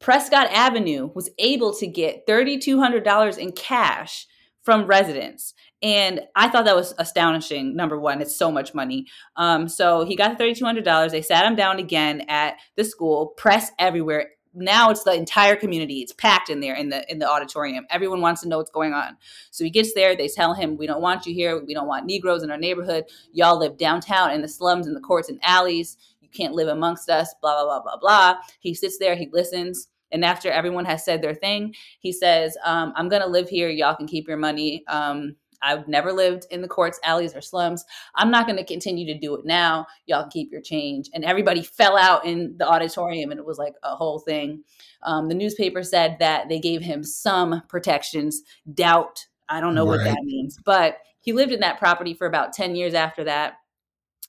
prescott 0.00 0.48
avenue 0.50 1.10
was 1.14 1.30
able 1.38 1.74
to 1.74 1.86
get 1.86 2.26
$3200 2.26 3.38
in 3.38 3.52
cash 3.52 4.26
from 4.62 4.86
residents 4.86 5.54
and 5.82 6.20
I 6.36 6.48
thought 6.48 6.66
that 6.66 6.76
was 6.76 6.94
astonishing. 6.98 7.74
Number 7.74 7.98
one, 7.98 8.20
it's 8.20 8.36
so 8.36 8.52
much 8.52 8.74
money. 8.74 9.06
Um, 9.36 9.68
so 9.68 10.04
he 10.04 10.14
got 10.14 10.36
the 10.36 10.44
$3,200. 10.44 11.10
They 11.10 11.22
sat 11.22 11.46
him 11.46 11.56
down 11.56 11.78
again 11.78 12.22
at 12.28 12.58
the 12.76 12.84
school, 12.84 13.28
press 13.36 13.70
everywhere. 13.78 14.30
Now 14.52 14.90
it's 14.90 15.04
the 15.04 15.14
entire 15.14 15.56
community. 15.56 16.00
It's 16.00 16.12
packed 16.12 16.50
in 16.50 16.60
there 16.60 16.74
in 16.74 16.88
the 16.88 17.08
in 17.10 17.20
the 17.20 17.30
auditorium. 17.30 17.86
Everyone 17.88 18.20
wants 18.20 18.40
to 18.42 18.48
know 18.48 18.58
what's 18.58 18.70
going 18.70 18.92
on. 18.92 19.16
So 19.52 19.62
he 19.62 19.70
gets 19.70 19.94
there. 19.94 20.16
They 20.16 20.26
tell 20.26 20.54
him, 20.54 20.76
"We 20.76 20.88
don't 20.88 21.00
want 21.00 21.24
you 21.24 21.32
here. 21.32 21.64
We 21.64 21.72
don't 21.72 21.86
want 21.86 22.04
Negroes 22.04 22.42
in 22.42 22.50
our 22.50 22.56
neighborhood. 22.56 23.04
Y'all 23.32 23.60
live 23.60 23.78
downtown 23.78 24.32
in 24.32 24.42
the 24.42 24.48
slums, 24.48 24.88
in 24.88 24.94
the 24.94 25.00
courts 25.00 25.28
and 25.28 25.38
alleys. 25.44 25.96
You 26.20 26.28
can't 26.28 26.52
live 26.52 26.66
amongst 26.66 27.08
us." 27.08 27.32
Blah 27.40 27.62
blah 27.62 27.80
blah 27.80 27.82
blah 27.82 27.98
blah. 28.00 28.40
He 28.58 28.74
sits 28.74 28.98
there. 28.98 29.14
He 29.14 29.28
listens. 29.32 29.86
And 30.12 30.24
after 30.24 30.50
everyone 30.50 30.84
has 30.86 31.04
said 31.04 31.22
their 31.22 31.34
thing, 31.34 31.72
he 32.00 32.12
says, 32.12 32.56
um, 32.64 32.92
I'm 32.96 33.08
to 33.08 33.26
live 33.26 33.48
here. 33.48 33.68
Y'all 33.68 33.94
can 33.94 34.08
keep 34.08 34.26
your 34.26 34.36
money. 34.36 34.82
Um, 34.88 35.36
I've 35.62 35.88
never 35.88 36.12
lived 36.12 36.46
in 36.50 36.62
the 36.62 36.68
courts, 36.68 36.98
alleys, 37.04 37.34
or 37.34 37.40
slums. 37.40 37.84
I'm 38.14 38.30
not 38.30 38.46
going 38.46 38.58
to 38.58 38.64
continue 38.64 39.06
to 39.06 39.18
do 39.18 39.34
it 39.36 39.44
now. 39.44 39.86
Y'all 40.06 40.28
keep 40.28 40.50
your 40.50 40.60
change. 40.60 41.10
And 41.14 41.24
everybody 41.24 41.62
fell 41.62 41.96
out 41.96 42.24
in 42.24 42.56
the 42.56 42.68
auditorium, 42.68 43.30
and 43.30 43.40
it 43.40 43.46
was 43.46 43.58
like 43.58 43.74
a 43.82 43.94
whole 43.94 44.18
thing. 44.18 44.62
Um, 45.02 45.28
the 45.28 45.34
newspaper 45.34 45.82
said 45.82 46.16
that 46.20 46.48
they 46.48 46.58
gave 46.58 46.82
him 46.82 47.02
some 47.04 47.62
protections. 47.68 48.42
Doubt, 48.74 49.26
I 49.48 49.60
don't 49.60 49.74
know 49.74 49.86
right. 49.86 49.98
what 49.98 50.04
that 50.04 50.22
means, 50.22 50.58
but 50.64 50.98
he 51.20 51.32
lived 51.32 51.52
in 51.52 51.60
that 51.60 51.78
property 51.78 52.14
for 52.14 52.26
about 52.26 52.52
10 52.52 52.74
years 52.74 52.94
after 52.94 53.24
that. 53.24 53.54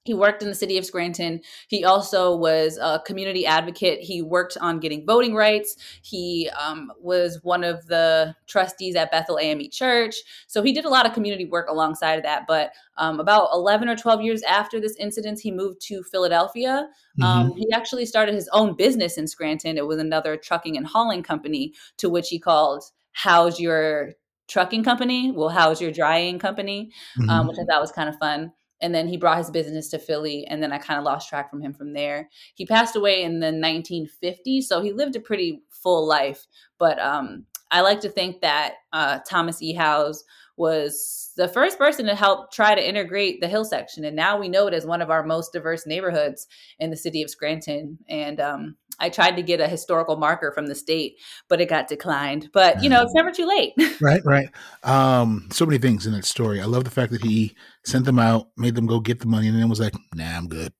He 0.03 0.15
worked 0.15 0.41
in 0.41 0.49
the 0.49 0.55
city 0.55 0.77
of 0.77 0.85
Scranton. 0.85 1.41
He 1.67 1.85
also 1.85 2.35
was 2.35 2.79
a 2.81 3.01
community 3.05 3.45
advocate. 3.45 3.99
He 3.99 4.23
worked 4.23 4.57
on 4.59 4.79
getting 4.79 5.05
voting 5.05 5.35
rights. 5.35 5.75
He 6.01 6.49
um, 6.59 6.91
was 6.99 7.39
one 7.43 7.63
of 7.63 7.85
the 7.85 8.35
trustees 8.47 8.95
at 8.95 9.11
Bethel 9.11 9.37
AME 9.39 9.69
Church. 9.69 10.15
So 10.47 10.63
he 10.63 10.73
did 10.73 10.85
a 10.85 10.89
lot 10.89 11.05
of 11.05 11.13
community 11.13 11.45
work 11.45 11.69
alongside 11.69 12.15
of 12.15 12.23
that. 12.23 12.45
But 12.47 12.71
um, 12.97 13.19
about 13.19 13.49
11 13.53 13.89
or 13.89 13.95
12 13.95 14.21
years 14.21 14.41
after 14.43 14.81
this 14.81 14.95
incident, 14.97 15.39
he 15.39 15.51
moved 15.51 15.81
to 15.81 16.01
Philadelphia. 16.03 16.87
Mm-hmm. 17.19 17.23
Um, 17.23 17.53
he 17.55 17.67
actually 17.71 18.07
started 18.07 18.33
his 18.33 18.49
own 18.53 18.75
business 18.75 19.19
in 19.19 19.27
Scranton. 19.27 19.77
It 19.77 19.85
was 19.85 19.99
another 19.99 20.35
trucking 20.35 20.77
and 20.77 20.87
hauling 20.87 21.21
company 21.21 21.73
to 21.97 22.09
which 22.09 22.29
he 22.29 22.39
called 22.39 22.83
How's 23.11 23.59
Your 23.59 24.13
Trucking 24.47 24.83
Company? 24.83 25.31
Well, 25.31 25.49
How's 25.49 25.79
Your 25.79 25.91
Drying 25.91 26.39
Company? 26.39 26.91
Um, 27.19 27.27
mm-hmm. 27.27 27.47
which 27.49 27.57
I 27.61 27.65
thought 27.65 27.81
was 27.81 27.91
kind 27.91 28.09
of 28.09 28.17
fun 28.17 28.51
and 28.81 28.93
then 28.93 29.07
he 29.07 29.17
brought 29.17 29.37
his 29.37 29.51
business 29.51 29.89
to 29.89 29.99
Philly, 29.99 30.45
and 30.47 30.61
then 30.61 30.71
I 30.71 30.77
kind 30.77 30.97
of 30.97 31.03
lost 31.03 31.29
track 31.29 31.49
from 31.49 31.61
him 31.61 31.73
from 31.73 31.93
there. 31.93 32.29
He 32.55 32.65
passed 32.65 32.95
away 32.95 33.23
in 33.23 33.39
the 33.39 33.47
1950s, 33.47 34.63
so 34.63 34.81
he 34.81 34.91
lived 34.91 35.15
a 35.15 35.19
pretty 35.19 35.61
full 35.69 36.07
life. 36.07 36.47
But 36.77 36.99
um, 36.99 37.45
I 37.69 37.81
like 37.81 38.01
to 38.01 38.09
think 38.09 38.41
that 38.41 38.75
uh, 38.91 39.19
Thomas 39.27 39.61
E. 39.61 39.73
Howes 39.73 40.23
was 40.57 41.31
the 41.37 41.47
first 41.47 41.77
person 41.77 42.05
to 42.05 42.15
help 42.15 42.51
try 42.51 42.75
to 42.75 42.87
integrate 42.87 43.39
the 43.39 43.47
hill 43.47 43.65
section, 43.65 44.03
and 44.03 44.15
now 44.15 44.39
we 44.39 44.49
know 44.49 44.67
it 44.67 44.73
as 44.73 44.85
one 44.85 45.01
of 45.01 45.09
our 45.09 45.23
most 45.23 45.53
diverse 45.53 45.85
neighborhoods 45.85 46.47
in 46.79 46.89
the 46.89 46.97
city 46.97 47.21
of 47.21 47.29
Scranton. 47.29 47.97
And 48.09 48.39
um, 48.39 48.75
I 49.01 49.09
tried 49.09 49.35
to 49.35 49.41
get 49.41 49.59
a 49.59 49.67
historical 49.67 50.15
marker 50.15 50.51
from 50.51 50.67
the 50.67 50.75
state, 50.75 51.17
but 51.49 51.59
it 51.59 51.67
got 51.67 51.87
declined. 51.87 52.49
But 52.53 52.83
you 52.83 52.89
know, 52.89 53.01
it's 53.01 53.13
never 53.13 53.31
too 53.31 53.47
late. 53.47 53.73
right, 54.01 54.21
right. 54.23 54.49
Um, 54.83 55.49
so 55.51 55.65
many 55.65 55.79
things 55.79 56.05
in 56.05 56.13
that 56.13 56.25
story. 56.25 56.61
I 56.61 56.65
love 56.65 56.83
the 56.83 56.91
fact 56.91 57.11
that 57.11 57.21
he 57.21 57.55
sent 57.83 58.05
them 58.05 58.19
out, 58.19 58.49
made 58.55 58.75
them 58.75 58.85
go 58.85 58.99
get 58.99 59.19
the 59.19 59.25
money, 59.25 59.47
and 59.47 59.57
then 59.57 59.67
was 59.67 59.79
like, 59.79 59.95
"Nah, 60.13 60.37
I'm 60.37 60.47
good." 60.47 60.71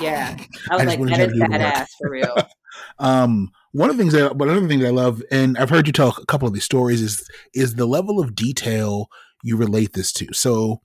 Yeah, 0.00 0.36
I 0.70 0.74
was 0.76 0.82
I 0.82 0.86
like, 0.86 1.00
"That 1.00 1.20
is 1.20 1.38
badass 1.38 1.88
for 2.00 2.10
real." 2.10 2.34
um, 2.98 3.50
one 3.72 3.90
of 3.90 3.96
the 3.96 4.02
things 4.02 4.14
that, 4.14 4.38
but 4.38 4.48
another 4.48 4.66
thing 4.66 4.80
that 4.80 4.88
I 4.88 4.90
love, 4.90 5.22
and 5.30 5.58
I've 5.58 5.70
heard 5.70 5.86
you 5.86 5.92
tell 5.92 6.16
a 6.16 6.26
couple 6.26 6.48
of 6.48 6.54
these 6.54 6.64
stories, 6.64 7.02
is 7.02 7.28
is 7.54 7.74
the 7.74 7.86
level 7.86 8.18
of 8.20 8.34
detail 8.34 9.08
you 9.42 9.56
relate 9.56 9.92
this 9.92 10.12
to. 10.14 10.26
So 10.32 10.80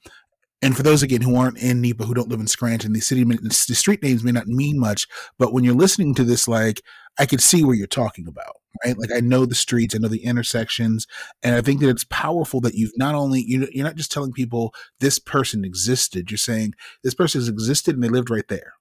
and 0.61 0.77
for 0.77 0.83
those 0.83 1.01
again 1.01 1.21
who 1.21 1.35
aren't 1.35 1.57
in 1.57 1.81
NEPA, 1.81 2.05
who 2.05 2.13
don't 2.13 2.29
live 2.29 2.39
in 2.39 2.47
Scranton, 2.47 2.93
the 2.93 2.99
city, 2.99 3.23
the 3.23 3.51
street 3.51 4.03
names 4.03 4.23
may 4.23 4.31
not 4.31 4.47
mean 4.47 4.79
much, 4.79 5.07
but 5.39 5.53
when 5.53 5.63
you're 5.63 5.73
listening 5.73 6.13
to 6.15 6.23
this, 6.23 6.47
like 6.47 6.81
I 7.17 7.25
can 7.25 7.39
see 7.39 7.63
where 7.63 7.75
you're 7.75 7.87
talking 7.87 8.27
about, 8.27 8.57
right? 8.85 8.97
Like 8.97 9.11
I 9.11 9.21
know 9.21 9.45
the 9.45 9.55
streets, 9.55 9.95
I 9.95 9.97
know 9.97 10.07
the 10.07 10.23
intersections, 10.23 11.07
and 11.41 11.55
I 11.55 11.61
think 11.61 11.79
that 11.81 11.89
it's 11.89 12.05
powerful 12.05 12.61
that 12.61 12.75
you've 12.75 12.95
not 12.95 13.15
only 13.15 13.43
you're 13.47 13.83
not 13.83 13.95
just 13.95 14.11
telling 14.11 14.33
people 14.33 14.73
this 14.99 15.17
person 15.17 15.65
existed, 15.65 16.29
you're 16.29 16.37
saying 16.37 16.73
this 17.03 17.15
person 17.15 17.41
has 17.41 17.49
existed 17.49 17.95
and 17.95 18.03
they 18.03 18.09
lived 18.09 18.29
right 18.29 18.47
there, 18.47 18.73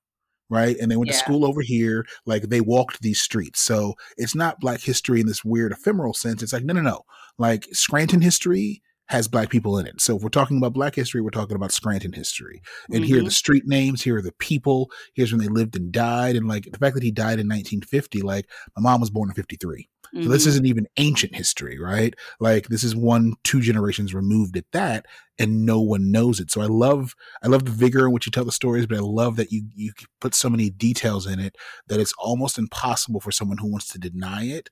right? 0.51 0.77
And 0.79 0.91
they 0.91 0.97
went 0.97 1.09
yeah. 1.09 1.15
to 1.15 1.19
school 1.19 1.47
over 1.47 1.63
here, 1.63 2.07
like 2.27 2.45
they 2.45 2.61
walked 2.61 3.01
these 3.01 3.23
streets. 3.23 3.61
So 3.61 3.95
it's 4.19 4.35
not 4.35 4.61
Black 4.61 4.83
history 4.83 5.21
in 5.21 5.27
this 5.27 5.47
weird 5.47 5.73
ephemeral 5.73 6.13
sense. 6.13 6.43
It's 6.43 6.53
like 6.53 6.65
no, 6.65 6.75
no, 6.75 6.83
no, 6.83 7.03
like 7.39 7.67
Scranton 7.73 8.21
history 8.21 8.83
has 9.11 9.27
black 9.27 9.51
people 9.51 9.77
in 9.77 9.89
it. 9.89 10.01
So 10.01 10.17
if 10.17 10.23
we're 10.23 10.29
talking 10.29 10.57
about 10.57 10.73
black 10.73 10.95
history, 10.95 11.21
we're 11.21 11.31
talking 11.31 11.57
about 11.57 11.73
Scranton 11.73 12.13
history. 12.13 12.63
And 12.87 12.99
mm-hmm. 12.99 13.05
here 13.05 13.17
are 13.17 13.19
the 13.19 13.25
mm-hmm. 13.25 13.31
street 13.31 13.65
names, 13.67 14.03
here 14.03 14.17
are 14.17 14.23
the 14.23 14.31
people, 14.39 14.89
here's 15.15 15.33
when 15.33 15.41
they 15.41 15.49
lived 15.49 15.75
and 15.75 15.91
died. 15.91 16.37
And 16.37 16.47
like 16.47 16.69
the 16.71 16.79
fact 16.79 16.95
that 16.95 17.03
he 17.03 17.11
died 17.11 17.41
in 17.41 17.49
1950, 17.49 18.23
like 18.23 18.49
my 18.77 18.83
mom 18.83 19.01
was 19.01 19.11
born 19.11 19.29
in 19.29 19.35
53. 19.35 19.89
Mm-hmm. 20.15 20.23
So 20.23 20.29
this 20.29 20.43
mm-hmm. 20.43 20.49
isn't 20.49 20.67
even 20.67 20.87
ancient 20.97 21.35
history, 21.35 21.77
right? 21.81 22.15
Like 22.39 22.69
this 22.69 22.85
is 22.85 22.95
one, 22.95 23.35
two 23.43 23.61
generations 23.61 24.15
removed 24.15 24.57
at 24.57 24.71
that, 24.73 25.07
and 25.41 25.67
no 25.67 25.81
one 25.81 26.13
knows 26.13 26.39
it. 26.39 26.53
So 26.53 26.61
I 26.61 26.67
love, 26.67 27.17
I 27.43 27.49
love 27.49 27.65
the 27.65 27.73
vigor 27.73 28.07
in 28.07 28.13
which 28.13 28.27
you 28.27 28.33
tell 28.33 28.45
the 28.45 28.53
stories, 28.53 28.87
but 28.87 28.99
I 28.99 29.01
love 29.01 29.35
that 29.37 29.51
you 29.51 29.65
you 29.75 29.93
put 30.21 30.37
so 30.37 30.49
many 30.49 30.71
details 30.71 31.27
in 31.27 31.41
it 31.41 31.57
that 31.89 31.99
it's 31.99 32.15
almost 32.17 32.59
impossible 32.59 33.19
for 33.19 33.33
someone 33.33 33.59
who 33.59 33.71
wants 33.71 33.89
to 33.89 33.99
deny 33.99 34.45
it 34.45 34.71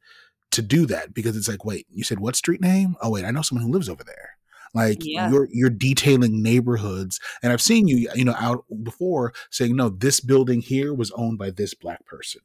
to 0.51 0.63
do 0.63 0.87
that 0.87 1.15
because 1.15 1.37
it's 1.37 1.49
like, 1.49 1.65
wait, 1.65 1.87
you 1.91 2.05
said 2.05 2.21
what 2.21 2.37
street 2.37 2.61
name? 2.61 2.97
Oh 3.03 3.11
wait, 3.11 3.25
I 3.25 3.31
know 3.31 3.43
someone 3.43 3.67
who 3.67 3.73
lives 3.73 3.89
over 3.89 4.05
there. 4.05 4.37
Like 4.75 4.99
yeah. 5.01 5.31
you're 5.31 5.49
you're 5.51 5.71
detailing 5.71 6.43
neighborhoods, 6.43 7.21
and 7.43 7.53
I've 7.53 7.63
seen 7.63 7.89
you, 7.89 8.11
you 8.15 8.25
know, 8.25 8.35
out 8.39 8.65
before 8.83 9.33
saying, 9.51 9.75
no, 9.77 9.89
this 9.89 10.21
building 10.21 10.61
here 10.61 10.93
was 10.93 11.11
owned 11.13 11.39
by 11.39 11.51
this 11.51 11.75
black 11.75 12.05
person 12.05 12.43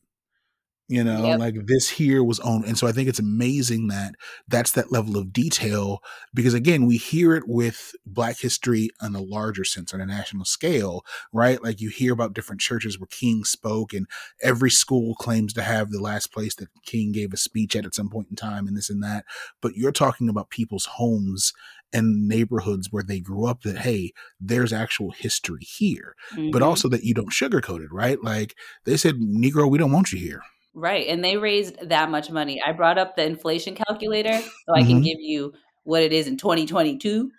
you 0.89 1.03
know 1.03 1.25
yep. 1.25 1.39
like 1.39 1.55
this 1.65 1.89
here 1.89 2.23
was 2.23 2.39
owned 2.41 2.65
and 2.65 2.77
so 2.77 2.85
i 2.87 2.91
think 2.91 3.07
it's 3.07 3.19
amazing 3.19 3.87
that 3.87 4.15
that's 4.47 4.71
that 4.73 4.91
level 4.91 5.17
of 5.17 5.31
detail 5.31 6.01
because 6.33 6.53
again 6.53 6.85
we 6.85 6.97
hear 6.97 7.35
it 7.35 7.47
with 7.47 7.95
black 8.05 8.37
history 8.39 8.89
on 9.01 9.15
a 9.15 9.21
larger 9.21 9.63
sense 9.63 9.93
on 9.93 10.01
a 10.01 10.05
national 10.05 10.43
scale 10.43 11.05
right 11.31 11.63
like 11.63 11.79
you 11.79 11.89
hear 11.89 12.11
about 12.11 12.33
different 12.33 12.61
churches 12.61 12.99
where 12.99 13.07
king 13.07 13.43
spoke 13.45 13.93
and 13.93 14.07
every 14.41 14.69
school 14.69 15.15
claims 15.15 15.53
to 15.53 15.61
have 15.61 15.89
the 15.89 16.01
last 16.01 16.33
place 16.33 16.55
that 16.55 16.69
king 16.85 17.11
gave 17.11 17.31
a 17.31 17.37
speech 17.37 17.75
at 17.75 17.85
at 17.85 17.95
some 17.95 18.09
point 18.09 18.27
in 18.29 18.35
time 18.35 18.67
and 18.67 18.75
this 18.75 18.89
and 18.89 19.01
that 19.01 19.23
but 19.61 19.75
you're 19.75 19.91
talking 19.91 20.27
about 20.27 20.49
people's 20.49 20.85
homes 20.85 21.53
and 21.93 22.27
neighborhoods 22.27 22.91
where 22.91 23.03
they 23.03 23.19
grew 23.19 23.45
up 23.45 23.61
that 23.61 23.79
hey 23.79 24.11
there's 24.41 24.73
actual 24.73 25.11
history 25.11 25.63
here 25.63 26.15
mm-hmm. 26.33 26.51
but 26.51 26.61
also 26.61 26.89
that 26.89 27.03
you 27.03 27.13
don't 27.13 27.31
sugarcoat 27.31 27.83
it 27.83 27.91
right 27.91 28.21
like 28.21 28.55
they 28.83 28.97
said 28.97 29.15
negro 29.15 29.69
we 29.69 29.77
don't 29.77 29.91
want 29.91 30.11
you 30.11 30.19
here 30.19 30.41
Right. 30.73 31.07
And 31.07 31.23
they 31.23 31.37
raised 31.37 31.89
that 31.89 32.09
much 32.09 32.31
money. 32.31 32.61
I 32.65 32.71
brought 32.71 32.97
up 32.97 33.15
the 33.15 33.25
inflation 33.25 33.75
calculator 33.75 34.39
so 34.39 34.73
I 34.73 34.81
can 34.81 34.97
mm-hmm. 34.97 35.01
give 35.01 35.19
you 35.19 35.53
what 35.83 36.01
it 36.01 36.11
is 36.13 36.27
in 36.27 36.37
2022. 36.37 37.31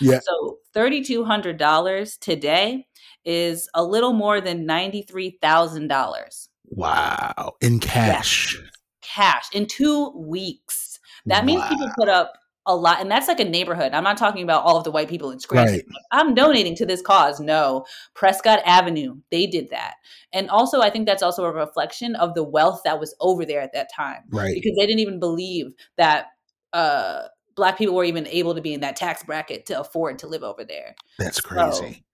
Yeah. 0.00 0.20
so 0.22 0.58
$3,200 0.74 2.18
today 2.20 2.86
is 3.24 3.68
a 3.74 3.82
little 3.82 4.12
more 4.12 4.40
than 4.40 4.66
$93,000. 4.66 6.48
Wow. 6.68 7.54
In 7.60 7.80
cash. 7.80 8.54
Yes. 8.54 8.70
Cash 9.02 9.48
in 9.52 9.66
two 9.66 10.10
weeks. 10.10 11.00
That 11.26 11.44
means 11.44 11.66
people 11.68 11.90
put 11.96 12.08
up 12.08 12.34
a 12.66 12.74
lot 12.74 13.00
and 13.00 13.10
that's 13.10 13.28
like 13.28 13.40
a 13.40 13.44
neighborhood. 13.44 13.92
I'm 13.92 14.04
not 14.04 14.16
talking 14.16 14.42
about 14.42 14.64
all 14.64 14.76
of 14.76 14.84
the 14.84 14.90
white 14.90 15.08
people 15.08 15.30
in 15.30 15.40
scranton. 15.40 15.74
Right. 15.74 15.84
i'm 16.12 16.34
donating 16.34 16.74
to 16.76 16.86
this 16.86 17.00
cause. 17.00 17.40
No 17.40 17.86
prescott 18.14 18.60
avenue 18.64 19.16
they 19.30 19.46
did 19.46 19.70
that. 19.70 19.94
And 20.32 20.50
also 20.50 20.80
i 20.80 20.90
think 20.90 21.06
that's 21.06 21.22
also 21.22 21.44
a 21.44 21.52
reflection 21.52 22.16
of 22.16 22.34
the 22.34 22.42
wealth 22.44 22.82
that 22.84 23.00
was 23.00 23.14
over 23.20 23.44
there 23.44 23.60
at 23.60 23.72
that 23.72 23.88
time. 23.94 24.22
Right. 24.30 24.54
Because 24.54 24.76
they 24.76 24.86
didn't 24.86 25.00
even 25.00 25.20
believe 25.20 25.72
that 25.96 26.26
uh 26.72 27.28
black 27.54 27.78
people 27.78 27.94
were 27.94 28.04
even 28.04 28.26
able 28.26 28.54
to 28.54 28.60
be 28.60 28.74
in 28.74 28.80
that 28.80 28.96
tax 28.96 29.22
bracket 29.22 29.66
to 29.66 29.80
afford 29.80 30.18
to 30.18 30.26
live 30.26 30.42
over 30.42 30.62
there. 30.64 30.94
That's 31.18 31.40
crazy. 31.40 32.04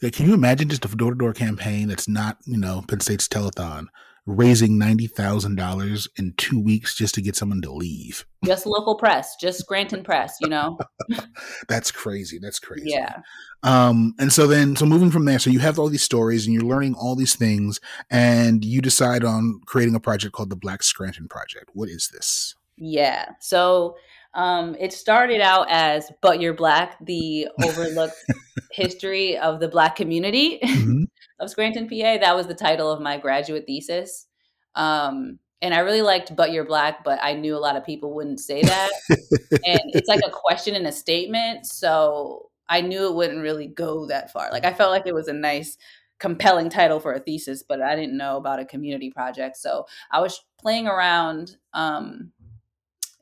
So, 0.00 0.10
can 0.10 0.26
you 0.26 0.34
imagine 0.34 0.68
just 0.68 0.84
a 0.84 0.88
door-to-door 0.88 1.34
campaign 1.34 1.88
that's 1.88 2.08
not 2.08 2.38
you 2.44 2.58
know 2.58 2.82
penn 2.88 3.00
state's 3.00 3.28
telethon 3.28 3.86
raising 4.26 4.78
$90,000 4.78 6.08
in 6.16 6.32
two 6.36 6.58
weeks 6.58 6.94
just 6.94 7.14
to 7.14 7.22
get 7.22 7.36
someone 7.36 7.60
to 7.62 7.72
leave. 7.72 8.24
Just 8.44 8.66
local 8.66 8.96
press, 8.96 9.36
just 9.36 9.58
Scranton 9.58 10.02
press, 10.02 10.38
you 10.40 10.48
know? 10.48 10.78
That's 11.68 11.90
crazy. 11.90 12.38
That's 12.38 12.58
crazy. 12.58 12.90
Yeah. 12.90 13.16
Um, 13.62 14.14
and 14.18 14.32
so 14.32 14.46
then, 14.46 14.76
so 14.76 14.86
moving 14.86 15.10
from 15.10 15.26
there, 15.26 15.38
so 15.38 15.50
you 15.50 15.58
have 15.58 15.78
all 15.78 15.88
these 15.88 16.02
stories 16.02 16.46
and 16.46 16.54
you're 16.54 16.62
learning 16.62 16.94
all 16.94 17.16
these 17.16 17.34
things 17.34 17.80
and 18.10 18.64
you 18.64 18.80
decide 18.80 19.24
on 19.24 19.60
creating 19.66 19.94
a 19.94 20.00
project 20.00 20.34
called 20.34 20.50
the 20.50 20.56
Black 20.56 20.82
Scranton 20.82 21.28
Project. 21.28 21.70
What 21.74 21.88
is 21.88 22.08
this? 22.08 22.54
Yeah. 22.76 23.26
So, 23.40 23.96
um, 24.34 24.76
it 24.78 24.92
started 24.92 25.40
out 25.40 25.66
as 25.70 26.10
But 26.20 26.40
You're 26.40 26.54
Black, 26.54 26.96
the 27.04 27.48
overlooked 27.62 28.16
history 28.72 29.36
of 29.38 29.60
the 29.60 29.68
Black 29.68 29.96
community. 29.96 30.58
Mm-hmm 30.62 31.04
of 31.40 31.50
Scranton, 31.50 31.88
PA. 31.88 32.18
That 32.18 32.36
was 32.36 32.46
the 32.46 32.54
title 32.54 32.90
of 32.90 33.00
my 33.00 33.18
graduate 33.18 33.64
thesis. 33.66 34.26
Um, 34.74 35.38
and 35.62 35.72
I 35.72 35.78
really 35.78 36.02
liked 36.02 36.34
But 36.36 36.52
You're 36.52 36.64
Black, 36.64 37.04
but 37.04 37.18
I 37.22 37.34
knew 37.34 37.56
a 37.56 37.58
lot 37.58 37.76
of 37.76 37.84
people 37.84 38.14
wouldn't 38.14 38.40
say 38.40 38.62
that. 38.62 38.90
and 39.10 39.80
it's 39.92 40.08
like 40.08 40.20
a 40.26 40.30
question 40.32 40.74
and 40.74 40.86
a 40.86 40.92
statement. 40.92 41.66
So 41.66 42.50
I 42.68 42.80
knew 42.80 43.06
it 43.06 43.14
wouldn't 43.14 43.42
really 43.42 43.68
go 43.68 44.06
that 44.06 44.32
far. 44.32 44.50
Like 44.50 44.64
I 44.64 44.74
felt 44.74 44.90
like 44.90 45.06
it 45.06 45.14
was 45.14 45.28
a 45.28 45.32
nice, 45.32 45.76
compelling 46.20 46.70
title 46.70 47.00
for 47.00 47.12
a 47.12 47.20
thesis, 47.20 47.62
but 47.62 47.82
I 47.82 47.96
didn't 47.96 48.16
know 48.16 48.36
about 48.36 48.60
a 48.60 48.64
community 48.64 49.10
project. 49.10 49.56
So 49.56 49.86
I 50.10 50.20
was 50.20 50.40
playing 50.60 50.86
around 50.86 51.56
um, 51.72 52.32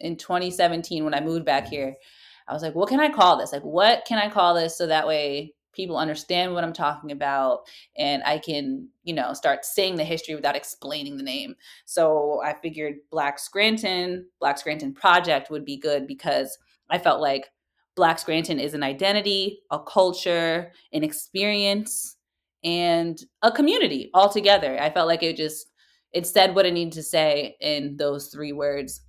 in 0.02 0.16
2017 0.16 1.04
when 1.04 1.14
I 1.14 1.20
moved 1.20 1.46
back 1.46 1.64
mm-hmm. 1.64 1.72
here. 1.72 1.96
I 2.48 2.52
was 2.52 2.62
like, 2.62 2.74
what 2.74 2.88
can 2.88 3.00
I 3.00 3.08
call 3.08 3.38
this? 3.38 3.52
Like, 3.52 3.62
what 3.62 4.04
can 4.04 4.18
I 4.18 4.28
call 4.28 4.54
this 4.54 4.76
so 4.76 4.86
that 4.86 5.06
way 5.06 5.54
people 5.72 5.96
understand 5.96 6.52
what 6.52 6.64
I'm 6.64 6.72
talking 6.72 7.12
about 7.12 7.60
and 7.96 8.22
I 8.24 8.38
can, 8.38 8.88
you 9.04 9.14
know, 9.14 9.32
start 9.32 9.64
saying 9.64 9.96
the 9.96 10.04
history 10.04 10.34
without 10.34 10.56
explaining 10.56 11.16
the 11.16 11.22
name. 11.22 11.54
So 11.86 12.42
I 12.44 12.54
figured 12.60 12.96
Black 13.10 13.38
Scranton, 13.38 14.26
Black 14.38 14.58
Scranton 14.58 14.92
Project 14.92 15.50
would 15.50 15.64
be 15.64 15.78
good 15.78 16.06
because 16.06 16.58
I 16.90 16.98
felt 16.98 17.22
like 17.22 17.48
Black 17.94 18.18
Scranton 18.18 18.58
is 18.58 18.74
an 18.74 18.82
identity, 18.82 19.60
a 19.70 19.78
culture, 19.78 20.72
an 20.92 21.04
experience, 21.04 22.16
and 22.64 23.18
a 23.42 23.50
community 23.50 24.10
altogether. 24.14 24.80
I 24.80 24.90
felt 24.90 25.08
like 25.08 25.22
it 25.22 25.36
just 25.36 25.70
it 26.12 26.26
said 26.26 26.54
what 26.54 26.66
it 26.66 26.74
needed 26.74 26.92
to 26.92 27.02
say 27.02 27.56
in 27.60 27.96
those 27.96 28.28
three 28.28 28.52
words 28.52 29.00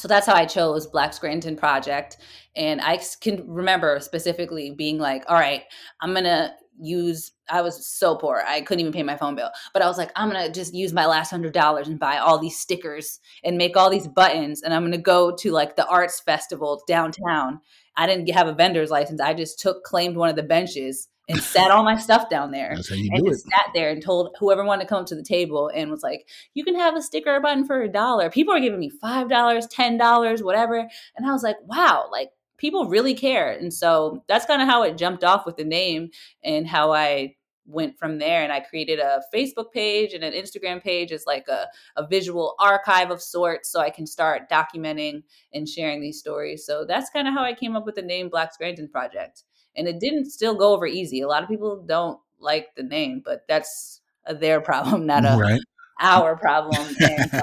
so 0.00 0.08
that's 0.08 0.26
how 0.26 0.34
I 0.34 0.46
chose 0.46 0.86
Black 0.86 1.12
Scranton 1.12 1.56
Project. 1.56 2.16
And 2.56 2.80
I 2.80 2.98
can 3.20 3.44
remember 3.46 4.00
specifically 4.00 4.70
being 4.70 4.96
like, 4.96 5.24
all 5.28 5.38
right, 5.38 5.64
I'm 6.00 6.12
going 6.12 6.24
to 6.24 6.54
use, 6.80 7.32
I 7.50 7.60
was 7.60 7.86
so 7.86 8.16
poor. 8.16 8.42
I 8.46 8.62
couldn't 8.62 8.80
even 8.80 8.94
pay 8.94 9.02
my 9.02 9.18
phone 9.18 9.34
bill. 9.34 9.50
But 9.74 9.82
I 9.82 9.88
was 9.88 9.98
like, 9.98 10.10
I'm 10.16 10.30
going 10.30 10.46
to 10.46 10.50
just 10.50 10.72
use 10.72 10.94
my 10.94 11.04
last 11.04 11.28
hundred 11.28 11.52
dollars 11.52 11.86
and 11.86 12.00
buy 12.00 12.16
all 12.16 12.38
these 12.38 12.58
stickers 12.58 13.20
and 13.44 13.58
make 13.58 13.76
all 13.76 13.90
these 13.90 14.08
buttons. 14.08 14.62
And 14.62 14.72
I'm 14.72 14.80
going 14.80 14.92
to 14.92 14.98
go 14.98 15.36
to 15.36 15.50
like 15.50 15.76
the 15.76 15.86
arts 15.86 16.18
festival 16.18 16.82
downtown. 16.88 17.60
I 17.98 18.06
didn't 18.06 18.30
have 18.30 18.48
a 18.48 18.54
vendor's 18.54 18.90
license. 18.90 19.20
I 19.20 19.34
just 19.34 19.60
took, 19.60 19.84
claimed 19.84 20.16
one 20.16 20.30
of 20.30 20.36
the 20.36 20.42
benches 20.42 21.08
and 21.30 21.40
sat 21.40 21.70
all 21.70 21.84
my 21.84 21.96
stuff 21.96 22.28
down 22.28 22.50
there 22.50 22.72
and 22.72 23.26
just 23.26 23.48
sat 23.48 23.66
there 23.74 23.90
and 23.90 24.02
told 24.02 24.34
whoever 24.38 24.64
wanted 24.64 24.82
to 24.82 24.88
come 24.88 25.04
to 25.04 25.14
the 25.14 25.22
table 25.22 25.70
and 25.74 25.90
was 25.90 26.02
like, 26.02 26.28
you 26.54 26.64
can 26.64 26.74
have 26.74 26.96
a 26.96 27.02
sticker 27.02 27.40
button 27.40 27.64
for 27.64 27.82
a 27.82 27.88
dollar. 27.88 28.30
People 28.30 28.54
are 28.54 28.60
giving 28.60 28.80
me 28.80 28.90
five 28.90 29.28
dollars, 29.28 29.66
ten 29.66 29.96
dollars, 29.96 30.42
whatever. 30.42 30.78
And 31.16 31.26
I 31.26 31.32
was 31.32 31.42
like, 31.42 31.56
wow, 31.64 32.08
like 32.10 32.30
people 32.58 32.88
really 32.88 33.14
care. 33.14 33.50
And 33.50 33.72
so 33.72 34.24
that's 34.28 34.46
kind 34.46 34.60
of 34.60 34.68
how 34.68 34.82
it 34.82 34.98
jumped 34.98 35.24
off 35.24 35.46
with 35.46 35.56
the 35.56 35.64
name 35.64 36.10
and 36.44 36.66
how 36.66 36.92
I 36.92 37.36
went 37.66 37.98
from 37.98 38.18
there 38.18 38.42
and 38.42 38.52
I 38.52 38.60
created 38.60 38.98
a 38.98 39.22
Facebook 39.32 39.70
page 39.72 40.12
and 40.12 40.24
an 40.24 40.32
Instagram 40.32 40.82
page 40.82 41.12
as 41.12 41.24
like 41.26 41.46
a, 41.48 41.68
a 41.96 42.06
visual 42.06 42.56
archive 42.58 43.10
of 43.10 43.22
sorts 43.22 43.70
so 43.70 43.80
I 43.80 43.90
can 43.90 44.06
start 44.06 44.50
documenting 44.50 45.22
and 45.54 45.68
sharing 45.68 46.00
these 46.00 46.18
stories. 46.18 46.66
So 46.66 46.84
that's 46.84 47.10
kind 47.10 47.28
of 47.28 47.34
how 47.34 47.44
I 47.44 47.54
came 47.54 47.76
up 47.76 47.86
with 47.86 47.94
the 47.94 48.02
name 48.02 48.28
Black 48.28 48.52
Scranton 48.52 48.88
Project 48.88 49.44
and 49.76 49.88
it 49.88 50.00
didn't 50.00 50.30
still 50.30 50.54
go 50.54 50.72
over 50.72 50.86
easy. 50.86 51.20
A 51.20 51.28
lot 51.28 51.42
of 51.42 51.48
people 51.48 51.82
don't 51.86 52.18
like 52.38 52.74
the 52.76 52.82
name, 52.82 53.22
but 53.24 53.44
that's 53.48 54.00
their 54.34 54.60
problem, 54.70 55.06
not 55.06 55.24
a 55.24 55.36
right. 55.38 55.60
our 56.00 56.36
problem. 56.36 56.94
And, 57.00 57.34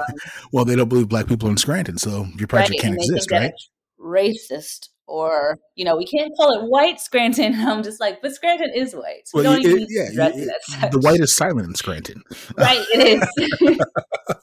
well, 0.52 0.64
they 0.64 0.76
don't 0.76 0.88
believe 0.88 1.08
black 1.08 1.26
people 1.26 1.48
in 1.48 1.56
Scranton, 1.56 1.98
so 1.98 2.26
your 2.36 2.48
project 2.48 2.70
right, 2.70 2.80
can't 2.80 2.94
exist, 2.94 3.30
right? 3.30 3.52
Racist 4.00 4.88
or 5.08 5.58
you 5.74 5.84
know 5.84 5.96
we 5.96 6.06
can't 6.06 6.32
call 6.36 6.52
it 6.58 6.68
white 6.68 7.00
Scranton. 7.00 7.54
I'm 7.66 7.82
just 7.82 8.00
like, 8.00 8.20
but 8.22 8.34
Scranton 8.34 8.70
is 8.74 8.94
white. 8.94 9.26
So 9.26 9.38
well, 9.38 9.54
it, 9.58 9.86
yeah, 9.88 10.30
it, 10.32 10.92
the 10.92 11.00
white 11.00 11.20
is 11.20 11.34
silent 11.34 11.66
in 11.66 11.74
Scranton. 11.74 12.22
Right, 12.56 12.84
it 12.92 13.22
is. 13.60 13.78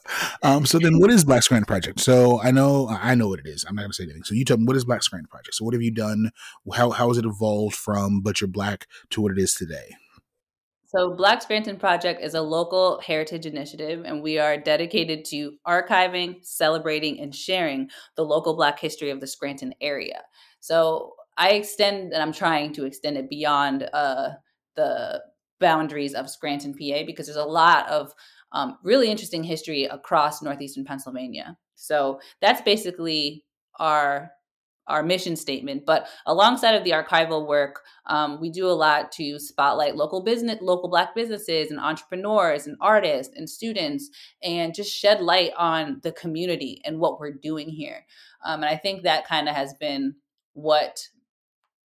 um, 0.42 0.64
so 0.64 0.78
then, 0.78 0.98
what 0.98 1.10
is 1.10 1.24
Black 1.24 1.42
Scranton 1.42 1.66
Project? 1.66 2.00
So 2.00 2.40
I 2.40 2.50
know 2.50 2.88
I 2.88 3.14
know 3.14 3.28
what 3.28 3.40
it 3.40 3.46
is. 3.46 3.64
I'm 3.68 3.74
not 3.74 3.82
going 3.82 3.90
to 3.90 3.94
say 3.94 4.04
anything. 4.04 4.24
So 4.24 4.34
you 4.34 4.44
tell 4.44 4.56
me 4.56 4.64
what 4.64 4.76
is 4.76 4.84
Black 4.84 5.02
Scranton 5.02 5.28
Project. 5.28 5.54
So 5.54 5.64
what 5.64 5.74
have 5.74 5.82
you 5.82 5.90
done? 5.90 6.30
How 6.74 6.90
how 6.90 7.08
has 7.08 7.18
it 7.18 7.26
evolved 7.26 7.74
from 7.74 8.20
But 8.20 8.40
You're 8.40 8.48
Black 8.48 8.86
to 9.10 9.20
what 9.20 9.32
it 9.32 9.38
is 9.38 9.54
today? 9.54 9.96
So, 10.88 11.14
Black 11.14 11.42
Scranton 11.42 11.78
Project 11.78 12.22
is 12.22 12.34
a 12.34 12.40
local 12.40 13.00
heritage 13.00 13.44
initiative, 13.44 14.04
and 14.06 14.22
we 14.22 14.38
are 14.38 14.56
dedicated 14.56 15.24
to 15.26 15.54
archiving, 15.66 16.44
celebrating, 16.44 17.20
and 17.20 17.34
sharing 17.34 17.90
the 18.16 18.24
local 18.24 18.54
Black 18.54 18.78
history 18.78 19.10
of 19.10 19.20
the 19.20 19.26
Scranton 19.26 19.74
area. 19.80 20.22
So 20.66 21.14
I 21.38 21.50
extend, 21.50 22.12
and 22.12 22.20
I'm 22.20 22.32
trying 22.32 22.72
to 22.72 22.86
extend 22.86 23.16
it 23.16 23.30
beyond 23.30 23.88
uh, 23.92 24.30
the 24.74 25.22
boundaries 25.60 26.12
of 26.12 26.28
Scranton, 26.28 26.72
PA, 26.72 27.04
because 27.06 27.26
there's 27.26 27.36
a 27.36 27.44
lot 27.44 27.88
of 27.88 28.12
um, 28.50 28.76
really 28.82 29.08
interesting 29.08 29.44
history 29.44 29.84
across 29.84 30.42
northeastern 30.42 30.84
Pennsylvania. 30.84 31.56
So 31.76 32.18
that's 32.40 32.62
basically 32.62 33.44
our 33.78 34.32
our 34.88 35.02
mission 35.02 35.34
statement. 35.34 35.84
But 35.84 36.08
alongside 36.26 36.74
of 36.76 36.84
the 36.84 36.92
archival 36.92 37.46
work, 37.46 37.82
um, 38.06 38.40
we 38.40 38.50
do 38.50 38.66
a 38.66 38.70
lot 38.70 39.10
to 39.12 39.38
spotlight 39.38 39.96
local 39.96 40.22
business, 40.22 40.58
local 40.60 40.88
Black 40.88 41.12
businesses, 41.14 41.70
and 41.70 41.80
entrepreneurs, 41.80 42.68
and 42.68 42.76
artists, 42.80 43.34
and 43.36 43.50
students, 43.50 44.10
and 44.44 44.74
just 44.74 44.92
shed 44.92 45.20
light 45.20 45.50
on 45.56 46.00
the 46.04 46.12
community 46.12 46.80
and 46.84 47.00
what 47.00 47.18
we're 47.18 47.32
doing 47.32 47.68
here. 47.68 48.04
Um, 48.44 48.62
and 48.62 48.70
I 48.70 48.76
think 48.76 49.02
that 49.02 49.26
kind 49.26 49.48
of 49.48 49.56
has 49.56 49.74
been 49.74 50.14
what 50.56 51.08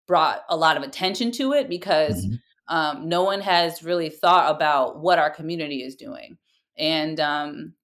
brought 0.07 0.43
a 0.49 0.57
lot 0.57 0.77
of 0.77 0.83
attention 0.83 1.31
to 1.33 1.53
it 1.53 1.69
because 1.69 2.25
mm-hmm. 2.25 2.75
um, 2.75 3.09
no 3.09 3.25
one 3.25 3.41
has 3.41 3.83
really 3.83 4.09
thought 4.09 4.55
about 4.55 5.01
what 5.01 5.19
our 5.19 5.31
community 5.31 5.83
is 5.83 5.97
doing. 5.97 6.39
And 6.79 7.21
um, 7.21 7.75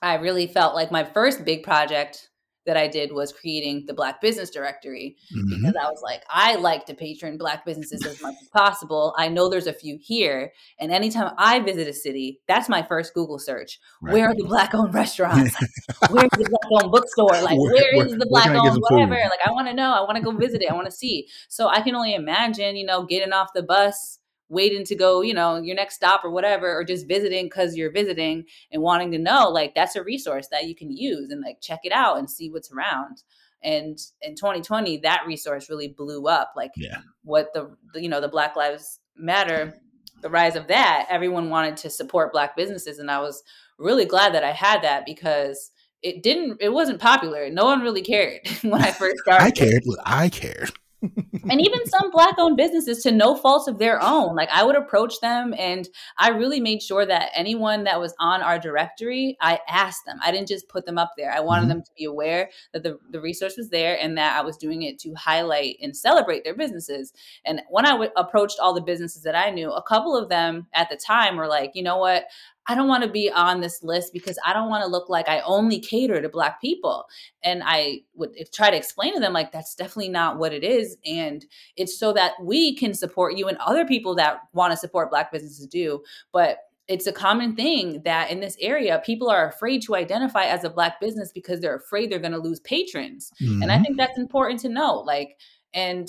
I 0.00 0.14
really 0.14 0.46
felt 0.46 0.74
like 0.74 0.92
my 0.92 1.04
first 1.04 1.44
big 1.44 1.62
project 1.62 2.28
that 2.68 2.76
I 2.76 2.86
did 2.86 3.12
was 3.12 3.32
creating 3.32 3.86
the 3.86 3.94
Black 3.94 4.20
Business 4.20 4.50
Directory 4.50 5.16
mm-hmm. 5.34 5.48
because 5.48 5.74
I 5.74 5.88
was 5.88 6.02
like, 6.02 6.22
I 6.28 6.56
like 6.56 6.84
to 6.86 6.94
patron 6.94 7.38
Black 7.38 7.64
businesses 7.64 8.04
as 8.04 8.20
much 8.20 8.34
as 8.42 8.48
possible. 8.48 9.14
I 9.16 9.28
know 9.28 9.48
there's 9.48 9.66
a 9.66 9.72
few 9.72 9.98
here. 9.98 10.52
And 10.78 10.92
anytime 10.92 11.32
I 11.38 11.60
visit 11.60 11.88
a 11.88 11.94
city, 11.94 12.40
that's 12.46 12.68
my 12.68 12.82
first 12.82 13.14
Google 13.14 13.38
search. 13.38 13.80
Right. 14.02 14.12
Where 14.12 14.26
are 14.28 14.34
the 14.34 14.44
Black 14.44 14.74
owned 14.74 14.92
restaurants? 14.92 15.56
Where's 16.10 16.28
the 16.32 16.46
Black 16.50 16.82
owned 16.82 16.92
bookstore? 16.92 17.40
Like, 17.40 17.58
where, 17.58 17.72
where 17.94 18.06
is 18.06 18.18
the 18.18 18.26
Black 18.28 18.48
owned 18.48 18.82
whatever? 18.82 19.14
Food? 19.14 19.30
Like, 19.30 19.46
I 19.46 19.50
want 19.50 19.68
to 19.68 19.74
know. 19.74 19.94
I 19.94 20.00
want 20.02 20.16
to 20.16 20.22
go 20.22 20.30
visit 20.32 20.60
it. 20.60 20.70
I 20.70 20.74
want 20.74 20.86
to 20.86 20.92
see. 20.92 21.26
So 21.48 21.68
I 21.68 21.80
can 21.80 21.94
only 21.94 22.14
imagine, 22.14 22.76
you 22.76 22.84
know, 22.84 23.06
getting 23.06 23.32
off 23.32 23.48
the 23.54 23.62
bus 23.62 24.17
waiting 24.48 24.84
to 24.84 24.94
go, 24.94 25.20
you 25.20 25.34
know, 25.34 25.56
your 25.56 25.76
next 25.76 25.96
stop 25.96 26.24
or 26.24 26.30
whatever, 26.30 26.74
or 26.74 26.84
just 26.84 27.06
visiting 27.06 27.46
because 27.46 27.76
you're 27.76 27.92
visiting 27.92 28.44
and 28.72 28.82
wanting 28.82 29.10
to 29.12 29.18
know, 29.18 29.48
like 29.48 29.74
that's 29.74 29.96
a 29.96 30.02
resource 30.02 30.48
that 30.50 30.66
you 30.66 30.74
can 30.74 30.90
use 30.90 31.30
and 31.30 31.42
like 31.42 31.60
check 31.60 31.80
it 31.84 31.92
out 31.92 32.18
and 32.18 32.30
see 32.30 32.50
what's 32.50 32.72
around. 32.72 33.22
And 33.62 33.98
in 34.22 34.36
2020, 34.36 34.98
that 34.98 35.24
resource 35.26 35.68
really 35.68 35.88
blew 35.88 36.26
up. 36.28 36.52
Like 36.56 36.72
yeah. 36.76 36.98
what 37.24 37.52
the, 37.54 37.76
the, 37.92 38.02
you 38.02 38.08
know, 38.08 38.20
the 38.20 38.28
Black 38.28 38.56
Lives 38.56 39.00
Matter, 39.16 39.74
the 40.22 40.30
rise 40.30 40.56
of 40.56 40.68
that, 40.68 41.06
everyone 41.10 41.50
wanted 41.50 41.76
to 41.78 41.90
support 41.90 42.32
Black 42.32 42.56
businesses. 42.56 42.98
And 42.98 43.10
I 43.10 43.20
was 43.20 43.42
really 43.78 44.04
glad 44.04 44.34
that 44.34 44.44
I 44.44 44.52
had 44.52 44.82
that 44.82 45.04
because 45.04 45.72
it 46.02 46.22
didn't, 46.22 46.58
it 46.60 46.72
wasn't 46.72 47.00
popular. 47.00 47.50
No 47.50 47.64
one 47.64 47.80
really 47.80 48.02
cared 48.02 48.46
when 48.62 48.80
I 48.80 48.92
first 48.92 49.18
started. 49.18 49.44
I 49.44 49.50
cared. 49.50 49.82
I 50.06 50.28
cared 50.28 50.70
and 51.02 51.60
even 51.60 51.86
some 51.86 52.10
black 52.10 52.34
owned 52.38 52.56
businesses 52.56 53.02
to 53.02 53.12
no 53.12 53.34
fault 53.36 53.68
of 53.68 53.78
their 53.78 54.02
own. 54.02 54.34
Like 54.34 54.48
i 54.50 54.62
would 54.62 54.76
approach 54.76 55.20
them 55.20 55.54
and 55.58 55.88
i 56.18 56.30
really 56.30 56.60
made 56.60 56.82
sure 56.82 57.06
that 57.06 57.30
anyone 57.34 57.84
that 57.84 58.00
was 58.00 58.14
on 58.18 58.42
our 58.42 58.58
directory 58.58 59.36
i 59.40 59.58
asked 59.68 60.04
them. 60.06 60.18
I 60.22 60.32
didn't 60.32 60.48
just 60.48 60.68
put 60.68 60.86
them 60.86 60.98
up 60.98 61.12
there. 61.16 61.32
I 61.32 61.40
wanted 61.40 61.62
mm-hmm. 61.62 61.68
them 61.70 61.82
to 61.82 61.90
be 61.96 62.04
aware 62.04 62.50
that 62.72 62.82
the, 62.82 62.98
the 63.10 63.20
resource 63.20 63.56
was 63.56 63.70
there 63.70 63.98
and 64.00 64.16
that 64.18 64.36
i 64.36 64.42
was 64.42 64.56
doing 64.56 64.82
it 64.82 64.98
to 65.00 65.14
highlight 65.14 65.76
and 65.82 65.96
celebrate 65.96 66.44
their 66.44 66.56
businesses. 66.56 67.12
And 67.44 67.62
when 67.70 67.86
I 67.86 67.90
w- 67.90 68.10
approached 68.16 68.58
all 68.60 68.74
the 68.74 68.80
businesses 68.80 69.22
that 69.22 69.34
i 69.34 69.50
knew 69.50 69.70
a 69.70 69.82
couple 69.82 70.16
of 70.16 70.28
them 70.28 70.66
at 70.74 70.88
the 70.90 70.96
time 70.96 71.36
were 71.36 71.48
like 71.48 71.72
you 71.74 71.82
know 71.82 71.98
what 71.98 72.24
I 72.68 72.74
don't 72.74 72.86
want 72.86 73.02
to 73.02 73.10
be 73.10 73.30
on 73.30 73.60
this 73.60 73.82
list 73.82 74.12
because 74.12 74.38
I 74.44 74.52
don't 74.52 74.68
want 74.68 74.84
to 74.84 74.90
look 74.90 75.08
like 75.08 75.28
I 75.28 75.40
only 75.40 75.80
cater 75.80 76.20
to 76.20 76.28
Black 76.28 76.60
people. 76.60 77.06
And 77.42 77.62
I 77.64 78.02
would 78.14 78.36
try 78.52 78.70
to 78.70 78.76
explain 78.76 79.14
to 79.14 79.20
them, 79.20 79.32
like, 79.32 79.52
that's 79.52 79.74
definitely 79.74 80.10
not 80.10 80.38
what 80.38 80.52
it 80.52 80.62
is. 80.62 80.96
And 81.06 81.44
it's 81.76 81.98
so 81.98 82.12
that 82.12 82.34
we 82.42 82.76
can 82.76 82.92
support 82.92 83.36
you 83.36 83.48
and 83.48 83.56
other 83.58 83.86
people 83.86 84.14
that 84.16 84.40
want 84.52 84.72
to 84.72 84.76
support 84.76 85.10
Black 85.10 85.32
businesses 85.32 85.66
do. 85.66 86.02
But 86.30 86.58
it's 86.88 87.06
a 87.06 87.12
common 87.12 87.54
thing 87.54 88.02
that 88.04 88.30
in 88.30 88.40
this 88.40 88.56
area 88.60 89.02
people 89.04 89.28
are 89.28 89.48
afraid 89.48 89.82
to 89.82 89.94
identify 89.94 90.44
as 90.44 90.64
a 90.64 90.70
black 90.70 90.98
business 91.00 91.30
because 91.32 91.60
they're 91.60 91.76
afraid 91.76 92.10
they're 92.10 92.18
going 92.18 92.32
to 92.32 92.38
lose 92.38 92.60
patrons 92.60 93.30
mm-hmm. 93.42 93.62
and 93.62 93.70
i 93.70 93.74
mm-hmm. 93.74 93.84
think 93.84 93.96
that's 93.98 94.18
important 94.18 94.58
to 94.58 94.70
know 94.70 94.94
like 95.00 95.36
and 95.74 96.08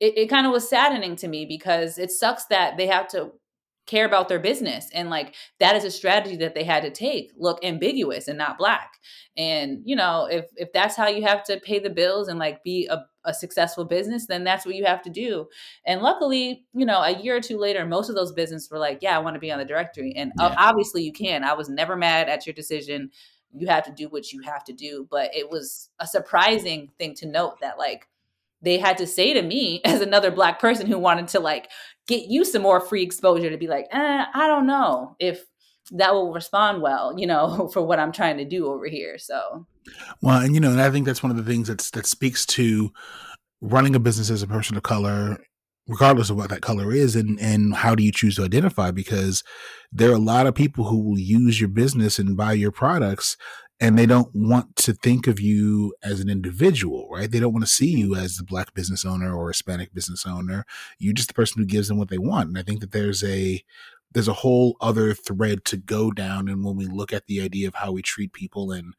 it, 0.00 0.16
it 0.16 0.26
kind 0.28 0.46
of 0.46 0.52
was 0.52 0.68
saddening 0.68 1.16
to 1.16 1.28
me 1.28 1.44
because 1.44 1.98
it 1.98 2.10
sucks 2.10 2.46
that 2.46 2.78
they 2.78 2.86
have 2.86 3.06
to 3.08 3.30
care 3.86 4.04
about 4.04 4.28
their 4.28 4.38
business 4.38 4.90
and 4.92 5.10
like 5.10 5.34
that 5.60 5.76
is 5.76 5.84
a 5.84 5.90
strategy 5.90 6.36
that 6.36 6.54
they 6.54 6.64
had 6.64 6.82
to 6.82 6.90
take 6.90 7.30
look 7.36 7.64
ambiguous 7.64 8.28
and 8.28 8.36
not 8.36 8.58
black. 8.58 8.94
And 9.36 9.80
you 9.84 9.94
know 9.94 10.26
if 10.30 10.46
if 10.56 10.72
that's 10.72 10.96
how 10.96 11.06
you 11.06 11.22
have 11.22 11.44
to 11.44 11.60
pay 11.60 11.78
the 11.78 11.90
bills 11.90 12.28
and 12.28 12.38
like 12.38 12.64
be 12.64 12.88
a, 12.90 13.04
a 13.24 13.32
successful 13.32 13.84
business 13.84 14.26
then 14.26 14.44
that's 14.44 14.66
what 14.66 14.74
you 14.74 14.84
have 14.84 15.02
to 15.02 15.10
do. 15.10 15.46
And 15.86 16.02
luckily 16.02 16.66
you 16.74 16.84
know 16.84 17.00
a 17.00 17.18
year 17.20 17.36
or 17.36 17.40
two 17.40 17.58
later 17.58 17.86
most 17.86 18.08
of 18.08 18.16
those 18.16 18.32
businesses 18.32 18.70
were 18.70 18.78
like 18.78 18.98
yeah 19.02 19.16
i 19.16 19.20
want 19.20 19.34
to 19.34 19.40
be 19.40 19.52
on 19.52 19.58
the 19.58 19.64
directory. 19.64 20.12
And 20.16 20.32
uh, 20.38 20.50
yeah. 20.52 20.56
obviously 20.58 21.02
you 21.02 21.12
can. 21.12 21.44
I 21.44 21.54
was 21.54 21.68
never 21.68 21.96
mad 21.96 22.28
at 22.28 22.46
your 22.46 22.54
decision. 22.54 23.10
You 23.52 23.68
have 23.68 23.84
to 23.84 23.92
do 23.92 24.08
what 24.08 24.32
you 24.32 24.42
have 24.42 24.64
to 24.64 24.72
do. 24.72 25.06
But 25.10 25.34
it 25.34 25.48
was 25.48 25.90
a 26.00 26.06
surprising 26.06 26.90
thing 26.98 27.14
to 27.16 27.26
note 27.26 27.60
that 27.60 27.78
like 27.78 28.08
they 28.62 28.78
had 28.78 28.98
to 28.98 29.06
say 29.06 29.32
to 29.32 29.42
me 29.42 29.80
as 29.84 30.00
another 30.00 30.30
black 30.30 30.58
person 30.58 30.86
who 30.86 30.98
wanted 30.98 31.28
to 31.28 31.40
like 31.40 31.70
get 32.06 32.28
you 32.28 32.44
some 32.44 32.62
more 32.62 32.80
free 32.80 33.02
exposure 33.02 33.50
to 33.50 33.56
be 33.56 33.66
like, 33.66 33.86
eh, 33.90 34.24
I 34.32 34.46
don't 34.46 34.66
know 34.66 35.16
if 35.18 35.44
that 35.92 36.14
will 36.14 36.32
respond 36.32 36.82
well, 36.82 37.14
you 37.16 37.26
know, 37.26 37.68
for 37.72 37.82
what 37.82 37.98
I'm 37.98 38.12
trying 38.12 38.38
to 38.38 38.44
do 38.44 38.66
over 38.66 38.86
here. 38.86 39.18
So, 39.18 39.66
well, 40.22 40.40
and 40.40 40.54
you 40.54 40.60
know, 40.60 40.70
and 40.70 40.80
I 40.80 40.90
think 40.90 41.06
that's 41.06 41.22
one 41.22 41.30
of 41.30 41.36
the 41.36 41.44
things 41.44 41.68
that's 41.68 41.90
that 41.90 42.06
speaks 42.06 42.44
to 42.46 42.90
running 43.60 43.94
a 43.94 44.00
business 44.00 44.30
as 44.30 44.42
a 44.42 44.46
person 44.46 44.76
of 44.76 44.82
color 44.82 45.38
regardless 45.88 46.30
of 46.30 46.36
what 46.36 46.50
that 46.50 46.62
color 46.62 46.92
is 46.92 47.14
and 47.14 47.38
and 47.40 47.74
how 47.74 47.94
do 47.94 48.02
you 48.02 48.12
choose 48.12 48.36
to 48.36 48.44
identify 48.44 48.90
because 48.90 49.44
there 49.92 50.10
are 50.10 50.14
a 50.14 50.18
lot 50.18 50.46
of 50.46 50.54
people 50.54 50.84
who 50.84 51.00
will 51.00 51.18
use 51.18 51.60
your 51.60 51.68
business 51.68 52.18
and 52.18 52.36
buy 52.36 52.52
your 52.52 52.72
products 52.72 53.36
and 53.78 53.98
they 53.98 54.06
don't 54.06 54.30
want 54.34 54.74
to 54.76 54.94
think 54.94 55.26
of 55.26 55.38
you 55.38 55.94
as 56.02 56.20
an 56.20 56.30
individual, 56.30 57.08
right? 57.10 57.30
They 57.30 57.40
don't 57.40 57.52
want 57.52 57.64
to 57.64 57.70
see 57.70 57.90
you 57.90 58.14
as 58.14 58.36
the 58.36 58.44
black 58.44 58.72
business 58.72 59.04
owner 59.04 59.34
or 59.34 59.48
Hispanic 59.48 59.92
business 59.92 60.24
owner. 60.26 60.64
You're 60.98 61.12
just 61.12 61.28
the 61.28 61.34
person 61.34 61.60
who 61.60 61.66
gives 61.66 61.88
them 61.88 61.98
what 61.98 62.08
they 62.08 62.18
want. 62.18 62.48
And 62.48 62.58
I 62.58 62.62
think 62.62 62.80
that 62.80 62.92
there's 62.92 63.22
a 63.22 63.62
there's 64.12 64.28
a 64.28 64.32
whole 64.32 64.76
other 64.80 65.12
thread 65.12 65.64
to 65.66 65.76
go 65.76 66.10
down 66.10 66.48
and 66.48 66.64
when 66.64 66.74
we 66.74 66.86
look 66.86 67.12
at 67.12 67.26
the 67.26 67.42
idea 67.42 67.68
of 67.68 67.74
how 67.74 67.92
we 67.92 68.00
treat 68.00 68.32
people 68.32 68.72
and 68.72 68.94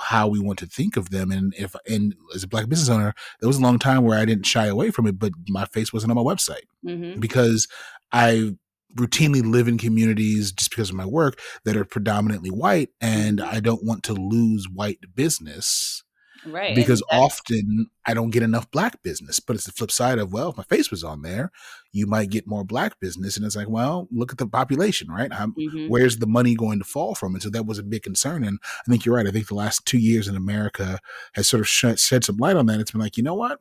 how 0.00 0.26
we 0.26 0.40
want 0.40 0.58
to 0.58 0.66
think 0.66 0.96
of 0.96 1.10
them 1.10 1.30
and 1.30 1.52
if 1.58 1.76
and 1.86 2.14
as 2.34 2.42
a 2.42 2.48
black 2.48 2.68
business 2.68 2.88
owner 2.88 3.12
there 3.40 3.48
was 3.48 3.58
a 3.58 3.62
long 3.62 3.78
time 3.78 4.02
where 4.02 4.18
i 4.18 4.24
didn't 4.24 4.46
shy 4.46 4.66
away 4.66 4.90
from 4.90 5.06
it 5.06 5.18
but 5.18 5.32
my 5.48 5.66
face 5.66 5.92
wasn't 5.92 6.10
on 6.10 6.16
my 6.16 6.22
website 6.22 6.64
mm-hmm. 6.86 7.20
because 7.20 7.68
i 8.12 8.54
routinely 8.96 9.44
live 9.44 9.68
in 9.68 9.78
communities 9.78 10.52
just 10.52 10.70
because 10.70 10.90
of 10.90 10.96
my 10.96 11.06
work 11.06 11.38
that 11.64 11.76
are 11.76 11.84
predominantly 11.84 12.50
white 12.50 12.90
and. 13.00 13.40
I 13.40 13.60
don't 13.60 13.84
want 13.84 14.02
to 14.04 14.14
lose 14.14 14.66
white 14.68 14.98
business. 15.14 16.02
Right. 16.44 16.74
Because 16.74 17.02
often 17.12 17.86
I 18.04 18.14
don't 18.14 18.30
get 18.30 18.42
enough 18.42 18.68
black 18.70 19.00
business. 19.02 19.38
But 19.38 19.54
it's 19.54 19.66
the 19.66 19.72
flip 19.72 19.92
side 19.92 20.18
of, 20.18 20.32
well, 20.32 20.50
if 20.50 20.56
my 20.56 20.64
face 20.64 20.90
was 20.90 21.04
on 21.04 21.22
there, 21.22 21.52
you 21.92 22.06
might 22.06 22.30
get 22.30 22.48
more 22.48 22.64
black 22.64 22.98
business. 22.98 23.36
And 23.36 23.46
it's 23.46 23.54
like, 23.54 23.68
well, 23.68 24.08
look 24.10 24.32
at 24.32 24.38
the 24.38 24.46
population, 24.46 25.08
right? 25.08 25.30
Mm-hmm. 25.30 25.88
Where's 25.88 26.16
the 26.16 26.26
money 26.26 26.56
going 26.56 26.80
to 26.80 26.84
fall 26.84 27.14
from? 27.14 27.34
And 27.34 27.42
so 27.42 27.50
that 27.50 27.66
was 27.66 27.78
a 27.78 27.84
big 27.84 28.02
concern. 28.02 28.42
And 28.42 28.58
I 28.64 28.90
think 28.90 29.04
you're 29.04 29.14
right. 29.14 29.26
I 29.26 29.30
think 29.30 29.46
the 29.46 29.54
last 29.54 29.86
two 29.86 29.98
years 29.98 30.26
in 30.26 30.34
America 30.34 30.98
has 31.34 31.46
sort 31.46 31.60
of 31.60 31.68
shed 31.68 31.98
some 32.00 32.36
light 32.38 32.56
on 32.56 32.66
that. 32.66 32.80
It's 32.80 32.90
been 32.90 33.00
like, 33.00 33.16
you 33.16 33.22
know 33.22 33.34
what? 33.34 33.60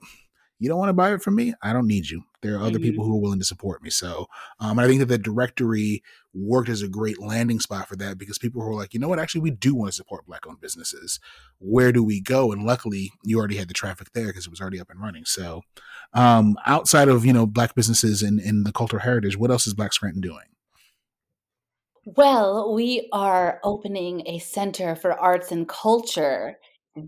you 0.61 0.69
don't 0.69 0.77
want 0.77 0.89
to 0.89 0.93
buy 0.93 1.11
it 1.13 1.21
from 1.21 1.35
me 1.35 1.53
i 1.61 1.73
don't 1.73 1.87
need 1.87 2.07
you 2.09 2.23
there 2.41 2.55
are 2.55 2.61
other 2.61 2.71
mm-hmm. 2.71 2.83
people 2.83 3.05
who 3.05 3.15
are 3.15 3.21
willing 3.21 3.39
to 3.39 3.45
support 3.45 3.81
me 3.81 3.89
so 3.89 4.27
um, 4.59 4.79
i 4.79 4.87
think 4.87 4.99
that 4.99 5.07
the 5.07 5.17
directory 5.17 6.03
worked 6.33 6.69
as 6.69 6.81
a 6.81 6.87
great 6.87 7.19
landing 7.19 7.59
spot 7.59 7.87
for 7.87 7.95
that 7.95 8.17
because 8.17 8.37
people 8.37 8.61
were 8.61 8.73
like 8.73 8.93
you 8.93 8.99
know 8.99 9.07
what 9.07 9.19
actually 9.19 9.41
we 9.41 9.51
do 9.51 9.75
want 9.75 9.89
to 9.89 9.95
support 9.95 10.25
black 10.25 10.47
owned 10.47 10.61
businesses 10.61 11.19
where 11.59 11.91
do 11.91 12.03
we 12.03 12.21
go 12.21 12.51
and 12.51 12.63
luckily 12.63 13.11
you 13.23 13.37
already 13.37 13.57
had 13.57 13.67
the 13.67 13.73
traffic 13.73 14.11
there 14.13 14.27
because 14.27 14.45
it 14.45 14.51
was 14.51 14.61
already 14.61 14.79
up 14.79 14.89
and 14.89 15.01
running 15.01 15.25
so 15.25 15.61
um, 16.13 16.57
outside 16.65 17.07
of 17.07 17.25
you 17.25 17.33
know 17.33 17.45
black 17.45 17.75
businesses 17.75 18.21
and, 18.21 18.39
and 18.39 18.65
the 18.65 18.71
cultural 18.71 19.01
heritage 19.01 19.37
what 19.37 19.51
else 19.51 19.67
is 19.67 19.73
black 19.73 19.93
scranton 19.93 20.21
doing 20.21 20.45
well, 22.03 22.73
we 22.73 23.07
are 23.11 23.59
opening 23.63 24.27
a 24.27 24.39
center 24.39 24.95
for 24.95 25.13
arts 25.13 25.51
and 25.51 25.69
culture. 25.69 26.57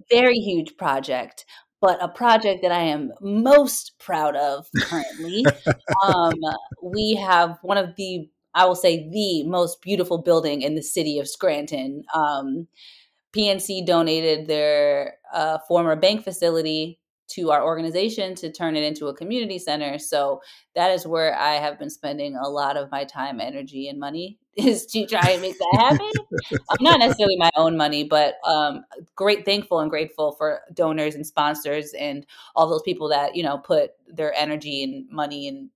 Very 0.10 0.36
huge 0.36 0.78
project 0.78 1.46
but 1.84 2.02
a 2.02 2.08
project 2.08 2.62
that 2.62 2.72
I 2.72 2.84
am 2.84 3.12
most 3.20 4.00
proud 4.00 4.38
of 4.38 4.68
currently. 4.84 5.46
um, 6.06 6.34
we 6.82 7.16
have 7.16 7.60
one 7.62 7.78
of 7.78 7.98
the, 7.98 8.30
I 8.56 8.66
will 8.66 8.76
say, 8.76 9.10
the 9.10 9.44
most 9.44 9.82
beautiful 9.82 10.20
building 10.20 10.62
in 10.62 10.76
the 10.76 10.82
city 10.82 11.20
of 11.20 11.28
Scranton. 11.28 12.06
Um, 12.16 12.70
PNC 13.36 13.86
donated 13.86 14.48
their 14.48 15.16
uh, 15.34 15.58
former 15.68 15.98
bank 15.98 16.24
facility 16.24 17.02
to 17.32 17.52
our 17.52 17.62
organization 17.62 18.34
to 18.36 18.50
turn 18.50 18.78
it 18.78 18.84
into 18.84 19.08
a 19.08 19.16
community 19.16 19.60
center. 19.60 20.00
So 20.00 20.42
that 20.76 20.92
is 20.92 21.06
where 21.06 21.38
I 21.38 21.56
have 21.56 21.78
been 21.78 21.90
spending 21.90 22.38
a 22.38 22.48
lot 22.48 22.78
of 22.78 22.92
my 22.92 23.04
time, 23.04 23.42
energy, 23.42 23.90
and 23.90 24.00
money 24.00 24.40
is 24.56 24.86
to 24.88 25.06
try 25.06 25.32
and 25.32 25.42
make 25.42 25.58
that 25.58 25.80
happen. 25.80 26.12
um, 26.70 26.78
not 26.82 27.00
necessarily 27.00 27.38
my 27.38 27.50
own 27.56 27.78
money, 27.78 28.04
but 28.04 28.36
um, 28.46 28.86
great, 29.16 29.46
thankful 29.46 29.80
and 29.80 29.90
grateful 29.90 30.34
for 30.34 30.62
donors 30.74 31.16
and 31.16 31.26
sponsors 31.26 31.94
and 31.94 32.26
all 32.56 32.70
those 32.70 32.84
people 32.84 33.10
that 33.10 33.36
you 33.36 33.44
know 33.44 33.58
put 33.58 33.92
their 34.08 34.34
energy 34.34 34.84
and 34.84 35.10
money 35.10 35.48
and 35.48 35.70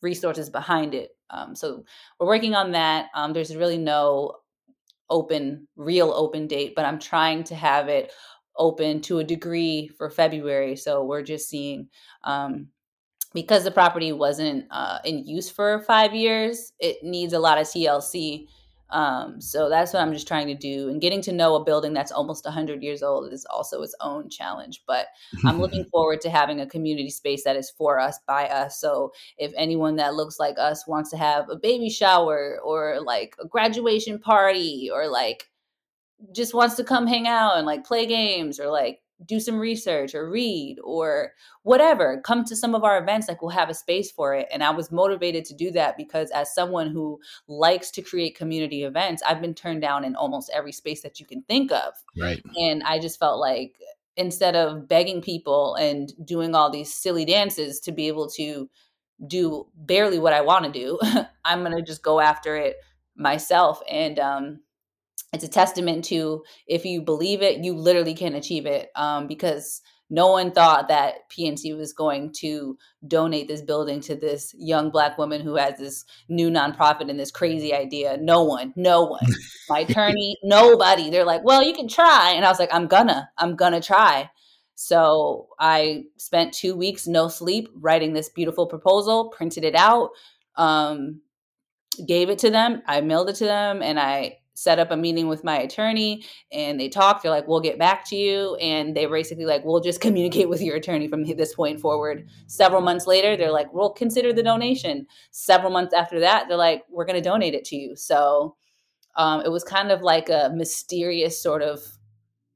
resources 0.00 0.50
behind 0.50 0.94
it. 0.94 1.10
Um, 1.30 1.56
so 1.56 1.84
we're 2.18 2.26
working 2.26 2.54
on 2.54 2.72
that. 2.72 3.06
Um, 3.14 3.32
there's 3.32 3.56
really 3.56 3.78
no 3.78 4.36
open, 5.10 5.66
real 5.76 6.12
open 6.12 6.46
date, 6.46 6.74
but 6.76 6.84
I'm 6.84 6.98
trying 6.98 7.44
to 7.44 7.54
have 7.54 7.88
it 7.88 8.12
open 8.56 9.00
to 9.02 9.18
a 9.18 9.24
degree 9.24 9.90
for 9.98 10.10
February. 10.10 10.76
So 10.76 11.04
we're 11.04 11.22
just 11.22 11.48
seeing 11.48 11.88
um, 12.22 12.68
because 13.34 13.64
the 13.64 13.70
property 13.70 14.12
wasn't 14.12 14.64
uh, 14.70 14.98
in 15.04 15.26
use 15.26 15.50
for 15.50 15.80
five 15.80 16.14
years, 16.14 16.72
it 16.78 17.02
needs 17.02 17.32
a 17.32 17.38
lot 17.38 17.58
of 17.58 17.66
TLC. 17.66 18.46
Um, 18.90 19.40
so 19.40 19.68
that's 19.68 19.92
what 19.92 20.02
I'm 20.02 20.12
just 20.12 20.28
trying 20.28 20.46
to 20.46 20.54
do. 20.54 20.88
And 20.88 21.00
getting 21.00 21.20
to 21.22 21.32
know 21.32 21.56
a 21.56 21.64
building 21.64 21.92
that's 21.92 22.12
almost 22.12 22.44
100 22.44 22.80
years 22.80 23.02
old 23.02 23.32
is 23.32 23.44
also 23.46 23.82
its 23.82 23.94
own 24.00 24.30
challenge. 24.30 24.82
But 24.86 25.06
I'm 25.44 25.60
looking 25.60 25.84
forward 25.90 26.20
to 26.20 26.30
having 26.30 26.60
a 26.60 26.66
community 26.66 27.10
space 27.10 27.42
that 27.42 27.56
is 27.56 27.70
for 27.70 27.98
us, 27.98 28.20
by 28.24 28.46
us. 28.46 28.80
So 28.80 29.10
if 29.36 29.52
anyone 29.56 29.96
that 29.96 30.14
looks 30.14 30.38
like 30.38 30.56
us 30.58 30.86
wants 30.86 31.10
to 31.10 31.16
have 31.16 31.50
a 31.50 31.56
baby 31.56 31.90
shower 31.90 32.60
or 32.62 33.00
like 33.00 33.34
a 33.42 33.48
graduation 33.48 34.20
party 34.20 34.90
or 34.92 35.08
like 35.08 35.50
just 36.32 36.54
wants 36.54 36.76
to 36.76 36.84
come 36.84 37.08
hang 37.08 37.26
out 37.26 37.56
and 37.56 37.66
like 37.66 37.84
play 37.84 38.06
games 38.06 38.60
or 38.60 38.68
like 38.68 39.00
do 39.24 39.38
some 39.38 39.56
research 39.56 40.14
or 40.14 40.28
read 40.28 40.76
or 40.82 41.32
whatever 41.62 42.20
come 42.24 42.44
to 42.44 42.56
some 42.56 42.74
of 42.74 42.84
our 42.84 42.98
events 42.98 43.28
like 43.28 43.40
we'll 43.40 43.50
have 43.50 43.70
a 43.70 43.74
space 43.74 44.10
for 44.10 44.34
it. 44.34 44.48
And 44.52 44.62
i 44.62 44.70
was 44.70 44.90
motivated 44.90 45.44
to 45.46 45.54
do 45.54 45.70
that 45.72 45.96
because 45.96 46.30
as 46.30 46.54
someone 46.54 46.88
who 46.90 47.20
likes 47.46 47.90
to 47.92 48.02
create 48.02 48.36
community 48.36 48.84
events 48.84 49.22
i've 49.26 49.40
been 49.40 49.54
turned 49.54 49.80
down 49.80 50.04
in 50.04 50.16
almost 50.16 50.50
every 50.54 50.72
space 50.72 51.02
that 51.02 51.20
you 51.20 51.26
can 51.26 51.42
think 51.42 51.72
of. 51.72 51.94
Right. 52.18 52.42
And 52.56 52.82
i 52.82 52.98
just 52.98 53.18
felt 53.18 53.40
like 53.40 53.76
instead 54.16 54.56
of 54.56 54.88
begging 54.88 55.20
people 55.22 55.74
and 55.74 56.12
doing 56.24 56.54
all 56.54 56.70
these 56.70 56.94
silly 56.94 57.24
dances 57.24 57.80
to 57.80 57.92
be 57.92 58.08
able 58.08 58.28
to 58.30 58.68
do 59.26 59.66
barely 59.74 60.18
what 60.18 60.32
i 60.32 60.40
want 60.40 60.64
to 60.64 60.72
do 60.72 60.98
i'm 61.44 61.60
going 61.60 61.76
to 61.76 61.82
just 61.82 62.02
go 62.02 62.20
after 62.20 62.56
it 62.56 62.76
myself. 63.16 63.80
And 63.90 64.18
um 64.18 64.60
it's 65.34 65.44
a 65.44 65.48
testament 65.48 66.04
to 66.06 66.44
if 66.66 66.84
you 66.84 67.02
believe 67.02 67.42
it, 67.42 67.64
you 67.64 67.74
literally 67.74 68.14
can 68.14 68.34
achieve 68.34 68.66
it. 68.66 68.90
Um, 68.94 69.26
because 69.26 69.82
no 70.10 70.30
one 70.30 70.52
thought 70.52 70.88
that 70.88 71.30
PNC 71.30 71.76
was 71.76 71.92
going 71.92 72.32
to 72.40 72.76
donate 73.08 73.48
this 73.48 73.62
building 73.62 74.00
to 74.02 74.14
this 74.14 74.54
young 74.56 74.90
black 74.90 75.16
woman 75.16 75.40
who 75.40 75.56
has 75.56 75.78
this 75.78 76.04
new 76.28 76.50
nonprofit 76.50 77.08
and 77.08 77.18
this 77.18 77.30
crazy 77.30 77.74
idea. 77.74 78.18
No 78.18 78.44
one, 78.44 78.72
no 78.76 79.04
one. 79.04 79.26
My 79.68 79.80
attorney, 79.88 80.36
nobody. 80.44 81.10
They're 81.10 81.24
like, 81.24 81.42
well, 81.42 81.62
you 81.62 81.72
can 81.72 81.88
try. 81.88 82.32
And 82.36 82.44
I 82.44 82.48
was 82.48 82.58
like, 82.58 82.72
I'm 82.72 82.86
gonna, 82.86 83.28
I'm 83.38 83.56
gonna 83.56 83.80
try. 83.80 84.30
So 84.74 85.48
I 85.58 86.04
spent 86.16 86.52
two 86.52 86.76
weeks 86.76 87.06
no 87.06 87.28
sleep 87.28 87.68
writing 87.74 88.12
this 88.12 88.28
beautiful 88.28 88.66
proposal, 88.66 89.30
printed 89.30 89.64
it 89.64 89.74
out, 89.74 90.10
um, 90.56 91.22
gave 92.06 92.28
it 92.28 92.38
to 92.40 92.50
them. 92.50 92.82
I 92.86 93.00
mailed 93.00 93.30
it 93.30 93.36
to 93.36 93.44
them, 93.44 93.82
and 93.82 93.98
I 93.98 94.38
set 94.54 94.78
up 94.78 94.90
a 94.90 94.96
meeting 94.96 95.28
with 95.28 95.44
my 95.44 95.58
attorney 95.58 96.24
and 96.52 96.78
they 96.78 96.88
talked 96.88 97.22
they're 97.22 97.30
like 97.30 97.46
we'll 97.48 97.60
get 97.60 97.78
back 97.78 98.04
to 98.06 98.16
you 98.16 98.54
and 98.56 98.96
they 98.96 99.04
basically 99.06 99.44
like 99.44 99.64
we'll 99.64 99.80
just 99.80 100.00
communicate 100.00 100.48
with 100.48 100.62
your 100.62 100.76
attorney 100.76 101.08
from 101.08 101.24
this 101.24 101.54
point 101.54 101.80
forward. 101.80 102.28
Several 102.46 102.80
months 102.80 103.06
later 103.06 103.36
they're 103.36 103.52
like 103.52 103.72
we'll 103.72 103.90
consider 103.90 104.32
the 104.32 104.42
donation. 104.42 105.06
Several 105.30 105.70
months 105.70 105.92
after 105.92 106.20
that 106.20 106.46
they're 106.48 106.56
like 106.56 106.84
we're 106.90 107.04
going 107.04 107.20
to 107.20 107.28
donate 107.28 107.54
it 107.54 107.64
to 107.66 107.76
you. 107.76 107.96
So 107.96 108.56
um, 109.16 109.42
it 109.42 109.50
was 109.50 109.64
kind 109.64 109.90
of 109.90 110.02
like 110.02 110.28
a 110.28 110.50
mysterious 110.54 111.40
sort 111.40 111.62
of 111.62 111.80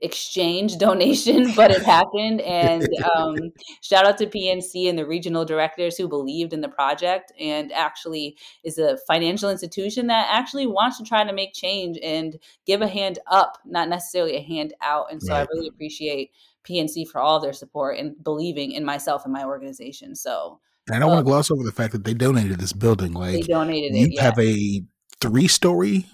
exchange 0.01 0.79
donation, 0.79 1.53
but 1.57 1.71
it 1.71 1.83
happened. 1.83 2.41
And 2.43 2.89
um, 3.17 3.37
shout 3.81 4.07
out 4.07 4.19
to 4.19 4.27
PNC 4.27 4.89
and 4.89 4.99
the 4.99 5.07
regional 5.07 5.45
directors 5.45 5.97
who 5.97 6.09
believed 6.09 6.53
in 6.53 6.61
the 6.61 6.69
project 6.69 7.33
and 7.39 7.73
actually 7.73 8.37
is 8.65 8.79
a 8.79 8.99
financial 9.07 9.51
institution 9.51 10.07
that 10.09 10.29
actually 10.31 10.67
wants 10.67 10.99
to 10.99 11.05
try 11.05 11.25
to 11.25 11.33
make 11.33 11.55
change 11.55 11.99
and 12.03 12.39
give 12.67 12.83
a 12.83 12.89
hand 12.89 13.19
up, 13.31 13.59
not 13.65 13.89
necessarily 13.89 14.37
a 14.37 14.43
hand 14.43 14.75
out. 14.83 15.11
And 15.11 15.23
so 15.23 15.33
right. 15.33 15.41
I 15.41 15.47
really 15.53 15.69
appreciate 15.69 16.31
PNC 16.69 17.09
for 17.09 17.21
all 17.21 17.41
their 17.41 17.53
support 17.53 17.99
and 17.99 18.23
believing 18.23 18.73
in 18.73 18.85
myself 18.85 19.25
and 19.25 19.33
my 19.33 19.45
organization. 19.45 20.15
So 20.15 20.61
I 20.91 20.99
don't 20.99 21.09
want 21.09 21.21
to 21.21 21.25
gloss 21.25 21.51
over 21.51 21.63
the 21.65 21.73
fact 21.73 21.93
that 21.93 22.05
they 22.05 22.15
donated 22.15 22.59
this 22.59 22.73
building. 22.73 23.13
Like 23.13 23.33
they 23.33 23.43
donated 23.43 23.95
you 23.95 24.07
it, 24.07 24.15
yeah. 24.15 24.23
have 24.23 24.39
a 24.39 24.83
three 25.21 25.49
story 25.49 26.07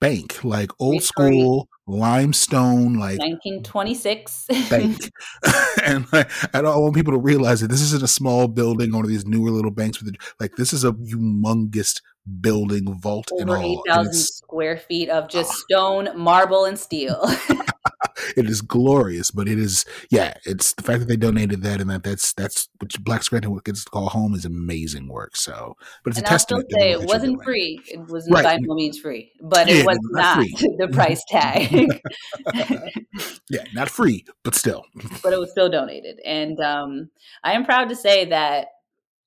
bank, 0.00 0.44
like 0.44 0.70
old 0.78 1.02
school 1.02 1.68
limestone, 1.86 2.94
like 2.94 3.18
1926 3.18 4.46
bank. 4.68 4.98
and 5.84 6.06
like, 6.12 6.30
I 6.54 6.62
don't 6.62 6.82
want 6.82 6.94
people 6.94 7.12
to 7.12 7.18
realize 7.18 7.60
that 7.60 7.68
this 7.68 7.82
isn't 7.82 8.02
a 8.02 8.08
small 8.08 8.48
building, 8.48 8.92
one 8.92 9.04
of 9.04 9.08
these 9.08 9.26
newer 9.26 9.50
little 9.50 9.70
banks 9.70 10.02
with 10.02 10.12
the, 10.12 10.18
like 10.40 10.56
this 10.56 10.72
is 10.72 10.84
a 10.84 10.92
humongous 10.92 12.00
building 12.40 12.92
vault 13.00 13.30
over 13.32 13.56
8,000 13.56 14.12
square 14.14 14.76
feet 14.76 15.08
of 15.08 15.28
just 15.28 15.50
uh, 15.50 15.54
stone, 15.54 16.08
marble, 16.18 16.64
and 16.64 16.78
steel. 16.78 17.24
it 18.36 18.48
is 18.48 18.60
glorious, 18.60 19.30
but 19.30 19.48
it 19.48 19.58
is 19.58 19.84
yeah. 20.10 20.34
It's 20.44 20.74
the 20.74 20.82
fact 20.82 21.00
that 21.00 21.06
they 21.08 21.16
donated 21.16 21.62
that 21.62 21.80
and 21.80 21.90
that 21.90 22.02
that's 22.02 22.32
that's 22.32 22.68
what 22.78 22.92
Black 23.04 23.22
Scranton 23.22 23.58
gets 23.64 23.84
to 23.84 23.90
call 23.90 24.08
home 24.08 24.34
is 24.34 24.44
amazing 24.44 25.08
work. 25.08 25.36
So, 25.36 25.76
but 26.04 26.10
it's 26.10 26.18
and 26.18 26.26
a 26.26 26.30
I'll 26.30 26.34
testament. 26.38 26.66
Still 26.70 26.80
say 26.80 26.92
it 26.92 27.02
wasn't 27.02 27.42
free. 27.44 27.80
It 27.86 28.06
was 28.08 28.28
right. 28.30 28.44
by 28.44 28.58
no 28.60 28.74
means 28.74 28.98
free, 28.98 29.32
but 29.40 29.68
yeah, 29.68 29.76
it 29.76 29.86
was 29.86 29.98
not, 30.10 30.38
not 30.38 30.46
the 30.78 30.88
price 30.92 31.22
tag. 31.28 32.00
yeah, 33.50 33.64
not 33.74 33.88
free, 33.88 34.24
but 34.42 34.54
still. 34.54 34.84
but 35.22 35.32
it 35.32 35.38
was 35.38 35.50
still 35.50 35.68
donated, 35.68 36.20
and 36.24 36.58
um, 36.60 37.10
I 37.44 37.52
am 37.52 37.64
proud 37.64 37.88
to 37.88 37.96
say 37.96 38.24
that 38.26 38.68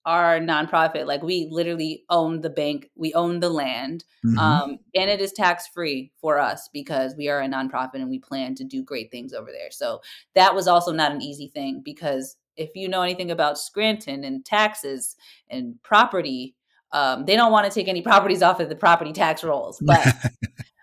our 0.09 0.39
nonprofit 0.39 1.05
like 1.05 1.21
we 1.21 1.47
literally 1.51 2.03
own 2.09 2.41
the 2.41 2.49
bank 2.49 2.89
we 2.95 3.13
own 3.13 3.39
the 3.39 3.49
land 3.49 4.03
mm-hmm. 4.25 4.39
um, 4.39 4.79
and 4.95 5.07
it 5.07 5.21
is 5.21 5.31
tax 5.31 5.67
free 5.67 6.11
for 6.19 6.39
us 6.39 6.67
because 6.73 7.15
we 7.15 7.29
are 7.29 7.41
a 7.41 7.47
nonprofit 7.47 7.95
and 7.95 8.09
we 8.09 8.17
plan 8.17 8.55
to 8.55 8.63
do 8.63 8.83
great 8.83 9.11
things 9.11 9.33
over 9.33 9.51
there 9.51 9.69
so 9.69 10.01
that 10.33 10.55
was 10.55 10.67
also 10.67 10.91
not 10.91 11.11
an 11.11 11.21
easy 11.21 11.47
thing 11.53 11.79
because 11.85 12.37
if 12.57 12.71
you 12.73 12.89
know 12.89 13.03
anything 13.03 13.29
about 13.29 13.59
scranton 13.59 14.23
and 14.23 14.43
taxes 14.43 15.15
and 15.51 15.75
property 15.83 16.55
um, 16.91 17.25
they 17.25 17.35
don't 17.35 17.51
want 17.51 17.71
to 17.71 17.71
take 17.71 17.87
any 17.87 18.01
properties 18.01 18.41
off 18.41 18.59
of 18.59 18.67
the 18.67 18.75
property 18.75 19.13
tax 19.13 19.43
rolls 19.43 19.77
but 19.85 20.07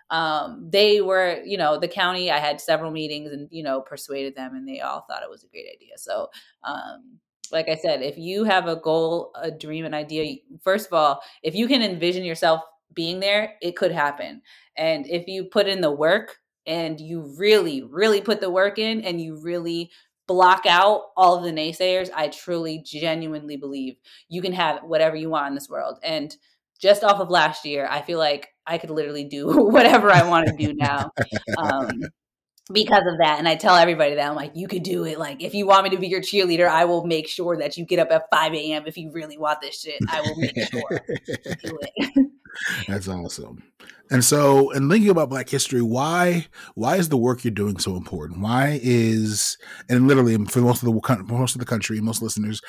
um, 0.09 0.69
they 0.71 1.01
were, 1.01 1.41
you 1.43 1.57
know, 1.57 1.77
the 1.77 1.89
county, 1.89 2.31
I 2.31 2.37
had 2.37 2.61
several 2.61 2.91
meetings 2.91 3.33
and, 3.33 3.49
you 3.51 3.61
know, 3.61 3.81
persuaded 3.81 4.37
them 4.37 4.55
and 4.55 4.65
they 4.65 4.79
all 4.79 5.01
thought 5.01 5.21
it 5.21 5.29
was 5.29 5.43
a 5.43 5.49
great 5.49 5.65
idea. 5.69 5.97
So, 5.97 6.29
um, 6.63 7.19
like 7.51 7.69
I 7.69 7.75
said, 7.75 8.01
if 8.01 8.17
you 8.17 8.43
have 8.43 8.67
a 8.67 8.75
goal, 8.75 9.31
a 9.35 9.51
dream, 9.51 9.85
an 9.85 9.93
idea, 9.93 10.37
first 10.63 10.87
of 10.87 10.93
all, 10.93 11.21
if 11.43 11.55
you 11.55 11.67
can 11.67 11.81
envision 11.81 12.23
yourself 12.23 12.61
being 12.93 13.19
there, 13.19 13.55
it 13.61 13.75
could 13.75 13.91
happen. 13.91 14.41
And 14.75 15.07
if 15.07 15.27
you 15.27 15.45
put 15.45 15.67
in 15.67 15.81
the 15.81 15.91
work 15.91 16.37
and 16.65 16.99
you 16.99 17.33
really, 17.37 17.83
really 17.83 18.21
put 18.21 18.41
the 18.41 18.49
work 18.49 18.79
in 18.79 19.01
and 19.01 19.21
you 19.21 19.39
really 19.41 19.91
block 20.27 20.65
out 20.67 21.03
all 21.15 21.37
of 21.37 21.43
the 21.43 21.51
naysayers, 21.51 22.09
I 22.13 22.27
truly, 22.27 22.83
genuinely 22.85 23.57
believe 23.57 23.95
you 24.29 24.41
can 24.41 24.53
have 24.53 24.83
whatever 24.83 25.15
you 25.15 25.29
want 25.29 25.47
in 25.49 25.55
this 25.55 25.69
world. 25.69 25.97
And 26.03 26.35
just 26.79 27.03
off 27.03 27.19
of 27.19 27.29
last 27.29 27.65
year, 27.65 27.87
I 27.89 28.01
feel 28.01 28.19
like 28.19 28.49
I 28.65 28.77
could 28.77 28.89
literally 28.89 29.23
do 29.23 29.47
whatever 29.67 30.11
I 30.11 30.27
want 30.27 30.47
to 30.47 30.55
do 30.55 30.73
now. 30.73 31.11
Um, 31.57 32.03
because 32.71 33.03
of 33.07 33.17
that. 33.19 33.39
And 33.39 33.47
I 33.47 33.55
tell 33.55 33.75
everybody 33.75 34.15
that 34.15 34.29
I'm 34.29 34.35
like, 34.35 34.51
you 34.55 34.67
could 34.67 34.83
do 34.83 35.05
it. 35.05 35.19
Like, 35.19 35.41
if 35.41 35.53
you 35.53 35.67
want 35.67 35.85
me 35.85 35.89
to 35.91 35.97
be 35.97 36.07
your 36.07 36.21
cheerleader, 36.21 36.67
I 36.67 36.85
will 36.85 37.05
make 37.05 37.27
sure 37.27 37.57
that 37.57 37.77
you 37.77 37.85
get 37.85 37.99
up 37.99 38.11
at 38.11 38.29
5 38.29 38.53
a.m. 38.53 38.83
If 38.85 38.97
you 38.97 39.11
really 39.11 39.37
want 39.37 39.61
this 39.61 39.81
shit, 39.81 39.99
I 40.09 40.21
will 40.21 40.35
make 40.35 40.55
sure 40.69 41.01
do 41.63 41.79
it. 41.81 42.31
That's 42.87 43.07
awesome. 43.07 43.63
And 44.09 44.23
so, 44.23 44.71
and 44.71 44.89
thinking 44.89 45.09
about 45.09 45.29
Black 45.29 45.49
history, 45.49 45.81
why 45.81 46.47
why 46.75 46.95
is 46.95 47.09
the 47.09 47.17
work 47.17 47.43
you're 47.43 47.51
doing 47.51 47.77
so 47.77 47.97
important? 47.97 48.39
Why 48.39 48.79
is 48.81 49.57
and 49.89 50.07
literally 50.07 50.37
for 50.45 50.59
most 50.61 50.81
of 50.81 50.87
the 50.87 51.25
most 51.27 51.55
of 51.55 51.59
the 51.59 51.65
country, 51.65 51.99
most 51.99 52.21
listeners 52.21 52.61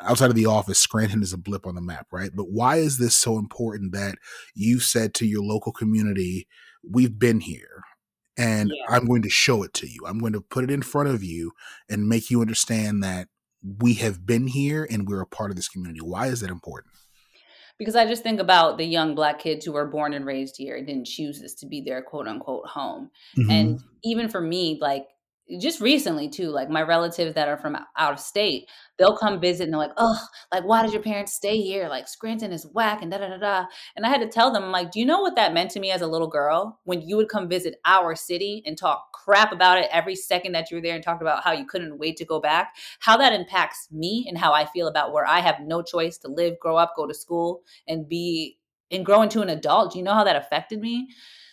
outside 0.00 0.30
of 0.30 0.34
the 0.34 0.46
office, 0.46 0.80
Scranton 0.80 1.22
is 1.22 1.32
a 1.32 1.38
blip 1.38 1.64
on 1.64 1.76
the 1.76 1.80
map, 1.80 2.08
right? 2.10 2.30
But 2.34 2.50
why 2.50 2.76
is 2.76 2.98
this 2.98 3.14
so 3.14 3.38
important 3.38 3.92
that 3.92 4.16
you 4.54 4.80
said 4.80 5.14
to 5.14 5.26
your 5.26 5.42
local 5.42 5.72
community, 5.72 6.48
"We've 6.82 7.16
been 7.16 7.38
here 7.38 7.84
and 8.40 8.72
yeah. 8.74 8.84
I'm 8.88 9.04
going 9.04 9.22
to 9.22 9.28
show 9.28 9.62
it 9.62 9.74
to 9.74 9.86
you. 9.86 10.00
I'm 10.06 10.18
going 10.18 10.32
to 10.32 10.40
put 10.40 10.64
it 10.64 10.70
in 10.70 10.80
front 10.80 11.10
of 11.10 11.22
you 11.22 11.52
and 11.90 12.08
make 12.08 12.30
you 12.30 12.40
understand 12.40 13.04
that 13.04 13.28
we 13.78 13.94
have 13.94 14.24
been 14.24 14.46
here 14.46 14.86
and 14.90 15.06
we're 15.06 15.20
a 15.20 15.26
part 15.26 15.50
of 15.50 15.56
this 15.56 15.68
community. 15.68 16.00
Why 16.00 16.28
is 16.28 16.40
that 16.40 16.50
important? 16.50 16.94
Because 17.78 17.96
I 17.96 18.06
just 18.06 18.22
think 18.22 18.40
about 18.40 18.78
the 18.78 18.84
young 18.84 19.14
black 19.14 19.38
kids 19.38 19.64
who 19.64 19.72
were 19.72 19.86
born 19.86 20.14
and 20.14 20.24
raised 20.24 20.56
here 20.56 20.76
and 20.76 20.86
didn't 20.86 21.06
choose 21.06 21.40
this 21.40 21.54
to 21.56 21.66
be 21.66 21.82
their 21.82 22.02
quote 22.02 22.26
unquote 22.26 22.66
home. 22.66 23.10
Mm-hmm. 23.36 23.50
And 23.50 23.80
even 24.04 24.28
for 24.28 24.40
me, 24.40 24.78
like 24.80 25.06
just 25.58 25.80
recently 25.80 26.28
too 26.28 26.48
like 26.48 26.68
my 26.68 26.82
relatives 26.82 27.34
that 27.34 27.48
are 27.48 27.56
from 27.56 27.76
out 27.96 28.12
of 28.12 28.20
state 28.20 28.68
they'll 28.98 29.16
come 29.16 29.40
visit 29.40 29.64
and 29.64 29.72
they're 29.72 29.78
like 29.78 29.92
oh 29.96 30.20
like 30.52 30.64
why 30.64 30.82
did 30.82 30.92
your 30.92 31.02
parents 31.02 31.32
stay 31.32 31.60
here? 31.60 31.88
Like 31.88 32.08
scranton 32.08 32.52
is 32.52 32.66
whack 32.72 33.02
and 33.02 33.10
da 33.10 33.18
da 33.18 33.28
da 33.28 33.38
da. 33.38 33.66
And 33.96 34.04
i 34.04 34.08
had 34.08 34.20
to 34.20 34.28
tell 34.28 34.52
them 34.52 34.64
I'm 34.64 34.72
like 34.72 34.90
do 34.90 35.00
you 35.00 35.06
know 35.06 35.20
what 35.20 35.36
that 35.36 35.54
meant 35.54 35.70
to 35.72 35.80
me 35.80 35.90
as 35.90 36.02
a 36.02 36.06
little 36.06 36.28
girl 36.28 36.78
when 36.84 37.00
you 37.00 37.16
would 37.16 37.28
come 37.28 37.48
visit 37.48 37.76
our 37.84 38.14
city 38.14 38.62
and 38.66 38.76
talk 38.76 39.12
crap 39.12 39.52
about 39.52 39.78
it 39.78 39.88
every 39.92 40.16
second 40.16 40.52
that 40.52 40.70
you 40.70 40.76
were 40.76 40.82
there 40.82 40.94
and 40.94 41.04
talked 41.04 41.22
about 41.22 41.44
how 41.44 41.52
you 41.52 41.66
couldn't 41.66 41.98
wait 41.98 42.16
to 42.16 42.24
go 42.24 42.40
back? 42.40 42.74
How 43.00 43.16
that 43.16 43.32
impacts 43.32 43.88
me 43.90 44.26
and 44.28 44.36
how 44.36 44.52
i 44.52 44.66
feel 44.66 44.88
about 44.88 45.12
where 45.12 45.26
i 45.26 45.40
have 45.40 45.60
no 45.60 45.82
choice 45.82 46.18
to 46.18 46.28
live 46.28 46.58
grow 46.60 46.76
up 46.76 46.94
go 46.96 47.06
to 47.06 47.14
school 47.14 47.62
and 47.88 48.08
be 48.08 48.58
and 48.92 49.06
grow 49.06 49.22
into 49.22 49.40
an 49.40 49.48
adult. 49.48 49.92
Do 49.92 49.98
you 49.98 50.04
know 50.04 50.14
how 50.14 50.24
that 50.24 50.34
affected 50.34 50.80
me? 50.80 51.08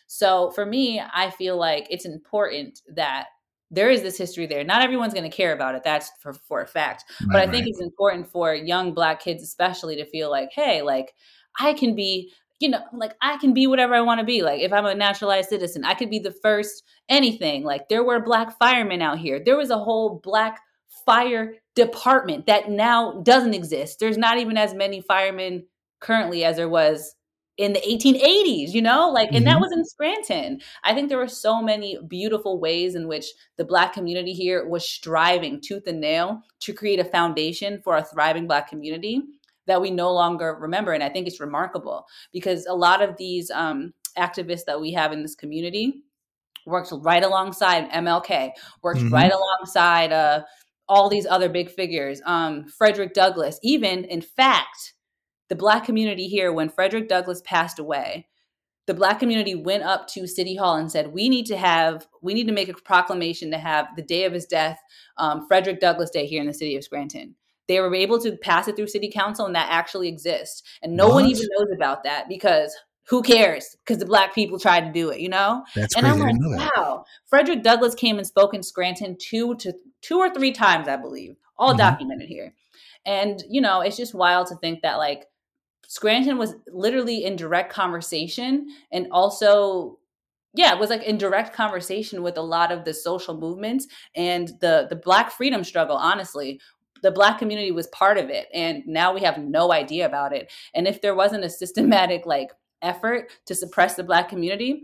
So 0.07 0.51
for 0.51 0.65
me 0.65 1.01
i 1.13 1.29
feel 1.29 1.57
like 1.57 1.87
it's 1.89 2.05
important 2.05 2.81
that 2.95 3.27
there 3.69 3.89
is 3.89 4.01
this 4.01 4.17
history 4.17 4.45
there. 4.45 4.63
Not 4.63 4.81
everyone's 4.81 5.13
going 5.13 5.29
to 5.29 5.35
care 5.35 5.53
about 5.53 5.75
it. 5.75 5.83
That's 5.83 6.11
for, 6.21 6.33
for 6.33 6.61
a 6.61 6.67
fact. 6.67 7.03
Right, 7.21 7.29
but 7.31 7.41
I 7.41 7.51
think 7.51 7.63
right. 7.63 7.67
it's 7.67 7.81
important 7.81 8.29
for 8.31 8.55
young 8.55 8.93
black 8.93 9.21
kids, 9.21 9.43
especially, 9.43 9.95
to 9.97 10.05
feel 10.05 10.31
like, 10.31 10.49
hey, 10.53 10.81
like 10.81 11.13
I 11.59 11.73
can 11.73 11.95
be, 11.95 12.31
you 12.59 12.69
know, 12.69 12.81
like 12.93 13.15
I 13.21 13.37
can 13.37 13.53
be 13.53 13.67
whatever 13.67 13.93
I 13.93 14.01
want 14.01 14.19
to 14.19 14.25
be. 14.25 14.41
Like 14.41 14.61
if 14.61 14.71
I'm 14.71 14.85
a 14.85 14.95
naturalized 14.95 15.49
citizen, 15.49 15.83
I 15.83 15.93
could 15.93 16.09
be 16.09 16.19
the 16.19 16.35
first 16.41 16.83
anything. 17.09 17.63
Like 17.63 17.89
there 17.89 18.03
were 18.03 18.19
black 18.19 18.57
firemen 18.57 19.01
out 19.01 19.19
here. 19.19 19.41
There 19.43 19.57
was 19.57 19.69
a 19.69 19.77
whole 19.77 20.21
black 20.23 20.61
fire 21.05 21.53
department 21.75 22.45
that 22.47 22.69
now 22.69 23.21
doesn't 23.21 23.53
exist. 23.53 23.99
There's 23.99 24.17
not 24.17 24.37
even 24.37 24.57
as 24.57 24.73
many 24.73 25.01
firemen 25.01 25.65
currently 25.99 26.43
as 26.43 26.55
there 26.55 26.69
was 26.69 27.15
in 27.57 27.73
the 27.73 27.81
1880s, 27.81 28.73
you 28.73 28.81
know, 28.81 29.09
like, 29.09 29.29
and 29.29 29.37
mm-hmm. 29.37 29.45
that 29.45 29.59
was 29.59 29.71
in 29.71 29.83
Scranton. 29.83 30.61
I 30.83 30.93
think 30.93 31.09
there 31.09 31.17
were 31.17 31.27
so 31.27 31.61
many 31.61 31.97
beautiful 32.07 32.59
ways 32.59 32.93
in 32.93 33.07
which 33.07 33.25
the 33.57 33.65
Black 33.65 33.93
community 33.93 34.33
here 34.33 34.67
was 34.67 34.87
striving 34.87 35.59
tooth 35.59 35.87
and 35.87 35.99
nail 35.99 36.43
to 36.61 36.73
create 36.73 36.99
a 36.99 37.05
foundation 37.05 37.81
for 37.81 37.97
a 37.97 38.03
thriving 38.03 38.45
Black 38.47 38.69
community 38.69 39.23
that 39.65 39.81
we 39.81 39.89
no 39.89 40.13
longer 40.13 40.55
remember. 40.59 40.93
And 40.93 41.03
I 41.03 41.09
think 41.09 41.27
it's 41.27 41.39
remarkable 41.39 42.05
because 42.31 42.67
a 42.67 42.75
lot 42.75 43.01
of 43.01 43.17
these 43.17 43.49
um, 43.51 43.93
activists 44.17 44.65
that 44.65 44.79
we 44.79 44.93
have 44.93 45.11
in 45.11 45.23
this 45.23 45.35
community 45.35 46.03
worked 46.67 46.91
right 46.91 47.23
alongside 47.23 47.89
MLK, 47.91 48.51
worked 48.83 48.99
mm-hmm. 48.99 49.13
right 49.13 49.31
alongside 49.31 50.11
uh, 50.11 50.43
all 50.87 51.09
these 51.09 51.25
other 51.25 51.49
big 51.49 51.69
figures, 51.69 52.21
um, 52.25 52.65
Frederick 52.65 53.13
Douglass, 53.13 53.59
even, 53.63 54.05
in 54.05 54.21
fact, 54.21 54.93
the 55.49 55.55
black 55.55 55.85
community 55.85 56.27
here, 56.27 56.51
when 56.51 56.69
Frederick 56.69 57.07
Douglass 57.07 57.41
passed 57.45 57.79
away, 57.79 58.27
the 58.87 58.93
black 58.93 59.19
community 59.19 59.53
went 59.53 59.83
up 59.83 60.07
to 60.07 60.25
city 60.25 60.55
hall 60.55 60.77
and 60.77 60.91
said 60.91 61.13
we 61.13 61.29
need 61.29 61.45
to 61.45 61.57
have 61.57 62.07
we 62.21 62.33
need 62.33 62.47
to 62.47 62.53
make 62.53 62.69
a 62.69 62.73
proclamation 62.73 63.51
to 63.51 63.57
have 63.57 63.87
the 63.95 64.01
day 64.01 64.23
of 64.23 64.33
his 64.33 64.45
death 64.45 64.79
um, 65.17 65.45
frederick 65.47 65.79
douglass 65.79 66.09
day 66.09 66.25
here 66.25 66.41
in 66.41 66.47
the 66.47 66.53
city 66.53 66.75
of 66.75 66.83
scranton 66.83 67.35
they 67.67 67.79
were 67.79 67.93
able 67.93 68.19
to 68.19 68.35
pass 68.37 68.67
it 68.67 68.75
through 68.75 68.87
city 68.87 69.11
council 69.11 69.45
and 69.45 69.53
that 69.53 69.67
actually 69.69 70.07
exists 70.07 70.63
and 70.81 70.95
no 70.95 71.07
what? 71.07 71.15
one 71.15 71.25
even 71.25 71.47
knows 71.57 71.67
about 71.75 72.03
that 72.03 72.27
because 72.27 72.75
who 73.09 73.21
cares 73.21 73.75
because 73.85 73.99
the 73.99 74.05
black 74.05 74.33
people 74.33 74.57
tried 74.57 74.85
to 74.85 74.91
do 74.91 75.09
it 75.09 75.19
you 75.19 75.29
know 75.29 75.63
That's 75.75 75.95
and 75.95 76.05
crazy. 76.05 76.21
i'm 76.21 76.39
like 76.39 76.75
wow 76.75 77.05
frederick 77.27 77.63
douglass 77.63 77.93
came 77.93 78.17
and 78.17 78.25
spoke 78.25 78.53
in 78.53 78.63
scranton 78.63 79.17
two 79.19 79.55
to 79.57 79.73
two 80.01 80.17
or 80.17 80.33
three 80.33 80.51
times 80.51 80.87
i 80.87 80.95
believe 80.95 81.35
all 81.57 81.69
mm-hmm. 81.69 81.79
documented 81.79 82.29
here 82.29 82.53
and 83.05 83.43
you 83.49 83.61
know 83.61 83.81
it's 83.81 83.97
just 83.97 84.13
wild 84.13 84.47
to 84.47 84.55
think 84.55 84.81
that 84.81 84.97
like 84.97 85.25
Scranton 85.87 86.37
was 86.37 86.55
literally 86.67 87.23
in 87.23 87.35
direct 87.35 87.73
conversation 87.73 88.67
and 88.91 89.07
also 89.11 89.99
yeah, 90.53 90.73
it 90.73 90.79
was 90.79 90.89
like 90.89 91.03
in 91.03 91.17
direct 91.17 91.53
conversation 91.53 92.23
with 92.23 92.37
a 92.37 92.41
lot 92.41 92.71
of 92.71 92.83
the 92.83 92.93
social 92.93 93.37
movements 93.37 93.87
and 94.15 94.49
the 94.59 94.87
the 94.89 94.95
black 94.95 95.31
freedom 95.31 95.63
struggle, 95.63 95.95
honestly. 95.95 96.59
The 97.03 97.11
black 97.11 97.37
community 97.37 97.71
was 97.71 97.85
part 97.87 98.17
of 98.17 98.31
it 98.31 98.47
and 98.53 98.81
now 98.87 99.13
we 99.13 99.21
have 99.21 99.37
no 99.37 99.71
idea 99.71 100.07
about 100.07 100.33
it. 100.33 100.51
And 100.73 100.87
if 100.87 100.99
there 100.99 101.13
wasn't 101.13 101.43
a 101.43 101.49
systematic 101.49 102.25
like 102.25 102.51
effort 102.81 103.29
to 103.45 103.53
suppress 103.53 103.95
the 103.95 104.03
black 104.03 104.29
community, 104.29 104.83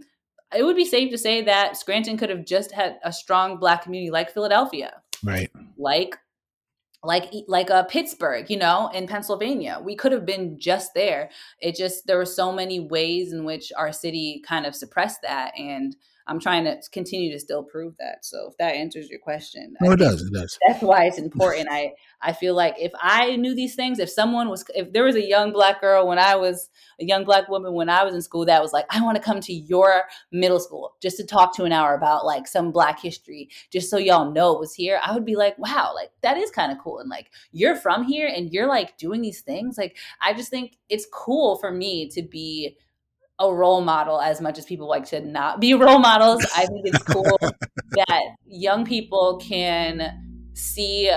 it 0.55 0.63
would 0.63 0.75
be 0.75 0.85
safe 0.85 1.09
to 1.09 1.17
say 1.17 1.41
that 1.41 1.75
Scranton 1.75 2.17
could 2.17 2.29
have 2.29 2.45
just 2.45 2.71
had 2.71 2.99
a 3.03 3.11
strong 3.11 3.57
black 3.57 3.81
community 3.83 4.11
like 4.11 4.31
Philadelphia. 4.31 5.01
Right. 5.23 5.49
Like 5.77 6.17
like 7.03 7.33
like 7.47 7.69
uh, 7.69 7.83
Pittsburgh, 7.83 8.49
you 8.49 8.57
know, 8.57 8.89
in 8.93 9.07
Pennsylvania. 9.07 9.79
We 9.83 9.95
could 9.95 10.11
have 10.11 10.25
been 10.25 10.59
just 10.59 10.93
there. 10.93 11.29
It 11.59 11.75
just 11.75 12.07
there 12.07 12.17
were 12.17 12.25
so 12.25 12.51
many 12.51 12.79
ways 12.79 13.33
in 13.33 13.43
which 13.43 13.71
our 13.77 13.91
city 13.91 14.41
kind 14.47 14.65
of 14.65 14.75
suppressed 14.75 15.21
that 15.23 15.53
and 15.57 15.95
I'm 16.27 16.39
trying 16.39 16.63
to 16.65 16.77
continue 16.91 17.31
to 17.31 17.39
still 17.39 17.63
prove 17.63 17.95
that. 17.99 18.23
So 18.23 18.47
if 18.49 18.57
that 18.57 18.75
answers 18.75 19.09
your 19.09 19.19
question, 19.19 19.75
no, 19.81 19.91
it 19.91 19.99
does. 19.99 20.21
It 20.21 20.33
does. 20.33 20.57
That's 20.67 20.81
why 20.81 21.05
it's 21.05 21.17
important. 21.17 21.67
I 21.71 21.93
I 22.21 22.31
feel 22.33 22.55
like 22.55 22.75
if 22.79 22.91
I 23.01 23.35
knew 23.35 23.53
these 23.53 23.75
things, 23.75 23.99
if 23.99 24.09
someone 24.09 24.47
was, 24.47 24.63
if 24.73 24.93
there 24.93 25.03
was 25.03 25.15
a 25.15 25.27
young 25.27 25.51
black 25.51 25.81
girl 25.81 26.07
when 26.07 26.17
I 26.19 26.35
was 26.35 26.69
a 27.01 27.05
young 27.05 27.25
black 27.25 27.49
woman 27.49 27.73
when 27.73 27.89
I 27.89 28.03
was 28.03 28.15
in 28.15 28.21
school 28.21 28.45
that 28.45 28.61
was 28.61 28.71
like, 28.71 28.85
I 28.89 29.01
want 29.01 29.17
to 29.17 29.21
come 29.21 29.41
to 29.41 29.53
your 29.53 30.03
middle 30.31 30.59
school 30.59 30.95
just 31.01 31.17
to 31.17 31.25
talk 31.25 31.55
to 31.57 31.65
an 31.65 31.73
hour 31.73 31.93
about 31.93 32.25
like 32.25 32.47
some 32.47 32.71
black 32.71 33.01
history, 33.01 33.49
just 33.71 33.89
so 33.89 33.97
y'all 33.97 34.31
know 34.31 34.53
it 34.53 34.59
was 34.59 34.73
here. 34.73 34.99
I 35.03 35.13
would 35.13 35.25
be 35.25 35.35
like, 35.35 35.57
wow, 35.59 35.91
like 35.93 36.11
that 36.21 36.37
is 36.37 36.49
kind 36.49 36.71
of 36.71 36.77
cool. 36.79 36.99
And 36.99 37.09
like 37.09 37.31
you're 37.51 37.75
from 37.75 38.03
here 38.03 38.31
and 38.33 38.51
you're 38.51 38.67
like 38.67 38.97
doing 38.97 39.21
these 39.21 39.41
things. 39.41 39.77
Like 39.77 39.97
I 40.21 40.33
just 40.33 40.49
think 40.49 40.77
it's 40.89 41.07
cool 41.11 41.57
for 41.57 41.71
me 41.71 42.09
to 42.11 42.21
be 42.21 42.77
a 43.49 43.53
role 43.53 43.81
model 43.81 44.19
as 44.19 44.41
much 44.41 44.57
as 44.57 44.65
people 44.65 44.87
like 44.87 45.05
to 45.05 45.21
not 45.21 45.59
be 45.59 45.73
role 45.85 45.99
models. 45.99 46.45
I 46.55 46.65
think 46.65 46.85
it's 46.85 47.03
cool 47.03 47.37
that 47.91 48.21
young 48.45 48.85
people 48.85 49.37
can 49.37 50.39
see 50.53 51.11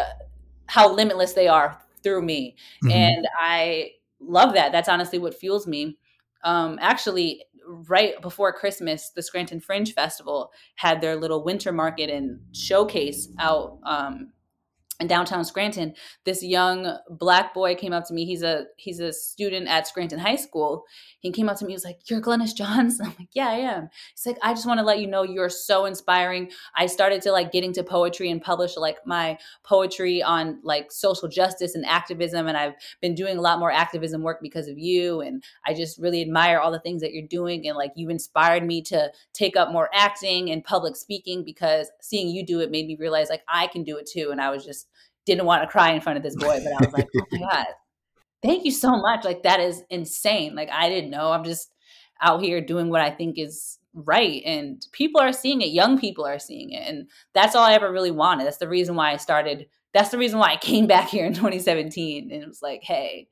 how 0.67 0.93
limitless 0.93 1.33
they 1.33 1.49
are 1.49 1.81
through 2.03 2.23
me. 2.23 2.57
Mm-hmm. 2.85 2.93
And 2.93 3.29
I 3.39 3.91
love 4.21 4.55
that. 4.55 4.73
That's 4.73 4.89
honestly 4.89 5.19
what 5.19 5.35
fuels 5.35 5.67
me. 5.67 5.99
Um, 6.45 6.79
actually, 6.81 7.45
right 7.67 8.21
before 8.23 8.53
Christmas, 8.53 9.11
the 9.11 9.23
Scranton 9.23 9.61
Fringe 9.61 9.93
Festival 9.93 10.53
had 10.77 11.01
their 11.01 11.17
little 11.17 11.43
winter 11.45 11.73
market 11.73 12.11
and 12.11 12.41
showcase 12.53 13.29
out 13.39 13.79
um, 13.85 14.33
in 14.99 15.07
downtown 15.07 15.45
Scranton, 15.45 15.95
this 16.25 16.43
young 16.43 16.97
black 17.11 17.53
boy 17.53 17.75
came 17.75 17.93
up 17.93 18.07
to 18.07 18.15
me. 18.15 18.25
He's 18.25 18.43
a 18.43 18.67
he's 18.77 18.99
a 18.99 19.13
student 19.13 19.69
at 19.69 19.87
Scranton 19.87 20.19
High 20.19 20.37
School. 20.37 20.85
He 21.21 21.31
came 21.33 21.49
up 21.49 21.59
to 21.59 21.67
me. 21.67 21.73
He 21.73 21.77
was 21.77 21.85
like, 21.85 22.09
"You're 22.09 22.21
Glynis 22.21 22.55
Johns." 22.55 23.01
I'm 23.05 23.15
like, 23.19 23.29
"Yeah, 23.33 23.49
I 23.49 23.57
am." 23.57 23.91
He's 24.15 24.27
like, 24.27 24.39
"I 24.43 24.55
just 24.55 24.67
want 24.67 24.79
to 24.79 24.85
let 24.85 24.99
you 24.99 25.07
know 25.07 25.23
you're 25.23 25.51
so 25.51 25.85
inspiring." 25.85 26.51
I 26.75 26.87
started 26.87 27.21
to 27.23 27.33
like 27.33 27.53
get 27.53 27.65
into 27.65 27.83
poetry 27.83 28.31
and 28.31 28.41
publish 28.41 28.77
like 28.77 28.99
my 29.05 29.39
poetry 29.65 30.23
on 30.23 30.61
like 30.63 30.91
social 30.91 31.29
justice 31.29 31.75
and 31.75 31.85
activism, 31.85 32.47
and 32.47 32.57
I've 32.57 32.75
been 33.03 33.15
doing 33.15 33.37
a 33.37 33.43
lot 33.43 33.59
more 33.59 33.71
activism 33.71 34.23
work 34.23 34.39
because 34.41 34.69
of 34.69 34.79
you. 34.79 35.21
And 35.21 35.45
I 35.67 35.75
just 35.75 35.99
really 35.99 36.23
admire 36.23 36.59
all 36.59 36.73
the 36.73 36.81
things 36.81 37.03
that 37.03 37.13
you're 37.13 37.27
doing, 37.27 37.69
and 37.69 37.77
like 37.77 37.93
you 37.97 38.09
inspired 38.09 38.65
me 38.65 38.81
to 38.83 39.13
take 39.35 39.57
up 39.57 39.73
more 39.73 39.91
acting 39.93 40.51
and 40.51 40.65
public 40.65 40.97
speaking 40.97 41.45
because 41.45 41.91
seeing 42.01 42.29
you 42.29 42.47
do 42.47 42.61
it 42.61 42.71
made 42.71 42.87
me 42.87 42.97
realize 42.99 43.29
like 43.29 43.43
I 43.47 43.67
can 43.67 43.85
do 43.85 43.99
it 43.99 44.07
too. 44.07 44.31
And 44.31 44.41
I 44.41 44.51
was 44.51 44.65
just 44.65 44.86
didn't 45.27 45.45
want 45.45 45.63
to 45.63 45.69
cry 45.69 45.93
in 45.93 46.01
front 46.01 46.17
of 46.17 46.23
this 46.23 46.37
boy, 46.37 46.61
but 46.63 46.73
I 46.73 46.87
was 46.87 46.93
like, 46.93 47.09
oh 47.17 47.25
my 47.33 47.39
God, 47.53 47.67
thank 48.43 48.65
you 48.65 48.71
so 48.71 48.91
much. 48.97 49.25
Like, 49.25 49.43
that 49.43 49.61
is 49.61 49.83
insane. 49.91 50.55
Like, 50.55 50.71
I 50.71 50.89
didn't 50.89 51.11
know. 51.11 51.33
I'm 51.33 51.45
just 51.45 51.71
out 52.23 52.41
here 52.41 52.61
doing 52.61 52.89
what 52.89 53.03
I 53.03 53.11
think 53.11 53.39
is 53.39 53.79
right. 53.93 54.43
And 54.45 54.85
people 54.93 55.21
are 55.21 55.33
seeing 55.33 55.61
it. 55.61 55.69
Young 55.69 55.99
people 55.99 56.25
are 56.25 56.39
seeing 56.39 56.71
it. 56.71 56.87
And 56.87 57.09
that's 57.35 57.55
all 57.55 57.65
I 57.65 57.75
ever 57.75 57.91
really 57.91 58.11
wanted. 58.11 58.47
That's 58.47 58.59
the 58.59 58.69
reason 58.69 58.95
why 58.95 59.13
I 59.13 59.17
started. 59.17 59.67
That's 59.93 60.11
the 60.11 60.19
reason 60.19 60.39
why 60.39 60.53
I 60.53 60.57
came 60.61 60.87
back 60.87 61.09
here 61.09 61.27
in 61.27 61.35
2017. 61.35 62.31
And 62.31 62.43
it 62.43 62.49
was 62.49 62.63
like, 62.63 62.83
hey, 62.83 63.29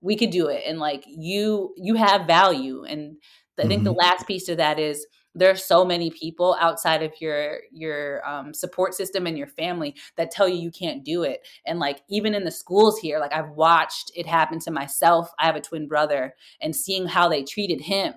we 0.00 0.16
could 0.16 0.30
do 0.30 0.48
it. 0.48 0.64
And 0.66 0.78
like, 0.78 1.04
you, 1.06 1.74
you 1.76 1.94
have 1.94 2.26
value. 2.26 2.84
And 2.84 3.16
I 3.58 3.62
think 3.62 3.80
mm-hmm. 3.80 3.84
the 3.84 3.92
last 3.92 4.26
piece 4.26 4.44
to 4.46 4.56
that 4.56 4.78
is, 4.78 5.06
there 5.38 5.50
are 5.50 5.56
so 5.56 5.84
many 5.84 6.10
people 6.10 6.56
outside 6.60 7.02
of 7.02 7.12
your 7.20 7.60
your 7.72 8.26
um, 8.28 8.52
support 8.52 8.94
system 8.94 9.26
and 9.26 9.38
your 9.38 9.46
family 9.46 9.94
that 10.16 10.30
tell 10.30 10.48
you 10.48 10.56
you 10.56 10.70
can't 10.70 11.04
do 11.04 11.22
it. 11.22 11.46
And 11.66 11.78
like 11.78 12.00
even 12.08 12.34
in 12.34 12.44
the 12.44 12.50
schools 12.50 12.98
here 12.98 13.18
like 13.18 13.32
i've 13.32 13.50
watched 13.50 14.10
it 14.14 14.26
happen 14.26 14.58
to 14.60 14.70
myself. 14.70 15.30
I 15.38 15.46
have 15.46 15.56
a 15.56 15.60
twin 15.60 15.88
brother 15.88 16.34
and 16.60 16.74
seeing 16.74 17.06
how 17.06 17.28
they 17.28 17.44
treated 17.44 17.80
him 17.80 18.14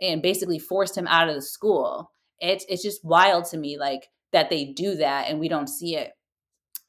and 0.00 0.22
basically 0.22 0.58
forced 0.58 0.96
him 0.96 1.06
out 1.06 1.28
of 1.28 1.34
the 1.34 1.42
school 1.42 2.10
it's 2.40 2.64
it's 2.68 2.82
just 2.82 3.04
wild 3.04 3.44
to 3.46 3.56
me 3.56 3.78
like 3.78 4.08
that 4.32 4.50
they 4.50 4.64
do 4.64 4.96
that 4.96 5.28
and 5.28 5.38
we 5.38 5.48
don't 5.48 5.68
see 5.68 5.96
it. 5.96 6.12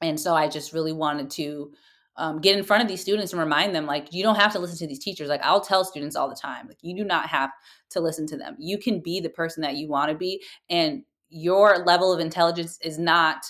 And 0.01 0.19
so 0.19 0.33
i 0.33 0.47
just 0.47 0.73
really 0.73 0.93
wanted 0.93 1.29
to 1.31 1.71
um, 2.17 2.39
get 2.39 2.57
in 2.57 2.63
front 2.63 2.83
of 2.83 2.89
these 2.89 3.01
students 3.01 3.33
and 3.33 3.39
remind 3.39 3.75
them 3.75 3.85
like 3.85 4.13
you 4.13 4.23
don't 4.23 4.39
have 4.39 4.51
to 4.51 4.59
listen 4.59 4.77
to 4.77 4.87
these 4.87 5.03
teachers 5.03 5.29
like 5.29 5.41
i'll 5.43 5.61
tell 5.61 5.83
students 5.83 6.15
all 6.15 6.29
the 6.29 6.35
time 6.35 6.67
like 6.67 6.77
you 6.81 6.95
do 6.95 7.03
not 7.03 7.27
have 7.27 7.49
to 7.89 7.99
listen 7.99 8.27
to 8.27 8.37
them 8.37 8.55
you 8.59 8.77
can 8.77 8.99
be 8.99 9.19
the 9.19 9.29
person 9.29 9.61
that 9.61 9.75
you 9.75 9.87
want 9.87 10.09
to 10.09 10.17
be 10.17 10.41
and 10.69 11.03
your 11.29 11.79
level 11.85 12.13
of 12.13 12.19
intelligence 12.19 12.77
is 12.83 12.99
not 12.99 13.43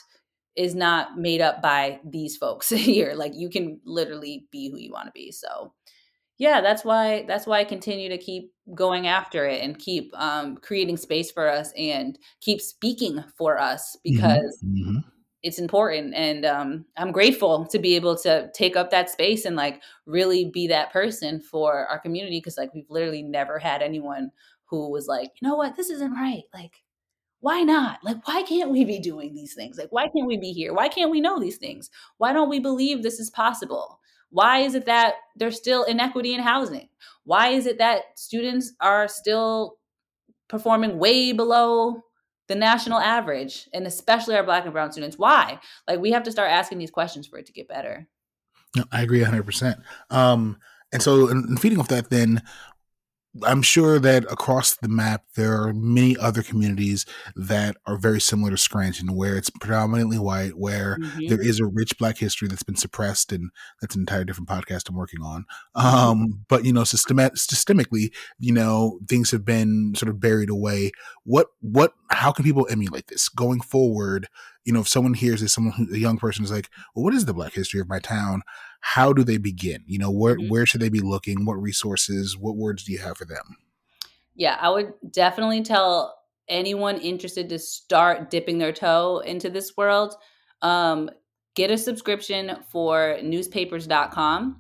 is 0.56 0.76
not 0.76 1.18
made 1.18 1.42
up 1.42 1.62
by 1.62 2.00
these 2.06 2.38
folks 2.38 2.70
here 2.70 3.14
like 3.16 3.34
you 3.36 3.50
can 3.50 3.80
literally 3.86 4.48
be 4.52 4.70
who 4.70 4.78
you 4.78 4.92
want 4.92 5.06
to 5.06 5.12
be 5.12 5.32
so 5.32 5.74
yeah 6.38 6.62
that's 6.62 6.86
why 6.86 7.26
that's 7.28 7.46
why 7.46 7.60
i 7.60 7.64
continue 7.64 8.10
to 8.10 8.18
keep 8.18 8.52
going 8.74 9.08
after 9.08 9.46
it 9.46 9.62
and 9.62 9.78
keep 9.78 10.10
um, 10.16 10.56
creating 10.58 10.96
space 10.96 11.32
for 11.32 11.50
us 11.50 11.74
and 11.78 12.18
keep 12.40 12.62
speaking 12.62 13.22
for 13.38 13.60
us 13.60 13.98
mm-hmm. 13.98 14.16
because 14.16 14.64
mm-hmm. 14.64 15.00
It's 15.44 15.60
important 15.60 16.14
and 16.16 16.46
um, 16.46 16.86
i'm 16.96 17.12
grateful 17.12 17.66
to 17.66 17.78
be 17.78 17.96
able 17.96 18.18
to 18.20 18.50
take 18.54 18.78
up 18.78 18.90
that 18.92 19.10
space 19.10 19.44
and 19.44 19.58
like 19.58 19.82
really 20.06 20.46
be 20.46 20.68
that 20.68 20.92
person 20.94 21.42
for 21.42 21.86
our 21.88 22.00
community 22.00 22.40
because 22.40 22.58
like 22.58 22.74
we've 22.74 22.90
literally 22.90 23.22
never 23.22 23.60
had 23.60 23.82
anyone 23.82 24.32
who 24.74 24.90
was 24.90 25.08
like 25.08 25.30
you 25.40 25.48
know 25.48 25.56
what? 25.56 25.76
This 25.76 25.90
isn't 25.92 26.14
right. 26.14 26.44
Like 26.54 26.82
why 27.42 27.62
not? 27.62 28.00
Like 28.04 28.28
why 28.28 28.44
can't 28.44 28.72
we 28.72 28.86
be 28.86 29.00
doing 29.00 29.34
these 29.34 29.54
things? 29.54 29.78
Like 29.78 29.92
why 29.92 30.08
can't 30.08 30.28
we 30.28 30.38
be 30.38 30.52
here? 30.52 30.74
Why 30.74 30.88
can't 30.88 31.12
we 31.12 31.22
know 31.22 31.40
these 31.40 31.58
things? 31.58 31.90
Why 32.18 32.34
don't 32.34 32.50
we 32.50 32.60
believe 32.60 33.04
this 33.04 33.20
is 33.20 33.30
possible? 33.30 34.00
Why 34.30 34.60
is 34.60 34.74
it 34.74 34.86
that 34.86 35.16
there's 35.36 35.58
still 35.58 35.84
inequity 35.84 36.34
in 36.34 36.42
housing? 36.42 36.90
Why 37.26 37.50
is 37.50 37.68
it 37.68 37.78
that 37.78 38.18
students 38.18 38.74
are 38.80 39.08
still 39.08 39.78
performing 40.48 40.98
way 40.98 41.34
below 41.34 42.02
the 42.48 42.56
national 42.56 43.00
average 43.00 43.70
and 43.74 43.88
especially 43.88 44.36
our 44.36 44.44
black 44.44 44.66
and 44.66 44.74
brown 44.74 44.92
students. 44.92 45.18
Why? 45.18 45.60
Like 45.88 46.00
we 46.00 46.12
have 46.12 46.24
to 46.24 46.32
start 46.32 46.52
asking 46.52 46.78
these 46.78 46.92
questions 46.92 47.28
for 47.28 47.38
it 47.38 47.46
to 47.46 47.54
get 47.54 47.68
better. 47.68 48.08
No, 48.76 48.84
i 48.92 49.04
agree 49.04 49.22
100% 49.22 49.82
um, 50.10 50.58
and 50.92 51.02
so 51.02 51.28
in 51.28 51.58
feeding 51.58 51.80
off 51.80 51.90
that 51.90 52.10
then 52.10 52.42
I'm 53.42 53.64
sure 53.64 53.98
that 54.00 54.26
across 54.26 54.76
the 54.76 54.88
map, 54.88 55.24
there 55.36 55.60
are 55.60 55.74
many 55.74 56.16
other 56.18 56.44
communities 56.44 57.06
that 57.36 57.78
are 57.88 57.98
very 57.98 58.22
similar 58.22 58.52
to 58.52 58.58
Scranton, 58.58 59.16
where 59.16 59.36
it's 59.36 59.50
predominantly 59.50 60.20
white, 60.20 60.56
where 60.56 60.98
mm-hmm. 60.98 61.28
there 61.28 61.42
is 61.42 61.60
a 61.60 61.66
rich 61.66 61.98
Black 61.98 62.20
history 62.20 62.48
that's 62.48 62.62
been 62.64 62.76
suppressed, 62.76 63.32
and 63.32 63.50
that's 63.82 63.96
an 63.96 64.02
entire 64.02 64.24
different 64.24 64.50
podcast 64.50 64.88
I'm 64.88 64.96
working 64.96 65.22
on. 65.24 65.46
Mm-hmm. 65.76 65.96
Um, 65.96 66.46
but 66.48 66.64
you 66.64 66.74
know, 66.74 66.82
systemat- 66.82 67.38
systemically, 67.38 68.14
you 68.38 68.54
know, 68.54 69.00
things 69.08 69.32
have 69.32 69.46
been 69.46 69.96
sort 69.96 70.10
of 70.10 70.20
buried 70.20 70.52
away. 70.52 70.92
What, 71.24 71.48
what, 71.60 71.94
how 72.12 72.32
can 72.32 72.46
people 72.46 72.68
emulate 72.70 73.08
this 73.08 73.30
going 73.30 73.62
forward? 73.62 74.28
You 74.64 74.74
know, 74.74 74.82
if 74.82 74.88
someone 74.88 75.16
hears 75.16 75.42
this, 75.42 75.54
someone 75.54 75.74
who, 75.74 75.94
a 75.94 75.98
young 75.98 76.18
person 76.18 76.46
is 76.46 76.52
like, 76.52 76.70
"Well, 76.96 77.04
what 77.04 77.14
is 77.14 77.26
the 77.26 77.34
Black 77.34 77.54
history 77.54 77.82
of 77.82 77.90
my 77.90 78.00
town?" 78.00 78.44
How 78.86 79.14
do 79.14 79.24
they 79.24 79.38
begin? 79.38 79.82
You 79.88 79.98
know, 79.98 80.12
where 80.12 80.36
mm-hmm. 80.36 80.50
where 80.50 80.66
should 80.66 80.82
they 80.82 80.90
be 80.90 81.00
looking? 81.00 81.46
What 81.46 81.54
resources? 81.54 82.38
What 82.38 82.58
words 82.58 82.84
do 82.84 82.92
you 82.92 83.00
have 83.00 83.16
for 83.16 83.24
them? 83.24 83.56
Yeah, 84.36 84.58
I 84.60 84.70
would 84.70 84.94
definitely 85.10 85.64
tell 85.64 86.20
anyone 86.50 86.98
interested 86.98 87.48
to 87.48 87.60
start 87.60 88.30
dipping 88.30 88.58
their 88.58 88.74
toe 88.74 89.20
into 89.26 89.50
this 89.50 89.78
world. 89.78 90.16
Um, 90.62 91.10
get 91.56 91.72
a 91.72 91.78
subscription 91.78 92.58
for 92.70 93.18
newspapers.com 93.24 94.60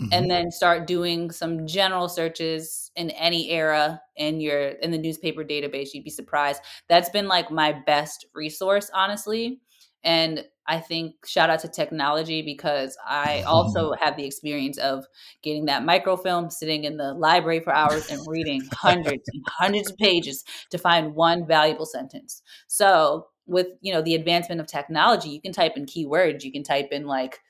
mm-hmm. 0.00 0.12
and 0.12 0.30
then 0.30 0.50
start 0.50 0.86
doing 0.86 1.30
some 1.30 1.66
general 1.66 2.10
searches 2.10 2.90
in 2.96 3.08
any 3.10 3.50
era 3.50 4.02
in 4.16 4.38
your 4.38 4.68
in 4.82 4.90
the 4.90 4.98
newspaper 4.98 5.44
database 5.44 5.94
you'd 5.94 6.04
be 6.04 6.10
surprised 6.10 6.60
that's 6.88 7.08
been 7.08 7.28
like 7.28 7.50
my 7.50 7.72
best 7.86 8.26
resource 8.34 8.90
honestly 8.92 9.60
and 10.04 10.44
I 10.66 10.78
think 10.78 11.26
shout 11.26 11.50
out 11.50 11.60
to 11.60 11.68
technology 11.68 12.42
because 12.42 12.96
I 13.06 13.42
also 13.46 13.92
have 14.00 14.16
the 14.16 14.24
experience 14.24 14.78
of 14.78 15.04
getting 15.42 15.66
that 15.66 15.84
microfilm, 15.84 16.50
sitting 16.50 16.84
in 16.84 16.96
the 16.96 17.14
library 17.14 17.60
for 17.60 17.74
hours 17.74 18.10
and 18.10 18.20
reading 18.26 18.62
hundreds 18.72 19.28
and 19.32 19.42
hundreds 19.48 19.90
of 19.90 19.96
pages 19.96 20.44
to 20.70 20.78
find 20.78 21.14
one 21.14 21.46
valuable 21.46 21.86
sentence. 21.86 22.42
So 22.68 23.26
with 23.46 23.68
you 23.80 23.92
know 23.92 24.02
the 24.02 24.14
advancement 24.14 24.60
of 24.60 24.66
technology, 24.66 25.30
you 25.30 25.40
can 25.40 25.52
type 25.52 25.76
in 25.76 25.86
keywords, 25.86 26.44
you 26.44 26.52
can 26.52 26.62
type 26.62 26.88
in 26.92 27.06
like 27.06 27.40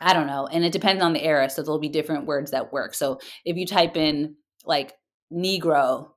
I 0.00 0.12
don't 0.12 0.26
know, 0.26 0.46
and 0.46 0.64
it 0.64 0.72
depends 0.72 1.02
on 1.02 1.14
the 1.14 1.22
era. 1.22 1.48
So 1.48 1.62
there'll 1.62 1.78
be 1.78 1.88
different 1.88 2.26
words 2.26 2.50
that 2.50 2.72
work. 2.72 2.94
So 2.94 3.18
if 3.46 3.56
you 3.56 3.66
type 3.66 3.96
in 3.96 4.36
like 4.66 4.92
Negro, 5.32 6.10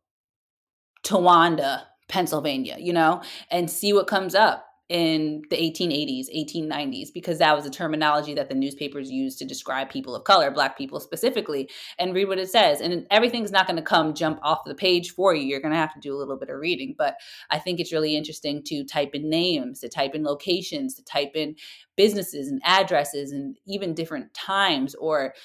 Towanda, 1.06 1.84
Pennsylvania, 2.10 2.76
you 2.78 2.92
know, 2.92 3.22
and 3.50 3.70
see 3.70 3.94
what 3.94 4.08
comes 4.08 4.36
up 4.36 4.69
in 4.90 5.44
the 5.52 5.56
1880s, 5.56 6.26
1890s, 6.36 7.14
because 7.14 7.38
that 7.38 7.56
was 7.56 7.66
a 7.66 7.70
terminology 7.70 8.34
that 8.34 8.50
the 8.50 8.56
newspapers 8.56 9.12
used 9.12 9.38
to 9.38 9.46
describe 9.46 9.88
people 9.88 10.16
of 10.16 10.24
color, 10.24 10.50
Black 10.50 10.76
people 10.76 11.00
specifically, 11.00 11.70
and 12.00 12.14
read 12.14 12.28
what 12.28 12.40
it 12.40 12.50
says. 12.50 12.82
And 12.82 13.06
everything's 13.12 13.52
not 13.52 13.68
going 13.68 13.78
to 13.78 13.84
come 13.84 14.16
jump 14.16 14.40
off 14.42 14.66
the 14.66 14.74
page 14.74 15.12
for 15.12 15.36
you. 15.36 15.44
You're 15.44 15.62
going 15.62 15.74
to 15.74 15.78
have 15.78 15.94
to 15.94 16.00
do 16.00 16.16
a 16.16 16.18
little 16.18 16.38
bit 16.38 16.50
of 16.50 16.60
reading. 16.60 16.96
But 16.98 17.18
I 17.52 17.60
think 17.60 17.80
it's 17.80 17.94
really 17.94 18.18
interesting 18.18 18.64
to 18.64 18.84
type 18.84 19.12
in 19.14 19.30
names, 19.30 19.80
to 19.82 19.90
type 19.90 20.16
in 20.16 20.24
locations, 20.24 20.96
to 20.96 21.04
type 21.04 21.32
in 21.36 21.56
businesses 21.96 22.48
and 22.48 22.60
addresses, 22.66 23.32
and 23.32 23.58
even 23.68 23.94
different 23.94 24.34
times 24.34 24.96
or 24.96 25.36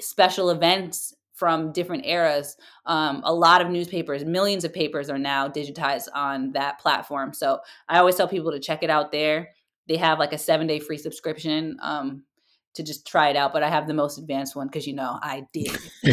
special 0.00 0.48
events 0.48 1.14
from 1.34 1.72
different 1.72 2.06
eras. 2.06 2.56
Um, 2.86 3.20
a 3.24 3.34
lot 3.34 3.60
of 3.60 3.68
newspapers, 3.68 4.24
millions 4.24 4.64
of 4.64 4.72
papers 4.72 5.10
are 5.10 5.18
now 5.18 5.48
digitized 5.48 6.08
on 6.14 6.52
that 6.52 6.78
platform. 6.78 7.32
So 7.34 7.58
I 7.88 7.98
always 7.98 8.16
tell 8.16 8.28
people 8.28 8.52
to 8.52 8.60
check 8.60 8.82
it 8.82 8.90
out 8.90 9.12
there. 9.12 9.50
They 9.88 9.96
have 9.96 10.18
like 10.18 10.32
a 10.32 10.38
seven 10.38 10.66
day 10.66 10.78
free 10.78 10.96
subscription 10.96 11.76
um, 11.82 12.22
to 12.74 12.82
just 12.82 13.06
try 13.06 13.28
it 13.28 13.36
out, 13.36 13.52
but 13.52 13.62
I 13.62 13.68
have 13.68 13.86
the 13.86 13.94
most 13.94 14.18
advanced 14.18 14.56
one 14.56 14.68
because 14.68 14.86
you 14.86 14.94
know 14.94 15.18
I 15.22 15.44
did. 15.52 15.76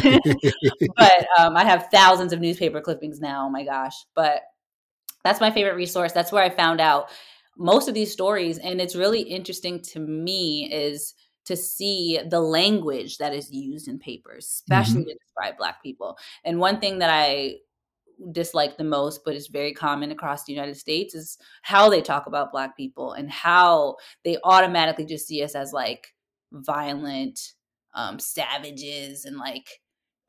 but 0.98 1.28
um, 1.40 1.56
I 1.56 1.64
have 1.66 1.88
thousands 1.92 2.34
of 2.34 2.42
newspaper 2.42 2.82
clippings 2.82 3.20
now. 3.20 3.46
Oh 3.46 3.50
my 3.50 3.64
gosh. 3.64 3.96
But 4.16 4.42
that's 5.24 5.40
my 5.40 5.52
favorite 5.52 5.76
resource. 5.76 6.12
That's 6.12 6.32
where 6.32 6.44
I 6.44 6.50
found 6.50 6.82
out 6.82 7.10
most 7.58 7.88
of 7.88 7.94
these 7.94 8.12
stories. 8.12 8.58
And 8.58 8.82
it's 8.82 8.96
really 8.96 9.22
interesting 9.22 9.82
to 9.82 10.00
me 10.00 10.72
is 10.72 11.14
to 11.46 11.56
see 11.56 12.20
the 12.30 12.40
language 12.40 13.18
that 13.18 13.34
is 13.34 13.52
used 13.52 13.88
in 13.88 14.00
papers, 14.00 14.46
especially 14.46 15.02
mm-hmm. 15.02 15.10
to 15.10 15.18
describe 15.26 15.58
Black 15.58 15.82
people. 15.82 16.18
And 16.44 16.60
one 16.60 16.80
thing 16.80 17.00
that 17.00 17.10
I 17.10 17.56
dislike 18.32 18.78
the 18.78 18.84
most, 18.84 19.22
but 19.26 19.36
is 19.36 19.48
very 19.48 19.74
common 19.74 20.12
across 20.12 20.44
the 20.44 20.54
United 20.54 20.78
States, 20.78 21.16
is 21.16 21.38
how 21.64 21.90
they 21.90 22.02
talk 22.02 22.28
about 22.28 22.52
Black 22.52 22.78
people 22.78 23.14
and 23.14 23.30
how 23.32 23.96
they 24.24 24.38
automatically 24.44 25.06
just 25.06 25.28
see 25.28 25.44
us 25.44 25.56
as 25.56 25.74
like 25.74 26.14
violent 26.52 27.40
um, 27.94 28.20
savages 28.20 29.26
and 29.26 29.38
like 29.38 29.68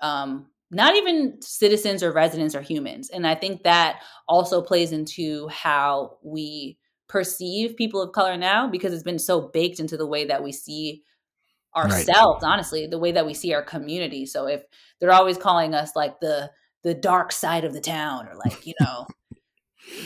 um, 0.00 0.46
not 0.70 0.96
even 0.96 1.36
citizens 1.40 2.02
or 2.02 2.12
residents 2.12 2.54
or 2.54 2.62
humans. 2.62 3.10
And 3.10 3.26
I 3.26 3.34
think 3.34 3.62
that 3.62 4.00
also 4.26 4.62
plays 4.62 4.92
into 4.92 5.48
how 5.48 6.16
we 6.22 6.78
perceive 7.12 7.76
people 7.76 8.00
of 8.00 8.12
color 8.12 8.38
now 8.38 8.66
because 8.66 8.94
it's 8.94 9.02
been 9.02 9.18
so 9.18 9.42
baked 9.52 9.78
into 9.78 9.98
the 9.98 10.06
way 10.06 10.24
that 10.24 10.42
we 10.42 10.50
see 10.50 11.02
ourselves 11.76 12.42
right. 12.42 12.50
honestly 12.50 12.86
the 12.86 12.98
way 12.98 13.12
that 13.12 13.26
we 13.26 13.34
see 13.34 13.52
our 13.52 13.62
community. 13.62 14.24
So 14.24 14.46
if 14.46 14.62
they're 14.98 15.12
always 15.12 15.36
calling 15.36 15.74
us 15.74 15.94
like 15.94 16.18
the 16.20 16.50
the 16.82 16.94
dark 16.94 17.30
side 17.30 17.64
of 17.64 17.74
the 17.74 17.82
town 17.82 18.26
or 18.28 18.34
like 18.34 18.66
you 18.66 18.72
know 18.80 19.06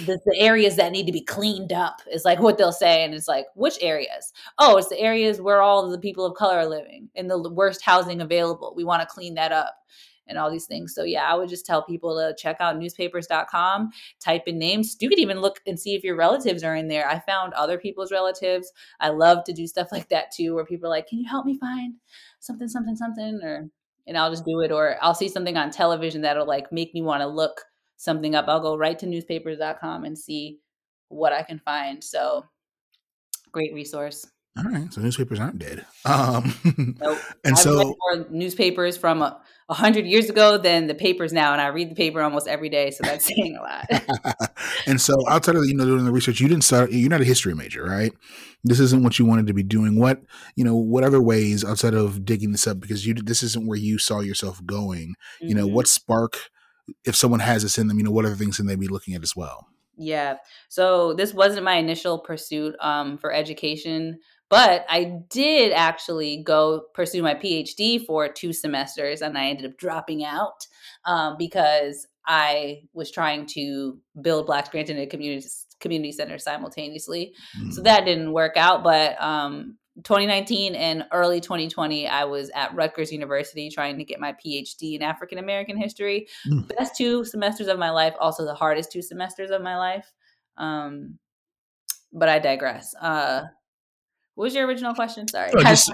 the, 0.04 0.18
the 0.26 0.36
areas 0.36 0.74
that 0.76 0.90
need 0.90 1.06
to 1.06 1.12
be 1.12 1.22
cleaned 1.22 1.72
up 1.72 2.00
is 2.10 2.24
like 2.24 2.40
what 2.40 2.58
they'll 2.58 2.72
say. 2.72 3.04
And 3.04 3.14
it's 3.14 3.28
like 3.28 3.46
which 3.54 3.78
areas? 3.80 4.32
Oh 4.58 4.76
it's 4.76 4.88
the 4.88 4.98
areas 4.98 5.40
where 5.40 5.62
all 5.62 5.88
the 5.88 5.98
people 6.00 6.26
of 6.26 6.34
color 6.34 6.58
are 6.58 6.66
living 6.66 7.08
in 7.14 7.28
the 7.28 7.38
worst 7.50 7.82
housing 7.82 8.20
available. 8.20 8.74
We 8.76 8.82
want 8.82 9.02
to 9.02 9.14
clean 9.14 9.34
that 9.34 9.52
up 9.52 9.76
and 10.28 10.38
all 10.38 10.50
these 10.50 10.66
things. 10.66 10.94
So 10.94 11.04
yeah, 11.04 11.30
I 11.30 11.34
would 11.34 11.48
just 11.48 11.66
tell 11.66 11.84
people 11.84 12.16
to 12.16 12.34
check 12.40 12.56
out 12.60 12.78
newspapers.com, 12.78 13.90
type 14.20 14.42
in 14.46 14.58
names. 14.58 14.96
You 15.00 15.08
could 15.08 15.18
even 15.18 15.40
look 15.40 15.60
and 15.66 15.78
see 15.78 15.94
if 15.94 16.04
your 16.04 16.16
relatives 16.16 16.62
are 16.62 16.74
in 16.74 16.88
there. 16.88 17.08
I 17.08 17.18
found 17.20 17.52
other 17.54 17.78
people's 17.78 18.12
relatives. 18.12 18.72
I 19.00 19.10
love 19.10 19.44
to 19.44 19.52
do 19.52 19.66
stuff 19.66 19.88
like 19.92 20.08
that 20.08 20.30
too, 20.30 20.54
where 20.54 20.64
people 20.64 20.86
are 20.86 20.90
like, 20.90 21.08
"Can 21.08 21.18
you 21.18 21.28
help 21.28 21.46
me 21.46 21.58
find 21.58 21.94
something, 22.40 22.68
something, 22.68 22.96
something?" 22.96 23.40
Or 23.42 23.68
and 24.06 24.16
I'll 24.16 24.30
just 24.30 24.44
do 24.44 24.60
it. 24.60 24.72
Or 24.72 24.96
I'll 25.02 25.14
see 25.14 25.28
something 25.28 25.56
on 25.56 25.70
television 25.70 26.22
that'll 26.22 26.46
like 26.46 26.72
make 26.72 26.94
me 26.94 27.02
want 27.02 27.22
to 27.22 27.26
look 27.26 27.62
something 27.96 28.34
up. 28.34 28.46
I'll 28.48 28.60
go 28.60 28.76
right 28.76 28.98
to 28.98 29.06
newspapers.com 29.06 30.04
and 30.04 30.18
see 30.18 30.60
what 31.08 31.32
I 31.32 31.42
can 31.42 31.58
find. 31.58 32.02
So 32.02 32.44
great 33.52 33.72
resource. 33.74 34.26
All 34.58 34.64
right, 34.64 34.90
so 34.92 35.02
newspapers 35.02 35.38
aren't 35.38 35.58
dead. 35.58 35.84
Um, 36.06 36.54
nope. 37.00 37.18
and 37.44 37.56
I've 37.56 37.58
so 37.58 37.96
more 37.98 38.26
newspapers 38.30 38.96
from 38.96 39.20
a, 39.20 39.40
hundred 39.68 40.06
years 40.06 40.30
ago 40.30 40.56
than 40.56 40.86
the 40.86 40.94
papers 40.94 41.32
now, 41.32 41.52
and 41.52 41.60
I 41.60 41.66
read 41.66 41.90
the 41.90 41.96
paper 41.96 42.22
almost 42.22 42.46
every 42.46 42.68
day, 42.68 42.92
so 42.92 43.02
that's 43.02 43.26
saying 43.36 43.56
a 43.56 43.60
lot. 43.60 44.46
and 44.86 45.00
so 45.00 45.16
outside 45.28 45.56
of 45.56 45.64
you 45.64 45.74
know 45.74 45.84
doing 45.84 46.04
the 46.04 46.12
research, 46.12 46.38
you 46.38 46.46
didn't 46.46 46.62
start. 46.62 46.92
You're 46.92 47.10
not 47.10 47.22
a 47.22 47.24
history 47.24 47.54
major, 47.54 47.82
right? 47.82 48.12
This 48.62 48.78
isn't 48.78 49.02
what 49.02 49.18
you 49.18 49.24
wanted 49.24 49.48
to 49.48 49.52
be 49.52 49.64
doing. 49.64 49.98
What 49.98 50.22
you 50.54 50.62
know? 50.62 50.76
What 50.76 51.02
other 51.02 51.20
ways 51.20 51.64
outside 51.64 51.94
of 51.94 52.24
digging 52.24 52.52
this 52.52 52.68
up 52.68 52.78
because 52.78 53.04
you 53.04 53.14
this 53.14 53.42
isn't 53.42 53.66
where 53.66 53.78
you 53.78 53.98
saw 53.98 54.20
yourself 54.20 54.64
going. 54.64 55.08
Mm-hmm. 55.08 55.48
You 55.48 55.54
know, 55.56 55.66
what 55.66 55.86
mm-hmm. 55.86 56.02
spark? 56.02 56.38
If 57.04 57.16
someone 57.16 57.40
has 57.40 57.64
this 57.64 57.78
in 57.78 57.88
them, 57.88 57.98
you 57.98 58.04
know, 58.04 58.12
what 58.12 58.26
other 58.26 58.36
things 58.36 58.58
can 58.58 58.66
they 58.66 58.76
be 58.76 58.86
looking 58.86 59.14
at 59.14 59.24
as 59.24 59.34
well? 59.34 59.66
Yeah. 59.96 60.36
So 60.68 61.14
this 61.14 61.32
wasn't 61.32 61.64
my 61.64 61.76
initial 61.76 62.18
pursuit 62.18 62.76
um, 62.80 63.16
for 63.18 63.32
education. 63.32 64.18
But 64.48 64.86
I 64.88 65.22
did 65.28 65.72
actually 65.72 66.42
go 66.44 66.84
pursue 66.94 67.22
my 67.22 67.34
PhD 67.34 68.04
for 68.04 68.28
two 68.28 68.52
semesters 68.52 69.20
and 69.20 69.36
I 69.36 69.46
ended 69.46 69.70
up 69.70 69.76
dropping 69.76 70.24
out 70.24 70.66
um, 71.04 71.36
because 71.36 72.06
I 72.26 72.82
was 72.92 73.10
trying 73.10 73.46
to 73.46 73.98
build 74.20 74.46
Black 74.46 74.66
Scranton 74.66 74.98
a 74.98 75.06
community 75.06 75.46
community 75.80 76.12
center 76.12 76.38
simultaneously. 76.38 77.34
Mm. 77.58 77.72
So 77.72 77.82
that 77.82 78.04
didn't 78.04 78.32
work 78.32 78.56
out. 78.56 78.82
But 78.82 79.20
um, 79.22 79.76
2019 80.02 80.74
and 80.74 81.04
early 81.12 81.40
2020, 81.40 82.08
I 82.08 82.24
was 82.24 82.50
at 82.54 82.74
Rutgers 82.74 83.12
University 83.12 83.70
trying 83.70 83.98
to 83.98 84.04
get 84.04 84.20
my 84.20 84.34
PhD 84.44 84.94
in 84.94 85.02
African 85.02 85.38
American 85.38 85.76
history. 85.76 86.28
Mm. 86.46 86.68
Best 86.76 86.96
two 86.96 87.24
semesters 87.24 87.68
of 87.68 87.78
my 87.78 87.90
life, 87.90 88.14
also 88.20 88.44
the 88.44 88.54
hardest 88.54 88.92
two 88.92 89.02
semesters 89.02 89.50
of 89.50 89.62
my 89.62 89.76
life. 89.76 90.10
Um, 90.56 91.18
but 92.12 92.28
I 92.28 92.38
digress. 92.38 92.94
Uh, 93.00 93.42
what 94.36 94.44
was 94.44 94.54
your 94.54 94.66
original 94.66 94.94
question? 94.94 95.26
Sorry. 95.28 95.50
No, 95.54 95.62
just, 95.62 95.90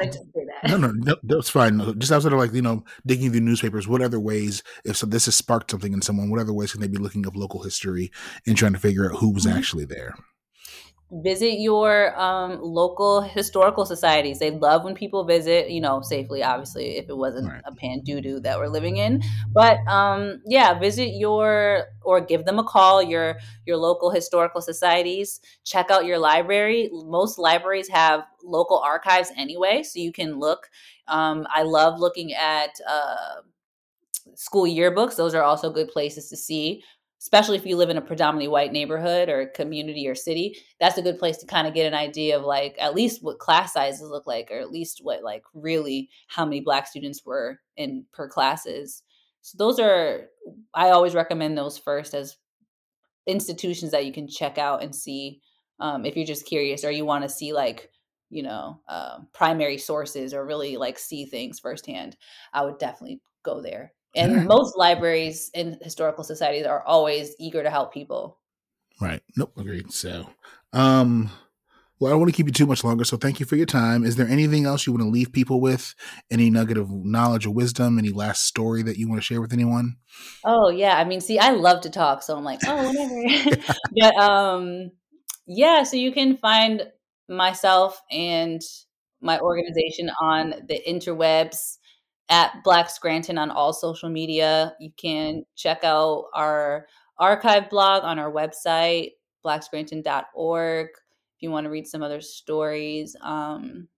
no, 0.67 0.77
no, 0.77 0.89
no, 0.89 1.17
that's 1.23 1.49
fine. 1.49 1.79
Just 1.99 2.11
outside 2.11 2.33
of 2.33 2.41
like, 2.41 2.53
you 2.53 2.61
know, 2.61 2.85
digging 3.07 3.31
through 3.31 3.41
newspapers, 3.41 3.87
what 3.87 4.03
other 4.03 4.19
ways, 4.19 4.65
if 4.85 4.97
so, 4.97 5.07
this 5.07 5.27
has 5.27 5.37
sparked 5.37 5.71
something 5.71 5.93
in 5.93 6.03
someone, 6.03 6.29
what 6.29 6.41
other 6.41 6.53
ways 6.53 6.73
can 6.73 6.81
they 6.81 6.89
be 6.89 6.99
looking 6.99 7.25
up 7.25 7.37
local 7.37 7.63
history 7.63 8.11
and 8.45 8.57
trying 8.57 8.73
to 8.73 8.81
figure 8.81 9.09
out 9.09 9.19
who 9.19 9.31
was 9.33 9.47
mm-hmm. 9.47 9.57
actually 9.57 9.85
there? 9.85 10.17
Visit 11.13 11.61
your 11.61 12.19
um, 12.19 12.59
local 12.63 13.21
historical 13.21 13.85
societies. 13.85 14.39
They 14.39 14.51
love 14.51 14.85
when 14.85 14.95
people 14.95 15.25
visit, 15.25 15.71
you 15.71 15.81
know, 15.81 16.01
safely, 16.01 16.43
obviously, 16.43 16.97
if 16.97 17.09
it 17.09 17.17
wasn't 17.17 17.49
right. 17.51 17.61
a 17.65 17.75
pan 17.75 18.01
doo 18.01 18.21
doo 18.21 18.41
that 18.41 18.59
we're 18.59 18.69
living 18.69 18.97
in. 18.97 19.23
But 19.53 19.79
um, 19.87 20.41
yeah, 20.47 20.79
visit 20.79 21.11
your 21.11 21.85
or 22.03 22.21
give 22.21 22.45
them 22.47 22.59
a 22.59 22.65
call. 22.65 23.03
Your 23.03 23.37
your 23.67 23.77
local 23.77 24.11
historical 24.11 24.63
societies. 24.63 25.41
Check 25.65 25.91
out 25.91 26.07
your 26.07 26.19
library. 26.19 26.89
Most 26.93 27.39
libraries 27.39 27.89
have 27.89 28.25
local 28.43 28.79
archives 28.79 29.31
anyway, 29.37 29.83
so 29.83 29.99
you 29.99 30.13
can 30.13 30.39
look. 30.39 30.71
Um, 31.09 31.47
I 31.51 31.63
love 31.63 31.99
looking 31.99 32.33
at. 32.33 32.81
Uh, 32.89 33.43
school 34.35 34.65
yearbooks 34.65 35.17
those 35.17 35.35
are 35.35 35.43
also 35.43 35.69
good 35.69 35.89
places 35.89 36.29
to 36.29 36.37
see 36.37 36.83
especially 37.23 37.57
if 37.57 37.65
you 37.65 37.77
live 37.77 37.89
in 37.89 37.97
a 37.97 38.03
predominantly 38.03 38.49
white 38.49 38.73
neighborhood 38.73 39.29
or 39.29 39.47
community 39.47 40.09
or 40.09 40.15
city 40.15 40.57
that's 40.81 40.99
a 40.99 41.03
good 41.03 41.19
place 41.19 41.37
to 41.39 41.47
kind 41.47 41.67
of 41.67 41.75
get 41.75 41.87
an 41.87 41.95
idea 41.95 42.37
of 42.37 42.43
like 42.43 42.75
at 42.81 42.95
least 42.95 43.23
what 43.23 43.39
class 43.39 43.73
sizes 43.73 44.11
look 44.11 44.27
like 44.27 44.51
or 44.51 44.59
at 44.59 44.73
least 44.73 45.01
what 45.03 45.23
like 45.23 45.45
really 45.55 46.11
how 46.27 46.45
many 46.45 46.61
black 46.61 46.87
students 46.87 47.25
were 47.25 47.59
in 47.77 48.05
per 48.13 48.29
classes. 48.29 49.03
So 49.41 49.57
those 49.59 49.79
are 49.79 50.29
i 50.75 50.91
always 50.91 51.15
recommend 51.15 51.57
those 51.57 51.79
first 51.79 52.15
as 52.15 52.37
institutions 53.27 53.93
that 53.93 54.05
you 54.05 54.13
can 54.13 54.29
check 54.29 54.59
out 54.59 54.83
and 54.83 54.95
see 54.95 55.41
um, 55.81 56.05
if 56.05 56.17
you're 56.17 56.27
just 56.27 56.47
curious 56.47 56.85
or 56.85 56.91
you 56.91 57.05
want 57.05 57.23
to 57.23 57.29
see 57.29 57.53
like 57.53 57.91
you 58.31 58.43
know 58.43 58.81
uh, 58.89 59.19
primary 59.33 59.79
sources 59.79 60.35
or 60.35 60.45
really 60.45 60.77
like 60.77 60.99
see 60.99 61.25
things 61.25 61.61
firsthand 61.61 62.17
i 62.53 62.65
would 62.65 62.79
definitely 62.79 63.21
go 63.45 63.61
there 63.61 63.93
and 64.15 64.47
most 64.47 64.77
libraries 64.77 65.51
and 65.55 65.79
historical 65.83 66.25
societies 66.25 66.67
are 66.67 66.83
always 66.83 67.35
eager 67.39 67.63
to 67.63 67.71
help 67.71 67.93
people. 67.93 68.39
Right. 69.01 69.23
Nope 69.37 69.53
agreed. 69.57 69.93
So 69.93 70.29
um 70.73 71.31
well 71.99 72.09
i 72.09 72.13
don't 72.13 72.21
want 72.21 72.33
to 72.33 72.37
keep 72.37 72.47
you 72.47 72.53
too 72.53 72.67
much 72.67 72.83
longer 72.83 73.05
so 73.05 73.19
thank 73.19 73.41
you 73.41 73.47
for 73.47 73.57
your 73.57 73.67
time. 73.67 74.05
Is 74.05 74.17
there 74.17 74.29
anything 74.29 74.65
else 74.65 74.87
you 74.87 74.93
want 74.93 75.03
to 75.03 75.09
leave 75.09 75.33
people 75.33 75.61
with? 75.61 75.95
Any 76.31 76.51
nugget 76.51 76.79
of 76.79 76.91
knowledge 76.91 77.47
or 77.47 77.51
wisdom? 77.51 77.99
Any 77.99 78.11
last 78.11 78.45
story 78.45 78.83
that 78.83 78.99
you 78.99 79.09
want 79.09 79.21
to 79.21 79.25
share 79.25 79.41
with 79.41 79.53
anyone? 79.53 79.97
Oh 80.45 80.69
yeah. 80.71 80.97
I 80.99 81.05
mean 81.05 81.21
see 81.21 81.39
i 81.39 81.51
love 81.51 81.83
to 81.83 81.91
talk 81.91 82.23
so 82.23 82.37
i'm 82.37 82.45
like 82.45 82.61
oh 82.67 82.93
whatever. 83.47 83.63
But 83.97 84.17
um 84.17 84.91
yeah 85.47 85.83
so 85.83 85.97
you 85.97 86.13
can 86.13 86.37
find 86.37 86.87
myself 87.29 88.01
and 88.11 88.61
my 89.21 89.39
organization 89.39 90.11
on 90.21 90.55
the 90.69 90.81
interwebs 90.87 91.79
at 92.29 92.63
Black 92.65 92.89
Scranton 92.91 93.39
on 93.39 93.51
all 93.51 93.73
social 93.73 94.09
media. 94.09 94.75
You 94.81 94.91
can 94.97 95.45
check 95.57 95.85
out 95.85 96.27
our 96.35 96.87
archive 97.19 97.71
blog 97.71 98.05
on 98.05 98.19
our 98.19 98.33
website, 98.33 99.13
blackscranton.org, 99.45 100.89
if 100.89 101.43
you 101.43 101.51
want 101.51 101.65
to 101.65 101.71
read 101.71 101.87
some 101.87 102.03
other 102.03 102.21
stories. 102.21 103.17
Um, 103.21 103.89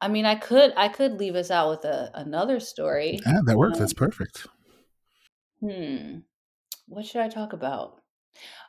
I 0.00 0.08
mean, 0.08 0.26
I 0.26 0.34
could 0.34 0.72
I 0.76 0.88
could 0.88 1.18
leave 1.18 1.34
us 1.34 1.50
out 1.50 1.70
with 1.70 1.84
a, 1.84 2.10
another 2.14 2.60
story. 2.60 3.18
Yeah, 3.24 3.40
that 3.44 3.56
works. 3.56 3.76
Um, 3.76 3.80
That's 3.80 3.94
perfect. 3.94 4.46
Hmm. 5.60 6.18
What 6.86 7.06
should 7.06 7.22
I 7.22 7.28
talk 7.28 7.52
about? 7.52 8.02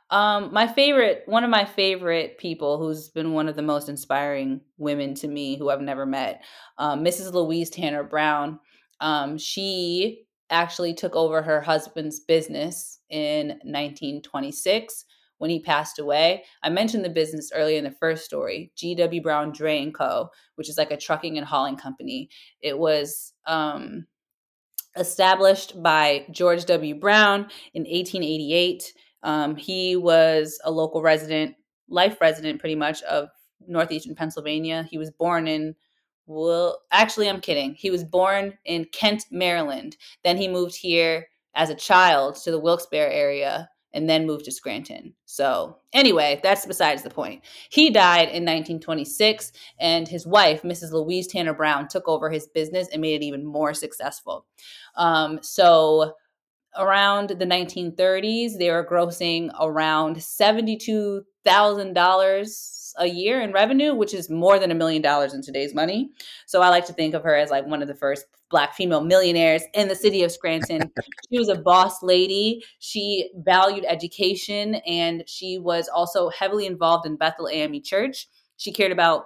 Um, 0.09 0.53
my 0.53 0.67
favorite, 0.67 1.23
one 1.25 1.43
of 1.43 1.49
my 1.49 1.65
favorite 1.65 2.37
people 2.37 2.77
who's 2.77 3.09
been 3.09 3.33
one 3.33 3.49
of 3.49 3.55
the 3.55 3.61
most 3.61 3.89
inspiring 3.89 4.61
women 4.77 5.13
to 5.15 5.27
me 5.27 5.57
who 5.57 5.69
I've 5.69 5.81
never 5.81 6.05
met, 6.05 6.43
um, 6.77 7.03
Mrs. 7.03 7.33
Louise 7.33 7.69
Tanner 7.69 8.03
Brown. 8.03 8.59
Um, 9.01 9.37
she 9.37 10.25
actually 10.49 10.93
took 10.93 11.15
over 11.15 11.41
her 11.41 11.61
husband's 11.61 12.21
business 12.21 12.99
in 13.09 13.49
1926 13.63 15.05
when 15.39 15.49
he 15.49 15.59
passed 15.59 15.99
away. 15.99 16.43
I 16.63 16.69
mentioned 16.69 17.05
the 17.05 17.09
business 17.09 17.51
earlier 17.53 17.77
in 17.77 17.83
the 17.83 17.91
first 17.91 18.25
story, 18.25 18.71
G.W. 18.75 19.21
Brown 19.21 19.51
Dray 19.51 19.83
and 19.83 19.93
Co., 19.93 20.29
which 20.55 20.69
is 20.69 20.77
like 20.77 20.91
a 20.91 20.97
trucking 20.97 21.37
and 21.37 21.45
hauling 21.45 21.75
company. 21.75 22.29
It 22.61 22.79
was 22.79 23.33
um, 23.45 24.07
established 24.95 25.81
by 25.83 26.25
George 26.31 26.65
W. 26.65 26.95
Brown 26.95 27.47
in 27.73 27.83
1888 27.83 28.93
um, 29.23 29.55
he 29.55 29.95
was 29.95 30.59
a 30.63 30.71
local 30.71 31.01
resident, 31.01 31.55
life 31.89 32.19
resident 32.21 32.59
pretty 32.59 32.75
much 32.75 33.01
of 33.03 33.29
northeastern 33.67 34.15
Pennsylvania. 34.15 34.87
He 34.89 34.97
was 34.97 35.11
born 35.11 35.47
in 35.47 35.75
well, 36.27 36.81
actually, 36.91 37.29
I'm 37.29 37.39
kidding. 37.39 37.73
He 37.73 37.89
was 37.89 38.03
born 38.03 38.57
in 38.65 38.85
Kent, 38.91 39.23
Maryland. 39.31 39.95
Then 40.25 40.35
he 40.35 40.49
moved 40.49 40.75
here 40.75 41.27
as 41.55 41.69
a 41.69 41.75
child 41.75 42.35
to 42.43 42.51
the 42.51 42.59
Wilkes-Barre 42.59 43.13
area 43.13 43.69
and 43.93 44.09
then 44.09 44.27
moved 44.27 44.45
to 44.45 44.51
Scranton. 44.51 45.13
So, 45.25 45.77
anyway, 45.93 46.41
that's 46.43 46.65
besides 46.65 47.01
the 47.01 47.09
point. 47.09 47.43
He 47.69 47.89
died 47.89 48.27
in 48.27 48.43
1926, 48.43 49.53
and 49.79 50.05
his 50.05 50.27
wife, 50.27 50.61
Mrs. 50.63 50.91
Louise 50.91 51.27
Tanner 51.27 51.53
Brown, 51.53 51.87
took 51.87 52.07
over 52.09 52.29
his 52.29 52.47
business 52.47 52.89
and 52.91 53.01
made 53.01 53.21
it 53.21 53.25
even 53.25 53.45
more 53.45 53.73
successful. 53.73 54.45
Um, 54.97 55.39
so, 55.41 56.13
around 56.77 57.29
the 57.29 57.45
1930s, 57.45 58.57
they 58.57 58.69
were 58.69 58.85
grossing 58.85 59.49
around 59.59 60.17
$72,000 60.17 62.93
a 62.99 63.07
year 63.07 63.41
in 63.41 63.51
revenue, 63.51 63.93
which 63.93 64.13
is 64.13 64.29
more 64.29 64.59
than 64.59 64.71
a 64.71 64.75
million 64.75 65.01
dollars 65.01 65.33
in 65.33 65.41
today's 65.41 65.73
money. 65.73 66.09
So 66.45 66.61
I 66.61 66.69
like 66.69 66.85
to 66.87 66.93
think 66.93 67.13
of 67.13 67.23
her 67.23 67.35
as 67.35 67.49
like 67.49 67.65
one 67.65 67.81
of 67.81 67.87
the 67.87 67.95
first 67.95 68.25
black 68.49 68.75
female 68.75 69.01
millionaires 69.01 69.63
in 69.73 69.87
the 69.87 69.95
city 69.95 70.23
of 70.23 70.31
Scranton. 70.31 70.91
she 71.29 71.37
was 71.37 71.49
a 71.49 71.55
boss 71.55 72.01
lady. 72.01 72.63
She 72.79 73.29
valued 73.35 73.85
education 73.87 74.75
and 74.87 75.23
she 75.27 75.57
was 75.57 75.89
also 75.89 76.29
heavily 76.29 76.65
involved 76.65 77.05
in 77.05 77.17
Bethel 77.17 77.49
AME 77.49 77.83
Church. 77.83 78.27
She 78.57 78.71
cared 78.71 78.91
about 78.91 79.25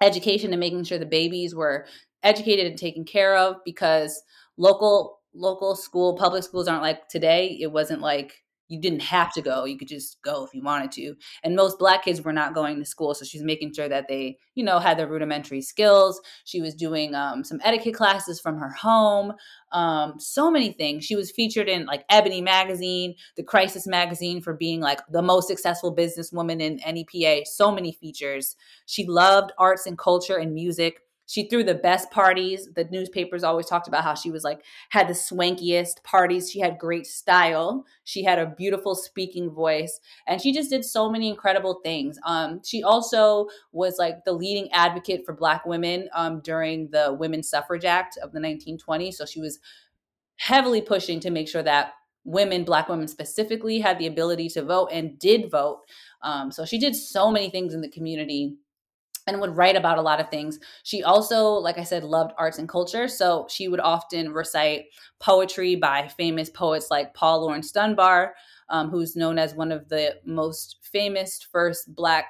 education 0.00 0.52
and 0.52 0.60
making 0.60 0.84
sure 0.84 0.98
the 0.98 1.06
babies 1.06 1.54
were 1.54 1.86
educated 2.22 2.66
and 2.66 2.78
taken 2.78 3.04
care 3.04 3.36
of 3.36 3.56
because 3.64 4.22
local 4.56 5.20
local 5.34 5.74
school 5.76 6.16
public 6.16 6.42
schools 6.42 6.68
aren't 6.68 6.82
like 6.82 7.08
today 7.08 7.58
it 7.60 7.72
wasn't 7.72 8.00
like 8.00 8.42
you 8.72 8.80
didn't 8.80 9.02
have 9.02 9.30
to 9.30 9.42
go 9.42 9.64
you 9.66 9.76
could 9.76 9.88
just 9.88 10.16
go 10.22 10.44
if 10.44 10.54
you 10.54 10.62
wanted 10.62 10.90
to 10.90 11.14
and 11.44 11.54
most 11.54 11.78
black 11.78 12.04
kids 12.04 12.22
were 12.22 12.32
not 12.32 12.54
going 12.54 12.78
to 12.78 12.86
school 12.86 13.14
so 13.14 13.22
she's 13.22 13.42
making 13.42 13.72
sure 13.72 13.88
that 13.88 14.08
they 14.08 14.38
you 14.54 14.64
know 14.64 14.78
had 14.78 14.98
their 14.98 15.06
rudimentary 15.06 15.60
skills 15.60 16.20
she 16.44 16.62
was 16.62 16.74
doing 16.74 17.14
um, 17.14 17.44
some 17.44 17.60
etiquette 17.64 17.94
classes 17.94 18.40
from 18.40 18.56
her 18.56 18.70
home 18.70 19.32
um, 19.72 20.14
so 20.18 20.50
many 20.50 20.72
things 20.72 21.04
she 21.04 21.16
was 21.16 21.30
featured 21.30 21.68
in 21.68 21.84
like 21.84 22.04
ebony 22.08 22.40
magazine 22.40 23.14
the 23.36 23.42
crisis 23.42 23.86
magazine 23.86 24.40
for 24.40 24.54
being 24.54 24.80
like 24.80 25.00
the 25.10 25.22
most 25.22 25.48
successful 25.48 25.94
businesswoman 25.94 26.60
in 26.60 26.80
nepa 26.94 27.44
so 27.44 27.70
many 27.70 27.92
features 27.92 28.56
she 28.86 29.06
loved 29.06 29.52
arts 29.58 29.86
and 29.86 29.98
culture 29.98 30.36
and 30.36 30.54
music 30.54 31.00
she 31.32 31.48
threw 31.48 31.64
the 31.64 31.74
best 31.74 32.10
parties. 32.10 32.68
The 32.76 32.84
newspapers 32.90 33.42
always 33.42 33.64
talked 33.64 33.88
about 33.88 34.04
how 34.04 34.12
she 34.12 34.30
was 34.30 34.44
like 34.44 34.60
had 34.90 35.08
the 35.08 35.14
swankiest 35.14 36.04
parties. 36.04 36.50
She 36.50 36.60
had 36.60 36.78
great 36.78 37.06
style. 37.06 37.86
She 38.04 38.22
had 38.22 38.38
a 38.38 38.44
beautiful 38.44 38.94
speaking 38.94 39.48
voice, 39.50 39.98
and 40.26 40.42
she 40.42 40.52
just 40.52 40.68
did 40.68 40.84
so 40.84 41.10
many 41.10 41.30
incredible 41.30 41.80
things. 41.82 42.18
Um, 42.26 42.60
she 42.62 42.82
also 42.82 43.48
was 43.72 43.96
like 43.98 44.26
the 44.26 44.34
leading 44.34 44.70
advocate 44.72 45.24
for 45.24 45.32
Black 45.32 45.64
women 45.64 46.10
um, 46.14 46.40
during 46.40 46.90
the 46.90 47.16
Women's 47.18 47.48
Suffrage 47.48 47.86
Act 47.86 48.18
of 48.22 48.32
the 48.32 48.38
1920s. 48.38 49.14
So 49.14 49.24
she 49.24 49.40
was 49.40 49.58
heavily 50.36 50.82
pushing 50.82 51.18
to 51.20 51.30
make 51.30 51.48
sure 51.48 51.62
that 51.62 51.94
women, 52.24 52.62
Black 52.62 52.90
women 52.90 53.08
specifically, 53.08 53.80
had 53.80 53.98
the 53.98 54.06
ability 54.06 54.50
to 54.50 54.62
vote 54.62 54.90
and 54.92 55.18
did 55.18 55.50
vote. 55.50 55.80
Um, 56.20 56.52
so 56.52 56.66
she 56.66 56.78
did 56.78 56.94
so 56.94 57.30
many 57.30 57.48
things 57.48 57.72
in 57.72 57.80
the 57.80 57.88
community 57.88 58.58
and 59.26 59.40
would 59.40 59.56
write 59.56 59.76
about 59.76 59.98
a 59.98 60.02
lot 60.02 60.20
of 60.20 60.30
things. 60.30 60.58
She 60.82 61.02
also, 61.02 61.50
like 61.50 61.78
I 61.78 61.84
said, 61.84 62.04
loved 62.04 62.32
arts 62.38 62.58
and 62.58 62.68
culture. 62.68 63.08
So 63.08 63.46
she 63.48 63.68
would 63.68 63.80
often 63.80 64.32
recite 64.32 64.86
poetry 65.20 65.76
by 65.76 66.08
famous 66.08 66.50
poets 66.50 66.88
like 66.90 67.14
Paul 67.14 67.42
Laurence 67.42 67.70
Dunbar, 67.70 68.34
um, 68.68 68.90
who's 68.90 69.16
known 69.16 69.38
as 69.38 69.54
one 69.54 69.72
of 69.72 69.88
the 69.88 70.16
most 70.24 70.78
famous 70.82 71.40
first 71.50 71.94
Black 71.94 72.26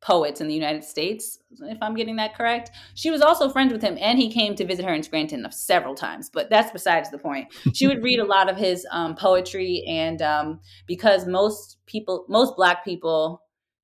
poets 0.00 0.40
in 0.40 0.48
the 0.48 0.54
United 0.54 0.82
States, 0.82 1.38
if 1.60 1.78
I'm 1.82 1.94
getting 1.94 2.16
that 2.16 2.34
correct. 2.34 2.70
She 2.94 3.10
was 3.10 3.20
also 3.20 3.50
friends 3.50 3.72
with 3.72 3.82
him, 3.82 3.98
and 4.00 4.18
he 4.18 4.32
came 4.32 4.54
to 4.54 4.64
visit 4.64 4.84
her 4.84 4.94
in 4.94 5.02
Scranton 5.02 5.46
several 5.50 5.94
times, 5.94 6.30
but 6.30 6.48
that's 6.48 6.70
besides 6.70 7.10
the 7.10 7.18
point. 7.18 7.48
She 7.74 7.86
would 7.86 8.02
read 8.02 8.18
a 8.18 8.24
lot 8.24 8.50
of 8.50 8.56
his 8.56 8.86
um, 8.90 9.14
poetry, 9.14 9.84
and 9.86 10.20
um, 10.22 10.60
because 10.86 11.26
most 11.26 11.78
people, 11.86 12.24
most 12.28 12.56
Black 12.56 12.84
people, 12.84 13.42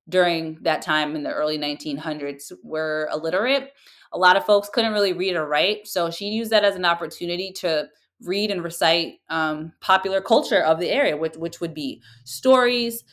during 0.09 0.57
that 0.61 0.81
time 0.81 1.15
in 1.15 1.23
the 1.23 1.31
early 1.33 1.57
1900s 1.57 2.51
were 2.63 3.09
illiterate. 3.11 3.73
A 4.13 4.17
lot 4.17 4.37
of 4.37 4.45
folks 4.45 4.69
couldn't 4.69 4.93
really 4.93 5.13
read 5.13 5.35
or 5.35 5.47
write. 5.47 5.87
So 5.87 6.09
she 6.09 6.25
used 6.25 6.51
that 6.51 6.63
as 6.63 6.75
an 6.75 6.85
opportunity 6.85 7.51
to 7.57 7.87
read 8.21 8.49
and 8.49 8.63
recite 8.63 9.15
um, 9.29 9.73
popular 9.81 10.21
culture 10.21 10.61
of 10.61 10.79
the 10.79 10.89
area, 10.89 11.17
which, 11.17 11.35
which 11.35 11.59
would 11.59 11.73
be 11.73 12.01
stories, 12.23 13.03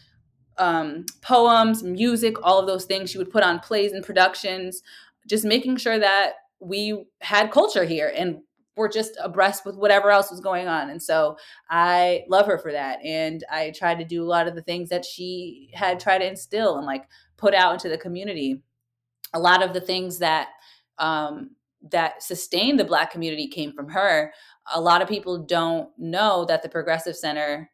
um, 0.58 1.04
poems, 1.20 1.82
music, 1.82 2.36
all 2.42 2.60
of 2.60 2.66
those 2.66 2.84
things. 2.84 3.10
She 3.10 3.18
would 3.18 3.30
put 3.30 3.42
on 3.42 3.58
plays 3.58 3.92
and 3.92 4.04
productions, 4.04 4.82
just 5.28 5.44
making 5.44 5.76
sure 5.76 5.98
that 5.98 6.34
we 6.60 7.06
had 7.20 7.50
culture 7.50 7.84
here. 7.84 8.12
And 8.14 8.38
were 8.76 8.88
just 8.88 9.16
abreast 9.22 9.64
with 9.64 9.76
whatever 9.76 10.10
else 10.10 10.30
was 10.30 10.40
going 10.40 10.66
on. 10.66 10.90
And 10.90 11.02
so 11.02 11.36
I 11.70 12.24
love 12.28 12.46
her 12.46 12.58
for 12.58 12.72
that. 12.72 12.98
And 13.04 13.44
I 13.50 13.70
tried 13.70 13.98
to 13.98 14.04
do 14.04 14.22
a 14.22 14.26
lot 14.26 14.48
of 14.48 14.54
the 14.54 14.62
things 14.62 14.88
that 14.90 15.04
she 15.04 15.70
had 15.74 16.00
tried 16.00 16.18
to 16.18 16.28
instill 16.28 16.76
and 16.76 16.86
like 16.86 17.04
put 17.36 17.54
out 17.54 17.74
into 17.74 17.88
the 17.88 17.98
community. 17.98 18.62
A 19.32 19.38
lot 19.38 19.62
of 19.62 19.72
the 19.74 19.80
things 19.80 20.18
that 20.18 20.48
um, 20.98 21.50
that 21.90 22.22
sustained 22.22 22.78
the 22.78 22.84
Black 22.84 23.10
community 23.10 23.48
came 23.48 23.72
from 23.72 23.88
her. 23.88 24.32
A 24.74 24.80
lot 24.80 25.02
of 25.02 25.08
people 25.08 25.38
don't 25.38 25.90
know 25.98 26.44
that 26.46 26.62
the 26.62 26.68
Progressive 26.68 27.16
Center, 27.16 27.70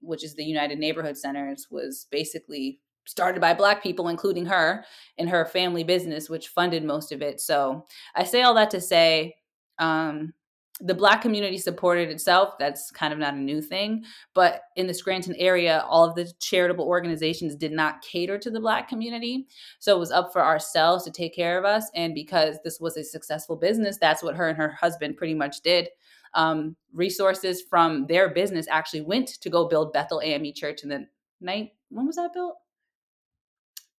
which 0.00 0.22
is 0.22 0.34
the 0.34 0.44
United 0.44 0.78
Neighborhood 0.78 1.16
Centers, 1.16 1.66
was 1.70 2.06
basically 2.10 2.78
started 3.06 3.40
by 3.40 3.54
black 3.54 3.84
people 3.84 4.08
including 4.08 4.46
her 4.46 4.84
and 5.16 5.28
her 5.28 5.46
family 5.46 5.84
business 5.84 6.28
which 6.28 6.48
funded 6.48 6.82
most 6.82 7.12
of 7.12 7.22
it 7.22 7.40
so 7.40 7.86
i 8.16 8.24
say 8.24 8.42
all 8.42 8.52
that 8.52 8.68
to 8.68 8.80
say 8.80 9.32
um, 9.78 10.32
the 10.80 10.94
black 10.94 11.22
community 11.22 11.56
supported 11.56 12.10
itself 12.10 12.54
that's 12.58 12.90
kind 12.90 13.12
of 13.12 13.18
not 13.18 13.34
a 13.34 13.38
new 13.38 13.62
thing 13.62 14.04
but 14.34 14.62
in 14.76 14.86
the 14.86 14.92
scranton 14.92 15.34
area 15.36 15.82
all 15.88 16.04
of 16.04 16.14
the 16.14 16.30
charitable 16.38 16.84
organizations 16.84 17.54
did 17.54 17.72
not 17.72 18.02
cater 18.02 18.38
to 18.38 18.50
the 18.50 18.60
black 18.60 18.88
community 18.88 19.46
so 19.78 19.96
it 19.96 19.98
was 19.98 20.10
up 20.10 20.32
for 20.32 20.44
ourselves 20.44 21.02
to 21.04 21.10
take 21.10 21.34
care 21.34 21.58
of 21.58 21.64
us 21.64 21.90
and 21.94 22.14
because 22.14 22.58
this 22.62 22.78
was 22.78 22.96
a 22.96 23.04
successful 23.04 23.56
business 23.56 23.96
that's 23.98 24.22
what 24.22 24.36
her 24.36 24.48
and 24.48 24.58
her 24.58 24.72
husband 24.72 25.16
pretty 25.16 25.34
much 25.34 25.60
did. 25.62 25.88
Um, 26.34 26.76
resources 26.92 27.62
from 27.62 28.06
their 28.06 28.28
business 28.28 28.66
actually 28.70 29.00
went 29.00 29.28
to 29.40 29.48
go 29.48 29.68
build 29.68 29.94
bethel 29.94 30.20
ame 30.22 30.52
church 30.52 30.82
in 30.82 30.90
the 30.90 31.06
night 31.40 31.70
when 31.88 32.06
was 32.06 32.16
that 32.16 32.34
built 32.34 32.58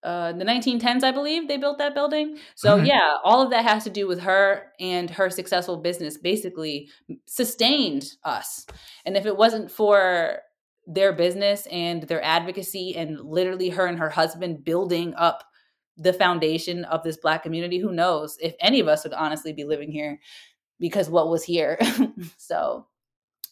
uh, 0.07 0.31
the 0.31 0.45
1910s, 0.45 1.03
I 1.03 1.11
believe 1.11 1.49
they 1.49 1.57
built 1.57 1.79
that 1.79 1.93
building. 1.93 2.37
So 2.55 2.77
yeah, 2.77 3.17
all 3.25 3.41
of 3.41 3.49
that 3.49 3.65
has 3.65 3.83
to 3.83 3.89
do 3.89 4.07
with 4.07 4.21
her 4.21 4.71
and 4.79 5.09
her 5.09 5.29
successful 5.29 5.75
business 5.75 6.17
basically 6.17 6.89
sustained 7.25 8.13
us. 8.23 8.65
And 9.03 9.17
if 9.17 9.25
it 9.25 9.35
wasn't 9.35 9.69
for 9.69 10.39
their 10.85 11.11
business 11.11 11.67
and 11.69 12.03
their 12.03 12.23
advocacy 12.23 12.95
and 12.95 13.19
literally 13.19 13.67
her 13.67 13.85
and 13.85 13.99
her 13.99 14.09
husband 14.09 14.63
building 14.63 15.13
up 15.15 15.43
the 15.97 16.13
foundation 16.13 16.85
of 16.85 17.03
this 17.03 17.17
black 17.17 17.43
community, 17.43 17.77
who 17.77 17.91
knows 17.91 18.37
if 18.41 18.55
any 18.61 18.79
of 18.79 18.87
us 18.87 19.03
would 19.03 19.11
honestly 19.11 19.51
be 19.51 19.65
living 19.65 19.91
here 19.91 20.21
because 20.79 21.09
what 21.09 21.27
was 21.27 21.43
here. 21.43 21.77
so 22.37 22.87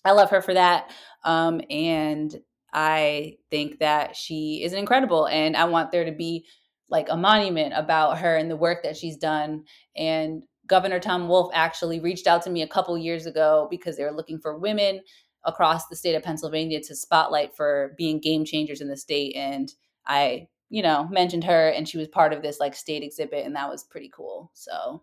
I 0.05 0.11
love 0.11 0.29
her 0.29 0.41
for 0.41 0.53
that. 0.53 0.89
Um, 1.25 1.59
and 1.69 2.33
I 2.76 3.38
think 3.49 3.80
that 3.80 4.17
she 4.17 4.61
is 4.61 4.73
incredible 4.73 5.28
and 5.28 5.55
I 5.55 5.63
want 5.63 5.91
there 5.91 6.03
to 6.03 6.11
be 6.11 6.45
like 6.89 7.07
a 7.09 7.15
monument 7.15 7.73
about 7.73 8.19
her 8.19 8.36
and 8.36 8.51
the 8.51 8.57
work 8.57 8.84
that 8.84 8.97
she's 8.97 9.15
done. 9.15 9.63
And 9.95 10.43
Governor 10.67 10.99
Tom 10.99 11.30
Wolf 11.30 11.49
actually 11.53 12.01
reached 12.01 12.28
out 12.28 12.41
to 12.41 12.49
me 12.49 12.61
a 12.63 12.67
couple 12.67 12.97
years 12.97 13.26
ago 13.28 13.69
because 13.71 13.95
they 13.95 14.03
were 14.03 14.11
looking 14.11 14.39
for 14.39 14.59
women 14.59 14.99
across 15.45 15.88
the 15.88 15.95
state 15.95 16.15
of 16.15 16.23
Pennsylvania 16.23 16.82
to 16.82 16.95
spotlight 16.95 17.55
for 17.55 17.93
being 17.97 18.19
game 18.19 18.43
changers 18.43 18.82
in 18.82 18.89
the 18.89 18.97
state. 18.97 19.38
And 19.38 19.71
I, 20.05 20.49
you 20.69 20.84
know, 20.84 21.07
mentioned 21.09 21.45
her 21.45 21.69
and 21.69 21.88
she 21.88 21.97
was 21.97 22.09
part 22.09 22.34
of 22.34 22.41
this 22.41 22.59
like 22.59 22.76
state 22.76 23.03
exhibit 23.03 23.45
and 23.45 23.55
that 23.55 23.69
was 23.69 23.86
pretty 23.86 24.11
cool. 24.13 24.51
So 24.53 25.01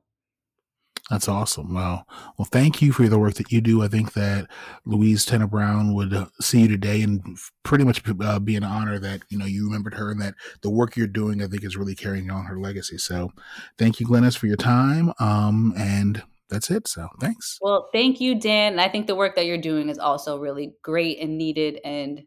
that's 1.11 1.29
awesome. 1.29 1.75
Well, 1.75 2.07
Well, 2.39 2.49
thank 2.51 2.81
you 2.81 2.93
for 2.93 3.09
the 3.09 3.19
work 3.19 3.35
that 3.35 3.53
you 3.53 3.61
do. 3.61 3.83
I 3.83 3.89
think 3.89 4.13
that 4.15 4.49
Louise 4.85 5.25
Tanner 5.25 5.47
Brown 5.47 5.95
would 5.95 6.15
uh, 6.15 6.27
see 6.41 6.63
you 6.63 6.69
today 6.69 7.03
and 7.03 7.39
pretty 7.63 7.85
much 7.85 8.03
uh, 8.21 8.39
be 8.39 8.57
an 8.57 8.65
honor 8.65 8.99
that, 8.99 9.23
you 9.29 9.39
know, 9.39 9.45
you 9.45 9.67
remembered 9.67 9.95
her 9.95 10.11
and 10.11 10.21
that 10.23 10.35
the 10.63 10.71
work 10.71 10.97
you're 10.97 11.07
doing, 11.07 11.43
I 11.43 11.47
think, 11.49 11.65
is 11.65 11.77
really 11.77 11.95
carrying 11.95 12.31
on 12.31 12.45
her 12.47 12.59
legacy. 12.59 12.99
So 12.99 13.33
thank 13.79 14.01
you, 14.01 14.07
Glynis, 14.07 14.37
for 14.37 14.47
your 14.47 14.57
time. 14.57 15.13
Um, 15.19 15.75
and 15.77 16.23
that's 16.49 16.71
it. 16.71 16.87
So 16.87 17.09
thanks. 17.21 17.59
Well, 17.61 17.89
thank 17.93 18.21
you, 18.21 18.39
Dan. 18.39 18.73
And 18.73 18.81
I 18.81 18.89
think 18.89 19.07
the 19.07 19.15
work 19.15 19.37
that 19.37 19.47
you're 19.47 19.59
doing 19.59 19.89
is 19.89 19.99
also 19.99 20.39
really 20.39 20.75
great 20.83 21.19
and 21.19 21.37
needed 21.37 21.81
and 21.85 22.23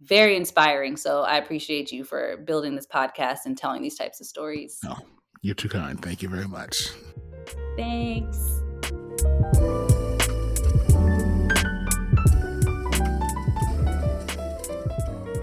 very 0.00 0.36
inspiring. 0.36 0.96
So 0.96 1.22
I 1.22 1.36
appreciate 1.36 1.92
you 1.92 2.04
for 2.04 2.38
building 2.38 2.76
this 2.76 2.86
podcast 2.86 3.40
and 3.46 3.58
telling 3.58 3.82
these 3.82 3.96
types 3.96 4.20
of 4.20 4.26
stories. 4.26 4.78
Oh, 4.86 4.98
you're 5.42 5.54
too 5.54 5.68
kind. 5.68 6.00
Thank 6.00 6.22
you 6.22 6.28
very 6.28 6.48
much. 6.48 6.90
Thanks. 7.76 8.62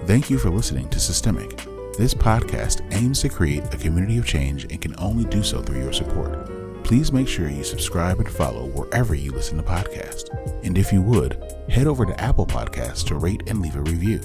Thank 0.06 0.30
you 0.30 0.38
for 0.38 0.50
listening 0.50 0.88
to 0.90 1.00
Systemic. 1.00 1.58
This 1.98 2.14
podcast 2.14 2.86
aims 2.94 3.22
to 3.22 3.30
create 3.30 3.64
a 3.74 3.78
community 3.78 4.18
of 4.18 4.26
change 4.26 4.66
and 4.66 4.82
can 4.82 4.94
only 5.00 5.26
do 5.26 5.42
so 5.42 5.62
through 5.62 5.82
your 5.82 5.94
support. 5.94 6.84
Please 6.84 7.12
make 7.12 7.28
sure 7.28 7.50
you 7.50 7.64
subscribe 7.64 8.20
and 8.20 8.30
follow 8.30 8.68
wherever 8.68 9.16
you 9.16 9.32
listen 9.32 9.58
to 9.58 9.64
podcasts. 9.64 10.30
And 10.64 10.78
if 10.78 10.94
you 10.94 11.02
would, 11.02 11.42
head 11.70 11.88
over 11.88 12.06
to 12.06 12.22
Apple 12.22 12.46
Podcasts 12.46 13.04
to 13.08 13.16
rate 13.16 13.44
and 13.48 13.62
leave 13.62 13.76
a 13.76 13.82
review. 13.82 14.22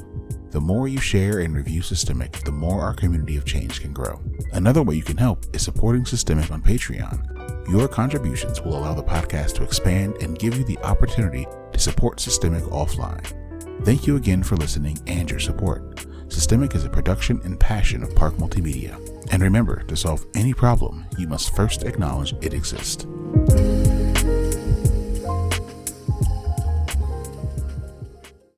The 0.51 0.61
more 0.61 0.87
you 0.87 0.99
share 0.99 1.39
and 1.39 1.57
review 1.57 1.81
Systemic, 1.81 2.45
the 2.45 2.53
more 2.53 2.83
our 2.83 2.93
community 2.93 3.39
of 3.39 3.47
change 3.47 3.81
can 3.81 3.95
grow. 3.95 4.21
Another 4.53 4.83
way 4.83 4.97
you 4.97 5.03
can 5.03 5.17
help 5.17 5.47
is 5.55 5.63
supporting 5.63 6.05
Systemic 6.05 6.51
on 6.51 6.61
Patreon. 6.61 7.40
Your 7.71 7.87
contributions 7.87 8.61
will 8.61 8.77
allow 8.77 8.95
the 8.95 9.03
podcast 9.05 9.55
to 9.55 9.63
expand 9.63 10.17
and 10.21 10.37
give 10.37 10.59
you 10.59 10.65
the 10.65 10.79
opportunity 10.79 11.47
to 11.73 11.79
support 11.79 12.19
Systemic 12.19 12.65
offline. 12.65 13.25
Thank 13.85 14.09
you 14.09 14.17
again 14.17 14.43
for 14.43 14.57
listening 14.57 14.99
and 15.07 15.31
your 15.31 15.39
support. 15.39 16.05
Systemic 16.27 16.75
is 16.75 16.85
a 16.85 16.91
production 16.91 17.41
and 17.45 17.61
passion 17.61 18.03
of 18.03 18.13
Park 18.17 18.35
Multimedia. 18.35 18.99
And 19.31 19.41
remember, 19.41 19.85
to 19.85 19.97
solve 19.97 20.27
any 20.35 20.53
problem, 20.53 21.07
you 21.17 21.29
must 21.29 21.55
first 21.55 21.85
acknowledge 21.85 22.35
it 22.45 22.55
exists. 22.55 23.07